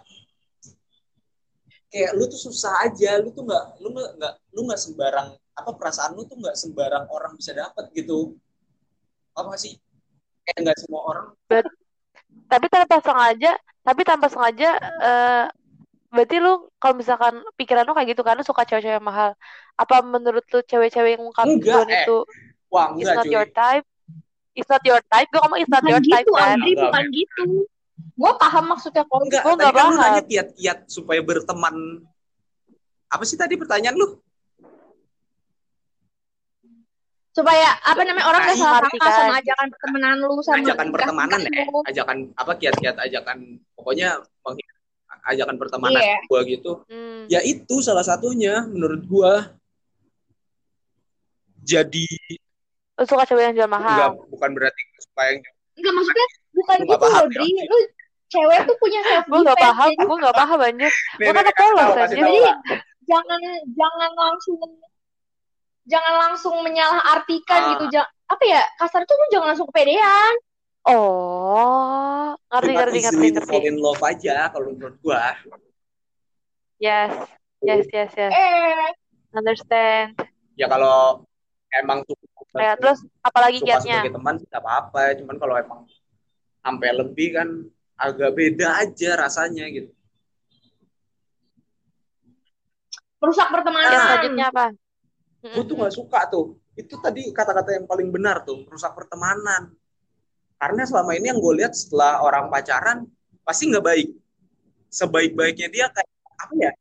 Kayak 1.95 2.11
lu 2.19 2.27
tuh 2.27 2.43
susah 2.51 2.91
aja 2.91 3.23
lu 3.23 3.31
tuh 3.31 3.47
nggak 3.47 3.79
lu 3.79 3.95
nggak 3.95 4.35
lu 4.51 4.61
nggak 4.67 4.83
sembarang 4.83 5.31
apa 5.55 5.71
perasaan 5.79 6.19
lu 6.19 6.27
tuh 6.27 6.43
nggak 6.43 6.59
sembarang 6.59 7.07
orang 7.07 7.39
bisa 7.39 7.55
dapat 7.55 7.87
gitu. 7.95 8.35
Apa 9.39 9.55
sih? 9.55 9.79
Kayak 10.43 10.59
nggak 10.67 10.79
semua 10.83 11.01
orang. 11.07 11.27
Tapi 12.51 12.67
tanpa 12.67 12.99
sengaja, 12.99 13.53
tapi 13.87 14.03
tanpa 14.03 14.27
sengaja 14.27 14.75
eh 14.83 15.47
berarti 16.09 16.37
lu 16.41 16.73
kalau 16.81 16.95
misalkan 16.97 17.45
pikiran 17.61 17.85
lu 17.85 17.93
kayak 17.93 18.17
gitu 18.17 18.23
karena 18.25 18.41
suka 18.41 18.65
cewek-cewek 18.65 18.97
yang 18.97 19.05
mahal. 19.05 19.37
Apa 19.77 20.01
menurut 20.01 20.45
lu 20.49 20.61
cewek-cewek 20.65 21.17
yang 21.17 21.23
ngungkapin 21.25 21.61
eh. 21.93 22.05
itu 22.05 22.17
wah 22.73 22.93
is 22.97 23.05
enggak 23.05 23.17
not 23.17 23.25
cuy 23.29 23.33
your 23.37 23.49
type? 23.53 23.87
It's 24.57 24.71
not 24.73 24.83
your 24.83 25.03
type. 25.07 25.29
Gue 25.31 25.41
ngomong 25.45 25.61
it's 25.61 25.71
not 25.71 25.85
Bukan 25.85 25.93
your 25.93 26.03
type 26.03 26.27
gitu, 26.27 26.33
kan. 26.35 26.49
Andri, 26.57 26.73
Enggak, 26.75 26.83
bukan 26.89 27.05
gitu. 27.15 27.43
Gue 28.19 28.33
paham 28.41 28.65
maksudnya 28.67 29.03
kalau 29.07 29.23
enggak 29.23 29.43
Gua 29.45 29.53
tadi 29.55 29.63
nggak 29.63 29.73
kan 29.73 29.85
lu 29.85 29.91
paham. 29.95 30.03
nanya 30.03 30.23
kiat-kiat 30.27 30.79
supaya 30.91 31.21
berteman 31.23 31.75
apa 33.09 33.23
sih 33.25 33.37
tadi 33.41 33.55
pertanyaan 33.57 33.97
lu 33.97 34.21
supaya 37.33 37.71
apa 37.87 38.03
namanya 38.03 38.27
orang 38.27 38.43
Nah, 38.43 38.51
gak 38.51 38.59
salah 38.59 38.81
sangka 38.83 39.09
sama 39.15 39.35
ajakan 39.39 39.67
pertemanan 39.71 40.17
lu 40.19 40.35
sama 40.43 40.59
ajakan 40.59 40.87
pertemanan 40.91 41.41
ya 41.47 41.65
ajakan 41.87 42.17
apa 42.35 42.53
kiat-kiat 42.59 42.97
ajakan 42.99 43.39
pokoknya 43.79 44.09
meng- 44.43 44.78
ajakan 45.25 45.57
pertemanan 45.57 45.99
Iya. 45.99 46.19
gua 46.25 46.41
gitu 46.43 46.73
Hmm. 46.87 47.25
ya 47.27 47.41
itu 47.41 47.77
salah 47.79 48.03
satunya 48.03 48.63
menurut 48.65 49.03
gua 49.05 49.53
jadi 51.61 52.07
Lu 52.95 53.05
suka 53.05 53.23
cewek 53.25 53.43
yang 53.45 53.55
jual 53.55 53.69
enggak 53.69 53.79
mahal. 53.79 54.11
bukan 54.27 54.51
berarti 54.53 54.83
supaya 55.01 55.29
yang 55.33 55.43
Enggak 55.75 55.93
maksudnya 55.95 56.27
bukan 56.51 56.77
Lu 56.77 56.85
gitu 56.85 56.97
loh, 56.99 57.11
ya, 57.15 57.27
Dri. 57.29 57.49
Lu 57.63 57.79
cewek 58.29 58.59
tuh 58.65 58.77
punya 58.77 59.01
self 59.01 59.25
Gue 59.25 59.41
gak 59.41 59.47
defense. 59.49 59.65
paham, 59.65 59.91
gue 59.95 60.17
gak 60.21 60.37
paham 60.37 60.59
anjir. 60.61 60.93
Nih, 61.17 61.25
kan 61.25 61.35
kasih 61.39 61.55
polos, 61.55 61.95
anjir. 61.97 62.17
Jadi 62.19 62.41
jangan 63.05 63.41
jangan 63.73 64.11
langsung 64.13 64.59
jangan 65.87 66.15
langsung 66.19 66.55
menyalahartikan 66.61 67.61
Ah. 67.63 67.69
gitu. 67.73 67.85
Ja- 67.91 68.11
apa 68.27 68.45
ya? 68.45 68.61
Kasar 68.77 69.03
tuh 69.05 69.15
lu 69.15 69.27
jangan 69.31 69.47
langsung 69.49 69.69
kepedean. 69.69 70.35
Oh, 70.85 71.28
ngerti, 72.59 72.73
ngerti, 72.75 72.99
ngerti, 73.01 73.27
ngerti. 73.35 73.49
fall 73.49 73.65
in 73.65 73.77
love 73.79 74.03
aja 74.03 74.37
kalau 74.51 74.67
menurut 74.75 74.97
gua 74.99 75.35
Yes, 76.79 77.11
yes, 77.59 77.87
yes, 77.91 78.11
yes. 78.15 78.31
Eh, 78.31 78.91
Understand. 79.35 80.15
ya 80.55 80.67
kalau 80.67 81.27
emang 81.75 82.03
suka 82.07 82.59
Ya, 82.59 82.75
terus 82.75 83.03
apalagi 83.21 83.63
kiatnya? 83.63 84.03
sebagai 84.03 84.15
teman 84.15 84.35
sih 84.39 84.47
nggak 84.49 84.63
apa-apa 84.63 85.03
cuman 85.21 85.37
kalau 85.37 85.55
emang 85.55 85.81
sampai 86.59 86.91
lebih 86.91 87.29
kan 87.35 87.49
agak 87.95 88.31
beda 88.35 88.83
aja 88.83 89.11
rasanya 89.19 89.67
gitu 89.71 89.91
merusak 93.19 93.51
pertemanan. 93.51 93.99
selanjutnya 93.99 94.47
apa? 94.51 94.67
gue 95.39 95.65
tuh 95.67 95.75
nggak 95.79 95.95
suka 95.95 96.21
tuh 96.31 96.47
itu 96.79 96.95
tadi 96.99 97.31
kata-kata 97.35 97.75
yang 97.79 97.87
paling 97.87 98.11
benar 98.11 98.43
tuh 98.47 98.63
rusak 98.71 98.95
pertemanan 98.95 99.75
karena 100.59 100.83
selama 100.85 101.15
ini 101.15 101.31
yang 101.31 101.39
gue 101.39 101.55
lihat 101.63 101.73
setelah 101.73 102.19
orang 102.21 102.51
pacaran 102.51 103.07
pasti 103.47 103.71
nggak 103.71 103.85
baik 103.85 104.09
sebaik-baiknya 104.91 105.69
dia 105.71 105.87
kayak 105.89 106.11
apa 106.39 106.55
ya 106.59 106.73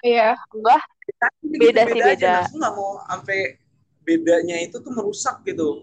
Iya. 0.00 0.28
Enggak, 0.54 0.82
Gitu, 1.42 1.58
Beda 1.62 1.82
sih, 1.86 1.98
aja. 1.98 2.06
beda. 2.06 2.30
Nah, 2.30 2.42
aku 2.46 2.54
nggak 2.58 2.74
mau 2.78 2.90
sampai 3.06 3.38
bedanya 4.06 4.56
itu 4.62 4.76
tuh 4.78 4.92
merusak 4.94 5.42
gitu 5.42 5.82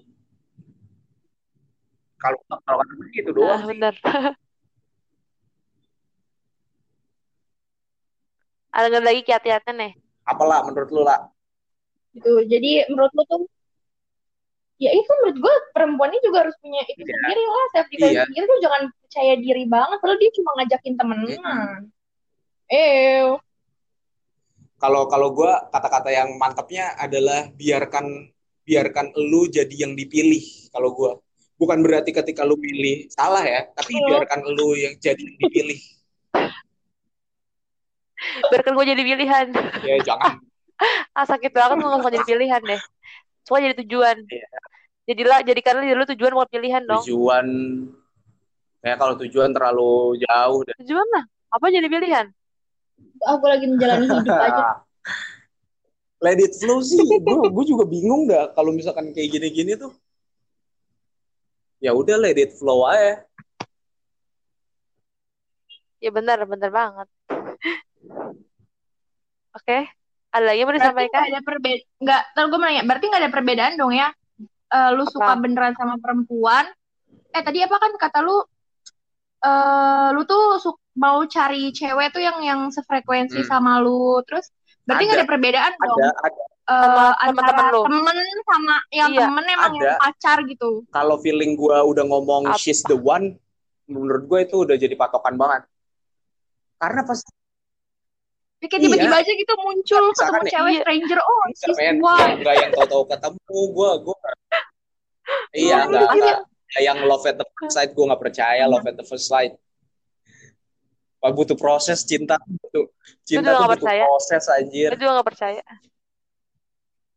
kalau 2.16 2.40
kalau 2.64 2.80
gue 2.88 3.08
gitu 3.12 3.36
doang 3.36 3.60
ah, 3.60 3.68
bener. 3.68 3.94
Ada 8.74 8.98
lagi 9.04 9.22
kiat-kiatnya 9.22 9.74
nih? 9.76 9.92
apalah 10.24 10.64
menurut 10.64 10.88
lu 10.88 11.04
lah 11.04 11.28
Gitu. 12.16 12.32
Jadi 12.48 12.88
menurut 12.88 13.12
lu 13.12 13.24
tuh 13.28 13.44
ya 14.84 14.92
itu 14.92 15.12
menurut 15.22 15.38
gue 15.40 15.56
perempuan 15.72 16.12
ini 16.12 16.20
juga 16.22 16.38
harus 16.44 16.56
punya 16.60 16.84
itu 16.84 17.00
Iya. 17.00 17.08
sendiri 17.08 17.44
lah 17.46 17.66
self 17.72 17.88
defense 17.88 18.12
Iya. 18.12 18.24
sendiri 18.28 18.46
tuh 18.46 18.60
jangan 18.60 18.82
percaya 19.00 19.34
diri 19.38 19.64
banget 19.66 19.98
padahal 19.98 20.20
dia 20.20 20.32
cuma 20.34 20.50
ngajakin 20.58 20.94
temenan. 20.94 21.80
Eh, 22.68 23.24
kalau 24.78 25.08
kalau 25.08 25.30
gue 25.32 25.52
kata-kata 25.70 26.10
yang 26.10 26.36
mantapnya 26.36 26.92
adalah 26.98 27.48
biarkan 27.50 28.28
biarkan 28.64 29.12
lu 29.14 29.48
jadi 29.48 29.76
yang 29.78 29.94
dipilih 29.94 30.44
kalau 30.70 30.92
gue 30.92 31.12
bukan 31.54 31.80
berarti 31.80 32.12
ketika 32.12 32.44
lu 32.44 32.56
pilih 32.56 33.08
salah 33.08 33.44
ya 33.44 33.68
tapi 33.72 33.92
Hmm. 33.94 34.08
biarkan 34.10 34.40
lu 34.50 34.76
yang 34.76 34.96
jadi 34.98 35.20
yang 35.20 35.38
dipilih 35.38 35.80
Biarkan 38.24 38.74
gue 38.74 38.86
jadi 38.88 39.04
pilihan. 39.04 39.48
ya 39.84 39.98
jangan 40.02 40.40
Ah, 41.16 41.24
sakit 41.24 41.52
banget 41.52 41.80
lu 41.80 41.96
gak 41.98 42.12
jadi 42.12 42.26
pilihan 42.26 42.60
deh. 42.60 42.82
Suka 43.46 43.62
jadi 43.62 43.76
tujuan. 43.78 44.18
Iya. 44.20 44.48
Jadilah, 45.04 45.44
jadikanlah 45.44 45.84
diri 45.84 46.00
lu 46.00 46.08
tujuan 46.16 46.32
bukan 46.32 46.50
pilihan 46.50 46.84
dong. 46.88 47.04
tujuan 47.04 47.48
ya 48.84 48.96
kalau 48.96 49.16
tujuan 49.20 49.52
terlalu 49.52 50.24
jauh 50.24 50.60
dan 50.64 50.76
Tujuan 50.84 51.08
lah. 51.12 51.24
Apa 51.52 51.66
jadi 51.70 51.88
pilihan? 51.92 52.28
gue 53.24 53.50
lagi 53.50 53.66
menjalani 53.68 54.06
hidup 54.08 54.36
aja. 54.36 54.64
let 56.24 56.40
it 56.40 56.56
flow 56.56 56.80
sih 56.80 57.04
gue 57.04 57.36
gue 57.52 57.66
juga 57.68 57.84
bingung 57.84 58.32
dah 58.32 58.56
kalau 58.56 58.72
misalkan 58.72 59.12
kayak 59.12 59.28
gini-gini 59.28 59.76
tuh 59.76 59.92
ya 61.84 61.92
udah 61.92 62.16
let 62.16 62.40
it 62.40 62.56
flow 62.56 62.88
aja 62.88 63.28
Ya 66.04 66.12
benar, 66.12 66.36
benar 66.44 66.68
banget. 66.68 67.08
Oke, 69.56 69.88
ada 70.36 70.44
lagi 70.44 70.60
yang 70.60 70.68
mau 70.68 70.76
disampaikan? 70.76 71.24
nggak 71.24 71.32
ada 71.32 71.44
perbedaan, 71.48 71.88
nggak, 72.04 72.22
ntar 72.36 72.44
gue 72.52 72.60
mau 72.60 72.68
nanya, 72.68 72.84
berarti 72.84 73.06
nggak 73.08 73.24
ada 73.24 73.32
perbedaan 73.32 73.74
dong 73.80 73.96
ya? 73.96 74.12
Eh, 74.74 74.90
lu 74.92 75.04
Apa? 75.04 75.12
suka 75.12 75.34
beneran 75.38 75.74
sama 75.74 75.96
perempuan? 75.96 76.66
Eh 77.30 77.42
tadi 77.42 77.62
apa 77.62 77.78
kan 77.78 77.94
kata 77.94 78.20
lu? 78.22 78.42
eh 79.40 80.08
lu 80.10 80.24
tuh 80.24 80.56
su- 80.56 80.80
mau 80.96 81.20
cari 81.26 81.70
cewek 81.70 82.10
tuh 82.10 82.20
yang 82.20 82.40
yang 82.40 82.62
sefrekuensi 82.70 83.44
Hmm. 83.44 83.50
sama 83.50 83.76
lu, 83.78 84.24
terus 84.24 84.48
berarti 84.84 85.04
nggak 85.04 85.14
Ada. 85.14 85.22
ada 85.22 85.30
perbedaan 85.30 85.72
dong? 85.76 86.00
ada 86.00 86.10
ada 86.24 86.42
Eh, 86.64 86.80
Sama 86.80 87.12
antara 87.20 87.68
lu. 87.70 87.84
temen 87.84 88.18
sama 88.42 88.76
yang 88.90 89.12
Iya, 89.12 89.20
temen 89.22 89.44
emang 89.46 89.68
ada. 89.70 89.84
yang 89.84 90.00
pacar 90.00 90.38
gitu. 90.44 90.88
kalau 90.90 91.20
feeling 91.20 91.54
gue 91.54 91.76
udah 91.76 92.08
ngomong 92.08 92.48
Apa? 92.48 92.56
she's 92.56 92.80
the 92.86 92.96
one 92.96 93.36
menurut 93.86 94.24
gue 94.24 94.40
itu 94.42 94.64
udah 94.64 94.74
jadi 94.74 94.96
patokan 94.96 95.36
banget 95.36 95.68
karena 96.78 97.04
pas 97.04 97.20
Tapi 98.56 98.66
kayak 98.70 98.80
tiba-tiba 98.82 99.12
Iya. 99.12 99.20
aja 99.20 99.32
gitu 99.36 99.54
muncul 99.60 100.04
Misalkan 100.08 100.24
ketemu 100.24 100.40
nih, 100.40 100.54
cewek 100.56 100.72
iya. 100.72 100.80
stranger, 100.80 101.20
oh 101.20 101.42
she's 101.52 101.80
one. 102.00 102.32
enggak 102.40 102.56
yang 102.56 102.72
tahu-tahu 102.72 103.04
ketemu 103.12 103.40
gue 103.70 103.90
gue 104.00 104.16
iya 105.54 105.86
Oh, 105.86 105.90
enggak 105.90 106.10
iya. 106.18 106.36
enggak 106.42 106.82
yang 106.82 107.00
love 107.06 107.24
at 107.24 107.38
the 107.38 107.46
first 107.54 107.74
sight 107.74 107.92
gue 107.94 108.02
nggak 108.04 108.22
percaya 108.22 108.64
love 108.66 108.84
at 108.84 108.98
the 108.98 109.06
first 109.06 109.30
sight 109.30 109.54
Wah, 111.18 111.32
butuh 111.32 111.56
proses 111.56 112.04
cinta 112.04 112.36
butuh 112.36 112.92
cinta 113.24 113.56
tuh 113.56 113.64
butuh 113.64 113.80
percaya. 113.80 114.04
proses 114.04 114.44
anjir 114.52 114.90
Gue 114.92 115.00
juga 115.00 115.24
gak 115.24 115.30
percaya. 115.32 115.64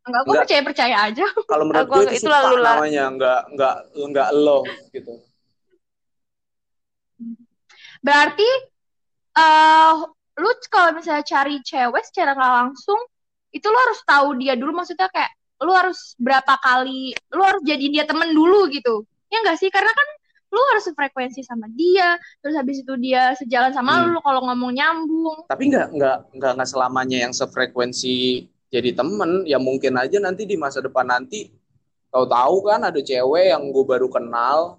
Enggak, 0.07 0.21
gue 0.23 0.31
Enggak. 0.31 0.43
percaya-percaya 0.47 0.97
aja. 1.11 1.27
kalau 1.51 1.65
menurut 1.67 1.87
gue 1.91 2.03
itu 2.15 2.23
itulah 2.23 2.41
suka 2.47 2.51
lu 2.55 2.57
lah. 2.63 2.75
namanya 2.79 3.05
enggak 3.11 3.41
enggak 3.51 3.75
enggak 3.99 4.29
lo 4.31 4.59
gitu 4.95 5.13
Berarti 7.99 8.49
eh 9.37 9.93
lu 10.37 10.51
kalau 10.71 10.91
misalnya 10.95 11.25
cari 11.25 11.59
cewek 11.65 12.05
secara 12.07 12.37
nggak 12.37 12.53
langsung, 12.63 13.01
itu 13.51 13.67
lu 13.67 13.79
harus 13.81 14.01
tahu 14.05 14.29
dia 14.37 14.55
dulu 14.55 14.71
maksudnya 14.71 15.09
kayak 15.09 15.33
lu 15.57 15.73
harus 15.73 16.13
berapa 16.17 16.57
kali, 16.61 17.17
lu 17.33 17.43
harus 17.43 17.63
jadi 17.65 17.87
dia 17.89 18.05
temen 18.05 18.33
dulu 18.33 18.69
gitu. 18.69 19.05
Ya 19.29 19.41
enggak 19.41 19.57
sih? 19.57 19.73
Karena 19.73 19.89
kan 19.89 20.09
lu 20.47 20.61
harus 20.73 20.87
sefrekuensi 20.87 21.43
sama 21.43 21.67
dia, 21.73 22.17
terus 22.39 22.55
habis 22.55 22.81
itu 22.81 22.95
dia 22.97 23.35
sejalan 23.35 23.75
sama 23.75 23.99
Hmm. 23.99 24.15
lu 24.15 24.21
kalau 24.23 24.41
ngomong 24.47 24.73
nyambung. 24.73 25.39
tapi 25.51 25.69
nggak 25.69 25.93
nggak 25.93 26.17
nggak 26.39 26.53
nggak 26.57 26.69
selamanya 26.71 27.19
yang 27.27 27.35
sefrekuensi 27.35 28.47
jadi 28.67 28.95
temen 28.95 29.43
ya 29.45 29.59
mungkin 29.59 29.99
aja 29.99 30.19
nanti 30.23 30.47
di 30.47 30.55
masa 30.55 30.79
depan 30.81 31.07
nanti 31.07 31.51
tahu-tahu 32.11 32.67
kan 32.67 32.81
ada 32.87 33.01
cewek 33.03 33.53
yang 33.53 33.63
gue 33.75 33.85
baru 33.85 34.07
kenal 34.07 34.79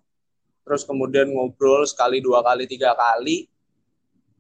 terus 0.64 0.84
kemudian 0.84 1.32
ngobrol 1.32 1.84
sekali 1.84 2.20
dua 2.20 2.44
kali 2.44 2.68
tiga 2.68 2.96
kali 2.96 3.48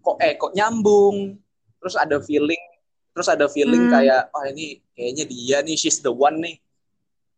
kok 0.01 0.17
eh 0.19 0.35
kok 0.35 0.51
nyambung 0.51 1.35
terus 1.79 1.95
ada 1.95 2.19
feeling 2.19 2.59
terus 3.17 3.25
ada 3.27 3.49
feeling 3.49 3.89
Hmm. 3.89 3.93
kayak 3.97 4.29
oh 4.29 4.45
ini 4.45 4.77
kayaknya 4.93 5.25
dia 5.25 5.57
nih 5.59 5.73
she's 5.73 5.97
the 5.99 6.13
one 6.13 6.37
nih 6.37 6.61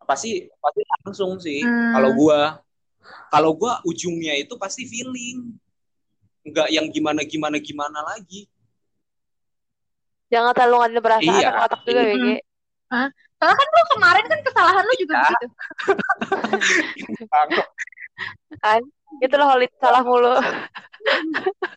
pasti 0.04 0.52
pasti 0.60 0.82
langsung 1.00 1.40
sih 1.40 1.64
Hmm. 1.64 1.96
kalau 1.96 2.12
gue 2.12 2.40
kalau 3.32 3.52
gue 3.56 3.72
ujungnya 3.88 4.36
itu 4.36 4.60
pasti 4.60 4.84
feeling 4.84 5.56
nggak 6.42 6.68
yang 6.68 6.92
gimana 6.92 7.24
gimana 7.24 7.56
gimana 7.58 8.04
lagi 8.04 8.44
Jangan 10.30 10.54
terlalu 10.54 10.76
ngadain 10.78 11.02
perasaan 11.02 11.42
Iya. 11.42 11.50
otak 11.58 11.82
juga, 11.84 12.02
Hmm. 12.06 12.12
BG. 12.14 12.28
Soalnya 13.34 13.56
kan 13.58 13.68
lu 13.68 13.84
kemarin 13.90 14.26
kan 14.30 14.40
kesalahan 14.46 14.84
lu 14.86 14.94
juga 14.94 15.14
Iya. 15.16 15.26
begitu. 15.26 15.48
Kan? 18.62 18.82
Itu 19.20 19.34
loh 19.36 19.48
Holit 19.50 19.72
salah 19.82 20.06
mulu. 20.06 20.38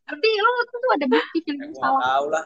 Berarti 0.04 0.28
lu 0.36 0.50
tuh 0.68 0.90
ada 0.92 1.06
bukti 1.08 1.38
Ya, 1.42 1.52
gue 1.56 1.72
salah. 1.80 2.00
tahu 2.04 2.26
lah. 2.28 2.44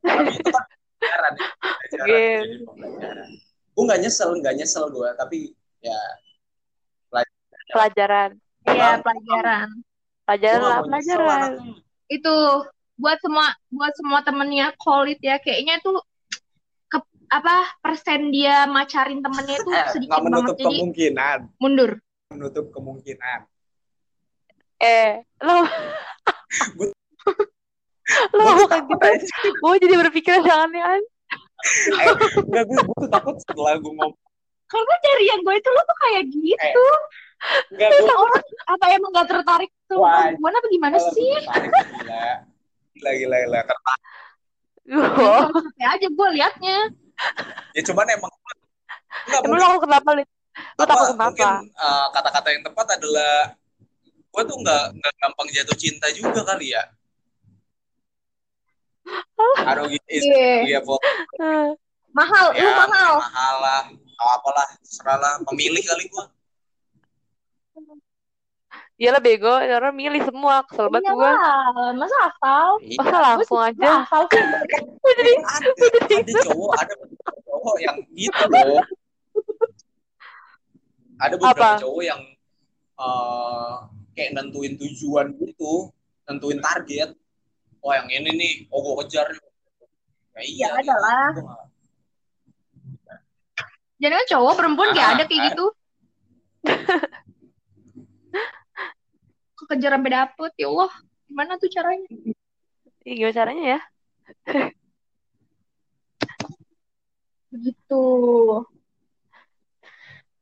Tapi 0.00 0.30
itu 0.32 0.50
pembelajaran 0.50 1.32
ya. 1.34 1.48
Pembelajaran. 2.66 3.28
Gue 3.70 3.82
nggak 3.86 4.00
nyesel, 4.02 4.28
nggak 4.40 4.54
nyesel 4.58 4.84
gue, 4.92 5.08
tapi 5.16 5.38
ya 5.80 6.00
Pelajaran. 7.70 8.30
Iya, 8.66 8.98
pelajaran. 9.00 9.68
Pelajaran 10.26 10.62
lah, 10.62 10.80
pelajaran. 10.86 11.50
itu 12.10 12.34
buat 12.98 13.18
semua 13.22 13.46
buat 13.72 13.94
semua 13.96 14.20
temennya 14.20 14.74
Kolit 14.76 15.22
ya 15.24 15.40
kayaknya 15.40 15.80
tuh 15.80 16.02
ke, 16.90 16.98
apa 17.32 17.78
persen 17.80 18.34
dia 18.34 18.66
macarin 18.66 19.22
temennya 19.24 19.56
itu 19.56 19.70
Eh, 19.72 19.86
sedikit 19.94 20.18
nggak 20.20 20.26
menutup 20.26 20.54
banget 20.54 20.60
jadi 20.60 20.76
kemungkinan, 20.76 21.38
mundur 21.56 21.90
menutup 22.34 22.66
kemungkinan. 22.74 23.40
Eh, 24.82 25.22
lo 25.42 25.66
lo 28.34 28.42
gitu. 28.66 28.94
aja. 28.98 29.26
Gue 29.62 29.74
jadi 29.80 29.94
berpikir 30.00 30.34
jangan 30.42 30.70
ya. 30.72 30.88
Eh, 30.96 31.02
nggak, 32.40 32.64
gue, 32.66 32.80
gue 32.80 32.96
tuh 33.04 33.10
takut 33.12 33.36
setelah 33.44 33.76
gue 33.76 33.92
ngomong. 33.92 34.14
karena 34.70 34.94
dari 35.02 35.24
yang 35.28 35.40
gue 35.42 35.54
itu 35.58 35.68
lo 35.68 35.82
tuh 35.82 35.98
kayak 35.98 36.24
gitu 36.30 36.86
Nggak, 37.74 37.90
gue 37.90 38.14
orang 38.14 38.44
apa 38.70 38.84
emang 38.94 39.10
gak 39.12 39.28
tertarik 39.28 39.70
tuh 39.84 39.98
Wah. 39.98 40.30
perempuan 40.30 40.54
apa 40.54 40.66
gimana 40.70 40.96
sih 41.10 41.32
tertarik, 41.42 41.72
gila. 41.90 42.28
Gila, 42.94 43.10
gila, 43.18 43.36
gila. 43.44 43.60
Tertarik. 43.66 44.02
Gue. 44.86 45.36
Sampai 45.58 45.86
aja 45.90 46.06
gue 46.06 46.28
liatnya 46.38 46.78
Ya 47.74 47.82
cuman 47.82 48.06
emang 48.08 48.30
Enggak, 49.26 49.40
Emang 49.42 49.58
lo 49.58 49.78
kenapa, 49.82 50.08
Lid? 50.14 50.28
Lo 50.78 50.82
takut 50.86 51.06
kenapa? 51.12 51.24
mungkin 51.34 51.50
uh, 51.74 52.06
kata-kata 52.14 52.48
yang 52.54 52.62
tepat 52.64 52.86
adalah 52.94 53.34
gue 54.30 54.42
tuh 54.46 54.56
nggak 54.62 54.84
nggak 54.96 55.12
gampang 55.18 55.48
jatuh 55.50 55.76
cinta 55.76 56.06
juga 56.14 56.40
kali 56.46 56.72
ya. 56.72 56.82
Aduh, 59.64 59.88
is 60.06 60.22
Iya. 60.22 60.78
ya, 60.78 60.80
Pol. 60.84 61.00
Eh, 61.40 61.68
mahal 62.12 62.52
ya 62.52 62.62
lu 62.66 62.72
mahal 62.76 63.12
mahal 63.18 63.54
lah, 63.62 63.82
atau 63.88 64.28
apalah, 64.36 64.66
terserah 64.82 65.18
lah, 65.18 65.34
pemilih 65.46 65.80
kali 65.80 66.04
gue. 66.06 66.24
Iyalah 69.00 69.22
bego, 69.24 69.48
orang 69.56 69.96
milih 69.96 70.20
semua. 70.28 70.60
Kesel 70.68 70.92
banget 70.92 71.08
gue. 71.08 71.24
Iyalah, 71.24 71.96
masa 71.96 72.16
asal 72.28 72.68
Masa 73.00 73.16
langsung 73.16 73.56
Gua 73.56 73.72
aja. 73.72 73.90
asal 74.04 74.22
sih 74.28 74.42
Gue 75.00 75.12
jadi 75.16 75.32
Ada, 75.40 75.70
ada 76.20 76.40
cowok, 76.44 76.70
ada 76.76 76.92
cowok 77.48 77.76
yang 77.80 77.96
gitu 78.12 78.42
loh. 78.44 78.84
Ada 81.16 81.34
beberapa 81.40 81.64
Apa? 81.64 81.80
cowok 81.80 82.02
yang 82.04 82.20
uh, 83.00 83.88
kayak 84.12 84.36
nentuin 84.36 84.76
tujuan 84.76 85.32
gitu, 85.40 85.88
nentuin 86.28 86.60
target. 86.60 87.16
Oh 87.80 87.92
yang 87.92 88.08
ini 88.08 88.30
nih, 88.36 88.52
oh 88.68 88.80
gue 88.80 88.94
kejar. 89.04 89.26
nih. 89.28 89.40
Ya 90.36 90.42
iya. 90.44 90.66
Ya, 90.68 90.68
ada 90.84 90.94
lah. 90.96 91.28
Gua 91.32 91.42
nggak- 91.44 91.68
Jangan 94.00 94.24
cowok 94.32 94.54
perempuan 94.56 94.90
kayak 94.96 95.08
Ah, 95.08 95.14
ada 95.16 95.24
kayak 95.28 95.40
ah. 95.40 95.46
gitu. 95.52 95.66
Kekejar 99.60 99.92
sampai 99.96 100.12
dapet, 100.12 100.52
ya 100.56 100.66
Allah. 100.72 100.92
Gimana 101.28 101.52
tuh 101.60 101.68
caranya? 101.68 102.08
Ih, 103.04 103.14
gimana 103.16 103.34
caranya 103.36 103.64
ya? 103.76 103.80
Begitu. 107.50 108.04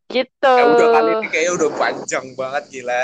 Gitu. 0.09 0.55
Ya 0.55 0.65
udah 0.73 0.89
kali 0.89 1.11
ini 1.21 1.27
kayaknya 1.29 1.53
udah 1.59 1.71
panjang 1.77 2.27
banget 2.33 2.63
gila. 2.73 3.03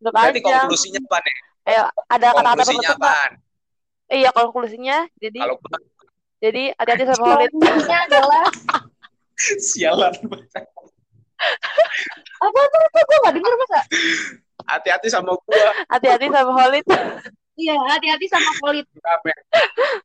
Udah 0.00 0.12
Jadi 0.14 0.40
panjang. 0.40 0.64
konklusinya 0.64 1.00
apa 1.04 1.18
nih? 1.20 1.36
Ayo, 1.66 1.82
ada 2.06 2.26
kata-kata 2.30 2.62
penutup? 2.64 2.98
Iya, 4.06 4.30
konklusinya. 4.30 5.10
Jadi, 5.18 5.38
Kalau 5.42 5.58
jadi 6.38 6.62
hati-hati 6.78 7.04
sama 7.10 7.24
Holit. 7.34 7.50
Konklusinya 7.50 8.00
adalah 8.06 8.44
sialan 9.68 10.14
apa 12.36 12.60
tuh 12.64 12.80
apa 12.80 12.98
gue 13.04 13.16
gak 13.28 13.34
denger 13.36 13.52
masa? 13.60 13.80
hati-hati 14.66 15.08
sama 15.12 15.36
gua. 15.36 15.70
Hati-hati 15.92 16.26
sama 16.32 16.52
Holit. 16.56 16.84
Iya, 17.56 17.76
hati-hati 17.88 18.26
sama 18.28 18.52
kolit. 18.60 18.84
Kenapa? 18.92 19.32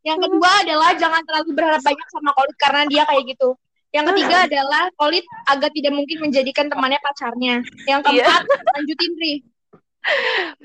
Yang 0.07 0.19
kedua 0.23 0.49
adalah 0.63 0.89
jangan 0.95 1.19
terlalu 1.27 1.51
berharap 1.51 1.83
banyak 1.83 2.07
sama 2.07 2.31
kolit 2.31 2.55
karena 2.55 2.81
dia 2.87 3.03
kayak 3.03 3.23
gitu. 3.35 3.49
Yang 3.91 4.05
ketiga 4.15 4.37
adalah 4.47 4.83
kolit 4.95 5.25
agak 5.51 5.71
tidak 5.75 5.91
mungkin 5.91 6.17
menjadikan 6.23 6.71
temannya 6.71 6.99
pacarnya. 7.03 7.59
Yang 7.83 7.99
Iya. 8.07 8.23
keempat, 8.23 8.41
lanjutin 8.71 9.11
Pri. 9.19 9.33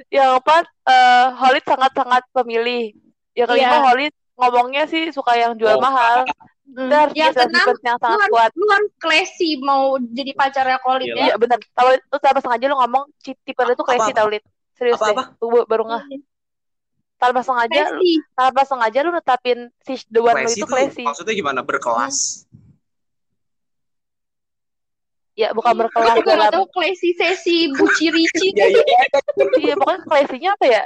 Yang 0.09 0.28
keempat, 0.34 0.64
eh 0.87 1.26
Holit 1.37 1.64
sangat-sangat 1.64 2.22
pemilih. 2.30 2.93
Yang 3.32 3.49
kelima, 3.51 3.68
Iya. 3.68 3.84
Holit 3.84 4.12
ngomongnya 4.34 4.84
sih 4.87 5.09
suka 5.11 5.32
yang 5.34 5.57
jual 5.57 5.76
Oh, 5.76 5.80
mahal. 5.80 6.24
Hmm. 6.24 6.34
Benar, 6.66 7.14
Yang 7.14 7.32
keenam, 7.39 7.53
defense 7.62 7.82
yang 7.82 7.97
lu 7.97 8.03
sangat 8.03 8.18
harus, 8.20 8.32
kuat. 8.34 8.51
lu 8.53 8.66
harus 8.66 8.91
classy 8.99 9.51
mau 9.59 9.82
jadi 10.03 10.32
pacarnya 10.34 10.78
kolit 10.80 11.07
Gila. 11.07 11.16
ya. 11.16 11.24
Iya, 11.24 11.34
benar. 11.37 11.59
Kalau 11.70 11.91
lu 11.95 12.18
tanpa 12.18 12.41
sengaja 12.41 12.64
lu 12.66 12.76
ngomong, 12.76 13.05
tipe 13.22 13.62
lu 13.62 13.72
tuh 13.72 13.87
Apa, 13.87 13.95
apa? 14.03 14.12
tau, 14.12 14.28
Lit. 14.28 14.45
Serius 14.72 14.99
Apa, 14.99 15.07
deh. 15.07 15.14
apa? 15.14 15.24
Lu 15.39 15.64
baru 15.64 15.82
nggak. 15.84 16.03
Tanpa 17.16 17.41
sengaja, 17.41 17.80
lu, 17.89 17.97
Classy. 17.97 18.12
tanpa 18.34 18.62
sengaja 18.68 18.99
lu 19.01 19.11
netapin 19.11 19.59
si 19.80 19.97
the 20.11 20.20
one 20.20 20.37
lu 20.37 20.43
Classy 20.43 20.53
itu 20.53 20.61
tuh 20.61 20.68
classy. 20.68 21.01
maksudnya 21.01 21.32
gimana? 21.32 21.61
Berkelas. 21.62 22.45
Ya 25.37 25.53
bukan 25.53 25.72
Gue 25.76 25.80
berkelas 25.84 26.16
juga 26.16 26.32
gak 26.32 26.39
dalam 26.41 26.53
tahu 26.57 26.66
classy 26.72 27.11
sesi 27.12 27.68
buci 27.76 28.09
rici. 28.09 28.47
ya, 28.59 28.66
ya, 28.72 28.82
iya 29.61 29.74
pokoknya 29.76 30.01
classy-nya 30.09 30.51
apa 30.57 30.64
ya? 30.66 30.82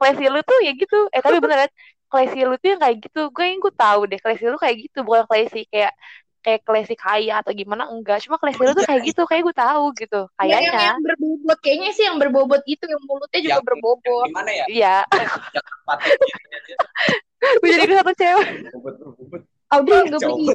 Classy 0.00 0.24
lu 0.32 0.40
tuh 0.40 0.58
ya 0.64 0.72
gitu. 0.72 0.98
Eh 1.12 1.20
tapi 1.20 1.36
beneran 1.38 1.68
classy 2.08 2.40
lu 2.42 2.56
tuh 2.56 2.68
yang 2.72 2.80
kayak 2.80 2.96
gitu. 3.04 3.28
Gue 3.30 3.44
yang 3.44 3.60
gue 3.60 3.74
tahu 3.76 4.00
deh 4.08 4.16
classy 4.18 4.44
lu 4.48 4.56
kayak 4.56 4.76
gitu. 4.80 4.98
Bukan 5.04 5.28
classy 5.28 5.68
kayak 5.68 5.92
kayak 6.40 6.60
classy 6.64 6.94
kaya 6.96 7.44
atau 7.44 7.52
gimana 7.52 7.84
enggak. 7.92 8.24
Cuma 8.24 8.40
classy 8.40 8.64
lu 8.64 8.72
tuh 8.72 8.86
kayak 8.88 9.02
gitu. 9.04 9.22
Kayak 9.28 9.42
gue 9.44 9.56
tahu 9.60 9.84
gitu. 10.00 10.20
Ya, 10.40 10.44
yang, 10.56 10.72
kayaknya. 10.72 10.80
yang 10.80 11.00
berbobot. 11.04 11.58
Kayaknya 11.60 11.90
sih 11.92 12.04
yang 12.08 12.16
berbobot 12.16 12.62
gitu 12.64 12.84
yang 12.88 13.02
mulutnya 13.04 13.40
juga 13.44 13.52
Yang- 13.60 13.66
berbobot. 13.68 14.26
gimana 14.32 14.50
ya? 14.50 14.64
Iya. 14.72 14.96
Yang 17.36 17.62
gue 17.62 17.68
jadi 17.78 17.94
satu 18.00 18.12
cewek. 18.16 18.48
Bobot, 18.72 18.94
bobot. 18.96 19.42
Audrey 19.70 20.08
gue 20.08 20.18
pergi. 20.18 20.46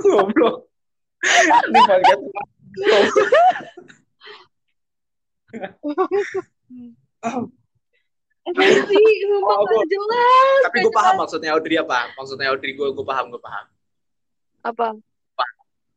Goblok. 0.00 0.56
Ini 1.20 1.80
podcast. 1.86 2.22
Apa 8.40 8.64
sih? 8.88 9.06
Sumpah 9.28 9.56
Oh, 9.60 9.64
gak 9.68 9.86
jelas. 9.86 10.60
Tapi 10.66 10.76
gue 10.82 10.92
paham 10.94 11.14
maksudnya 11.20 11.50
Audrey 11.54 11.76
apa? 11.76 12.10
Maksudnya 12.16 12.48
Audrey 12.50 12.72
gue 12.74 12.88
gue 12.90 13.06
paham 13.06 13.30
gue 13.30 13.42
paham. 13.42 13.66
apa 14.60 14.92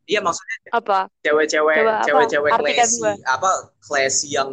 Iya 0.04 0.20
maksudnya 0.20 0.56
apa 0.76 1.08
cewek-cewek 1.24 1.80
cewek-cewek 2.04 2.52
classy 2.52 3.08
apa 3.24 3.52
classy 3.80 4.36
yang 4.36 4.52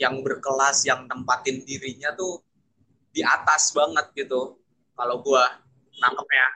yang 0.00 0.24
berkelas 0.24 0.88
yang 0.88 1.04
tempatin 1.04 1.60
dirinya 1.68 2.12
tuh 2.16 2.40
di 3.12 3.20
atas 3.24 3.72
banget 3.72 4.12
gitu. 4.12 4.60
Kalau 4.96 5.20
gua 5.24 5.44
nangkepnya. 6.00 6.46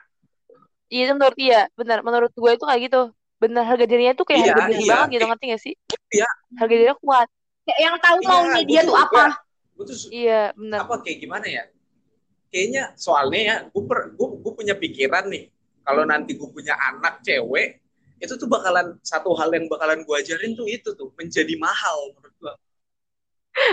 Iya 0.91 1.01
itu 1.07 1.13
menurut 1.17 1.37
iya 1.39 1.59
benar 1.79 1.97
menurut 2.03 2.31
gue 2.35 2.51
itu 2.51 2.65
kayak 2.67 2.81
gitu 2.87 3.01
benar 3.41 3.63
harga 3.65 3.85
dirinya 3.89 4.13
tuh 4.13 4.25
kayak 4.27 4.39
Iya, 4.43 4.53
harga 4.53 4.63
diri 4.69 4.83
iya. 4.85 4.91
banget 4.93 5.07
gitu 5.15 5.25
ngerti 5.25 5.45
gak 5.49 5.61
sih 5.65 5.73
Iya. 6.13 6.27
harga 6.59 6.73
dirinya 6.75 6.97
kuat 7.01 7.27
Kayak 7.61 7.79
yang 7.85 7.95
tahu 8.01 8.17
Iya, 8.21 8.29
maunya 8.29 8.61
dia 8.65 8.81
tuh 8.81 8.97
apa. 8.97 9.23
Gue 9.77 9.85
tuh 9.85 9.97
su- 10.01 10.09
iya 10.09 10.49
benar 10.57 10.77
apa 10.81 10.95
kayak 11.05 11.17
gimana 11.21 11.45
ya? 11.45 11.63
Kayaknya 12.49 12.83
soalnya 12.97 13.39
ya, 13.39 13.55
gue 13.69 13.83
per, 13.85 13.99
gue, 14.17 14.27
gue 14.41 14.51
punya 14.57 14.73
pikiran 14.75 15.29
nih. 15.29 15.53
Kalau 15.85 16.03
nanti 16.09 16.35
gue 16.35 16.49
punya 16.49 16.73
anak 16.75 17.21
cewek, 17.21 17.79
itu 18.17 18.33
tuh 18.33 18.49
bakalan 18.49 18.97
satu 19.05 19.37
hal 19.37 19.53
yang 19.53 19.69
bakalan 19.69 20.01
gue 20.01 20.15
ajarin 20.17 20.57
tuh 20.57 20.65
itu 20.65 20.89
tuh 20.97 21.13
menjadi 21.15 21.53
mahal 21.61 22.17
menurut 22.17 22.35
gue. 22.41 22.53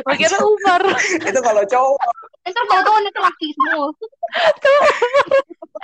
mikirnya 0.05 0.41
Umar 0.45 0.81
itu 1.33 1.41
kalau 1.41 1.64
cowok, 1.64 2.12
Ntar 2.49 2.64
kalau 2.64 2.82
tuh 2.82 2.94
anak 2.96 3.14
laki 3.18 3.46
semua. 3.53 3.88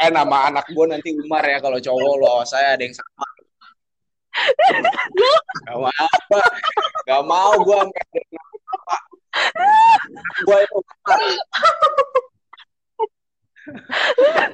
eh 0.01 0.11
nama 0.11 0.37
anak 0.49 0.67
gue 0.67 0.87
nanti 0.89 1.09
Umar 1.15 1.45
ya 1.45 1.59
kalau 1.61 1.79
cowok 1.79 2.15
loh, 2.19 2.41
saya 2.43 2.75
ada 2.75 2.83
yang 2.83 2.95
sama. 2.95 3.27
Gak 5.65 5.79
mau, 5.79 6.09
gak 7.07 7.23
mau 7.23 7.53
gue 7.61 7.77
nama 7.79 7.93
Gue 10.43 10.57
itu 10.59 10.77
Umar. 10.77 11.19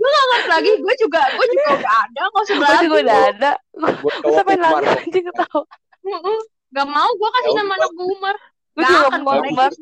Banget 0.01 0.43
lagi 0.47 0.73
gue 0.79 0.95
juga 1.01 1.21
gue 1.35 1.47
juga 1.51 1.69
udah 1.75 1.95
ada 2.07 2.21
nggak 2.31 2.43
usah 2.47 2.55
gue 2.55 2.63
berantem. 2.63 2.85
juga 2.87 2.99
udah 3.03 3.21
ada 3.27 3.51
Gue 4.01 4.33
sampai 4.37 4.57
nangis 4.57 4.93
anjing 5.01 5.25
ketawa. 5.27 5.63
Gak 6.71 6.87
mau 6.87 7.11
gue 7.11 7.29
kasih 7.35 7.51
Ya 7.51 7.59
nama 7.59 7.73
anak 7.75 7.91
gue 7.91 8.07
Umar. 8.07 8.37
gue 8.71 8.83
Gak 8.85 8.91
juga 8.93 9.07
akan 9.11 9.21
mau 9.27 9.41
gue 9.41 9.51
Umar. 9.51 9.73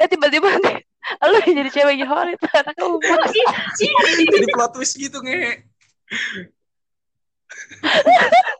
eh 0.00 0.08
tiba-tiba 0.08 0.48
nih 0.64 0.76
lu 1.30 1.38
yang 1.46 1.54
jadi 1.62 1.70
cewek 1.70 1.94
Johor 2.02 2.26
itu 2.30 2.46
Jadi 4.26 4.46
plot 4.50 4.70
twist 4.74 4.94
gitu 4.98 5.18
nge. 5.22 5.62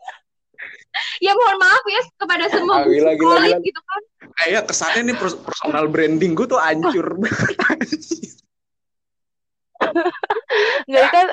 Ya 1.21 1.29
mohon 1.37 1.61
maaf 1.61 1.85
ya 1.85 2.01
kepada 2.17 2.49
semua 2.49 2.81
Ah, 2.81 2.89
gila, 2.89 3.13
gila, 3.13 3.37
gila. 3.37 3.57
gitu 3.61 3.77
kan. 3.77 4.01
Kayak 4.41 4.65
kesannya 4.65 5.13
nih 5.13 5.15
pers- 5.17 5.37
personal 5.45 5.85
branding 5.85 6.33
gue 6.33 6.49
tuh 6.49 6.57
hancur. 6.57 7.13
nggak 10.89 11.05
kan 11.13 11.27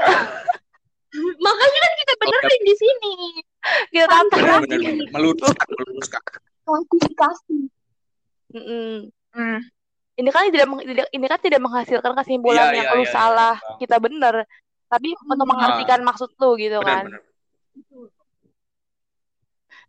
Makanya 1.15 1.79
kan 1.81 1.93
kita 2.03 2.13
benerin 2.21 2.63
di 2.67 2.75
sini. 2.75 3.15
kita 3.89 4.07
tantang 4.11 4.67
bener. 4.67 4.81
Meluruskan, 5.15 5.69
meluruskan. 5.71 6.23
Klasifikasi. 6.67 7.59
Mm-mm. 8.53 9.09
Hmm. 9.33 9.59
Ini 10.15 10.29
kan 10.31 10.47
tidak 10.47 10.67
ini 11.11 11.27
kan 11.27 11.39
tidak 11.39 11.59
menghasilkan 11.59 12.13
kesimpulan 12.15 12.71
Iya, 12.71 12.75
yang 12.79 12.87
iya, 12.87 12.95
lu 12.95 13.03
iya, 13.03 13.11
salah. 13.11 13.55
iya. 13.57 13.75
kita 13.79 13.97
bener. 13.99 14.35
Tapi 14.87 15.09
untuk 15.19 15.45
mengartikan 15.45 16.01
maksud 16.01 16.31
lu 16.39 16.55
gitu 16.55 16.79
Bener, 16.79 16.87
kan. 16.87 17.05
bener. 17.11 17.23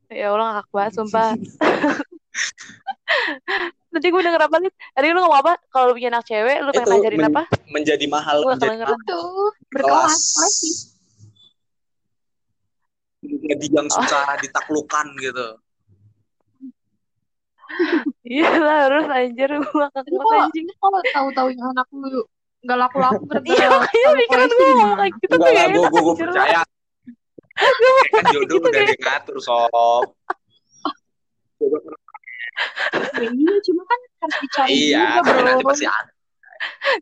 ya 0.08 0.26
Allah 0.30 0.48
ngakak 0.58 0.70
banget 0.72 0.92
sumpah. 0.96 1.30
Nanti 3.94 4.08
gue 4.12 4.20
denger 4.20 4.42
apa 4.44 4.56
nih 4.60 4.72
tadi 4.92 5.06
lu 5.08 5.22
ngomong 5.22 5.40
apa? 5.40 5.52
Kalau 5.70 5.86
lu 5.88 5.94
punya 5.94 6.10
anak 6.10 6.26
cewek 6.26 6.58
lu 6.60 6.70
pengen 6.70 6.84
Itu 6.84 6.90
ngajarin 6.92 7.20
men- 7.22 7.30
apa? 7.32 7.42
Menjadi 7.70 8.06
mahal, 8.10 8.36
Gua 8.42 8.54
menjadi 8.58 8.76
mahal. 8.82 8.98
Berkelas. 9.70 10.14
Pasti. 10.36 10.70
Menjadi 13.22 13.66
yang 13.72 13.88
susah 13.88 14.36
ditaklukkan 14.38 15.06
gitu. 15.18 15.48
Iya 18.24 18.50
lah 18.56 18.78
harus 18.88 19.06
anjir 19.08 19.50
banget 19.60 20.04
kok 20.06 20.32
anjing 20.32 20.68
kalau 20.78 21.00
tahu-tahu 21.12 21.48
yang 21.52 21.68
anak 21.72 21.88
lu 21.92 22.22
nggak 22.62 22.78
laku-laku 22.82 23.24
iya 23.46 23.68
gara-gara 23.70 23.78
makanya 23.78 24.16
pikiran 24.18 24.48
gue 24.50 24.68
ngomong 24.72 24.98
kayak 24.98 25.14
gitu 25.16 25.26
tuh 25.26 25.38
Enggak 25.38 25.54
kayak 25.54 25.70
gue 25.70 25.84
gue 25.86 26.02
anjir 26.02 26.28
lah. 26.28 26.34
percaya. 26.34 26.62
kan 28.12 28.24
jodoh 28.32 28.58
udah 28.60 28.84
ngatur 29.00 29.38
sob. 29.40 30.06
Ya, 33.16 33.28
iya, 33.32 33.54
cuma 33.64 33.82
kan 33.84 34.00
harus 34.22 34.38
dicari 34.42 34.70
Iya, 34.72 35.00
juga 35.00 35.20
tapi 35.22 35.32
bro. 35.36 35.48
nanti 35.48 35.64
pasti 35.64 35.86
ada. 35.88 36.12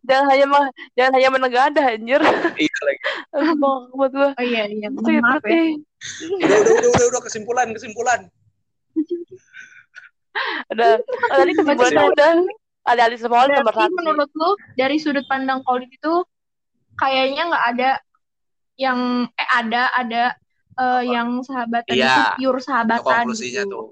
jangan 0.03 0.26
hanya 0.30 0.45
meng- 0.45 0.74
jangan 0.93 1.11
hanya 1.14 1.30
menegadah 1.32 1.86
anjir 1.88 2.22
Iya 2.57 2.78
lagi. 2.84 2.99
Bang 3.55 3.82
buat 3.93 4.11
gue 4.11 4.30
Oh 4.30 4.43
iya 4.43 4.64
iya, 4.68 4.88
maaf 4.89 5.41
ya. 5.41 5.78
Udah, 6.38 6.57
udah, 6.57 6.74
udah, 6.74 6.89
udah, 6.91 7.05
udah, 7.09 7.22
kesimpulan, 7.24 7.68
kesimpulan. 7.72 8.20
Udah 10.73 10.91
oh, 10.99 11.38
tadi 11.38 11.51
kesimpulannya 11.53 12.03
udah 12.09 12.31
ada 12.84 13.01
alis 13.07 13.21
semua 13.21 13.45
nomor 13.47 13.63
Berarti 13.69 13.86
satu 13.86 13.95
menurut 13.95 14.29
lu 14.34 14.49
dari 14.75 14.97
sudut 14.99 15.23
pandang 15.29 15.61
Colin 15.63 15.88
itu 15.88 16.13
kayaknya 16.97 17.53
nggak 17.53 17.65
ada 17.75 17.91
yang 18.75 18.99
eh 19.38 19.49
ada 19.53 19.93
ada 19.93 20.23
eh, 20.73 21.01
yang 21.05 21.45
sahabatan 21.45 21.93
Iya. 21.93 22.09
itu 22.09 22.21
pure 22.41 22.57
Itu 22.57 22.65
sahabatan 22.65 23.29
konklusinya 23.29 23.63
gitu. 23.63 23.71
tuh. 23.71 23.88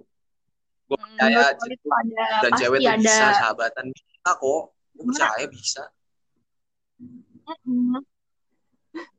Gue 0.91 0.97
Hmm, 0.99 1.07
percaya 1.07 1.55
ada 1.55 2.27
dan 2.43 2.51
cewek 2.59 2.79
tuh 2.83 2.91
ada. 2.91 2.99
bisa 2.99 3.27
sahabatan 3.37 3.85
bisa 3.95 4.31
kok. 4.35 4.63
Gue 4.91 5.03
percaya 5.07 5.45
bisa. 5.47 5.83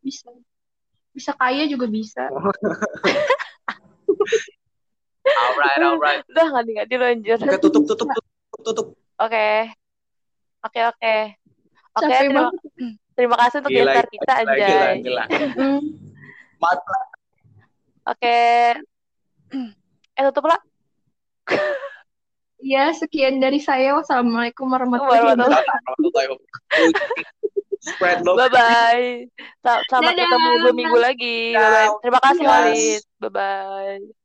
Bisa. 0.03 0.29
Bisa 1.13 1.33
kaya 1.33 1.65
juga 1.65 1.87
bisa. 1.89 2.29
Alright, 5.23 5.79
alright. 5.79 6.23
udah 6.27 6.45
nggak 6.51 6.65
di 6.67 6.73
nggak 6.75 7.13
anjir 7.15 7.37
Oke, 7.39 7.59
tutup, 7.63 7.83
tutup, 7.87 8.09
tutup, 8.11 8.27
tutup. 8.67 8.87
Oke. 9.23 9.71
Oke, 10.63 10.81
oke. 10.87 11.17
Oke, 11.93 12.09
terima, 12.17 12.49
terima 13.15 13.37
kasih 13.37 13.57
untuk 13.61 13.71
Gila, 13.71 13.93
kita, 14.09 14.35
gila, 14.43 14.53
Anjay. 14.57 14.95
gila. 15.05 15.25
Mm. 15.59 15.81
Maaf, 16.63 16.79
Oke. 18.09 18.39
Eh, 20.13 20.23
tutup 20.31 20.47
lah. 20.51 20.59
Ya, 22.63 22.95
sekian 22.95 23.43
dari 23.43 23.59
saya. 23.59 23.95
Wassalamualaikum 23.99 24.71
warahmatullahi 24.71 25.35
wabarakatuh. 25.35 26.39
Spread 27.83 28.23
love. 28.23 28.39
Bye-bye. 28.39 29.27
Sa- 29.67 29.83
Selamat 29.91 30.15
Dadah. 30.15 30.23
ketemu 30.23 30.51
dua 30.63 30.73
minggu 30.73 30.99
lagi. 31.03 31.39
Bye-bye. 31.51 31.91
Terima 31.99 32.21
kasih, 32.23 32.43
Yes. 32.43 32.51
Walid. 32.55 33.03
Bye-bye. 33.19 34.22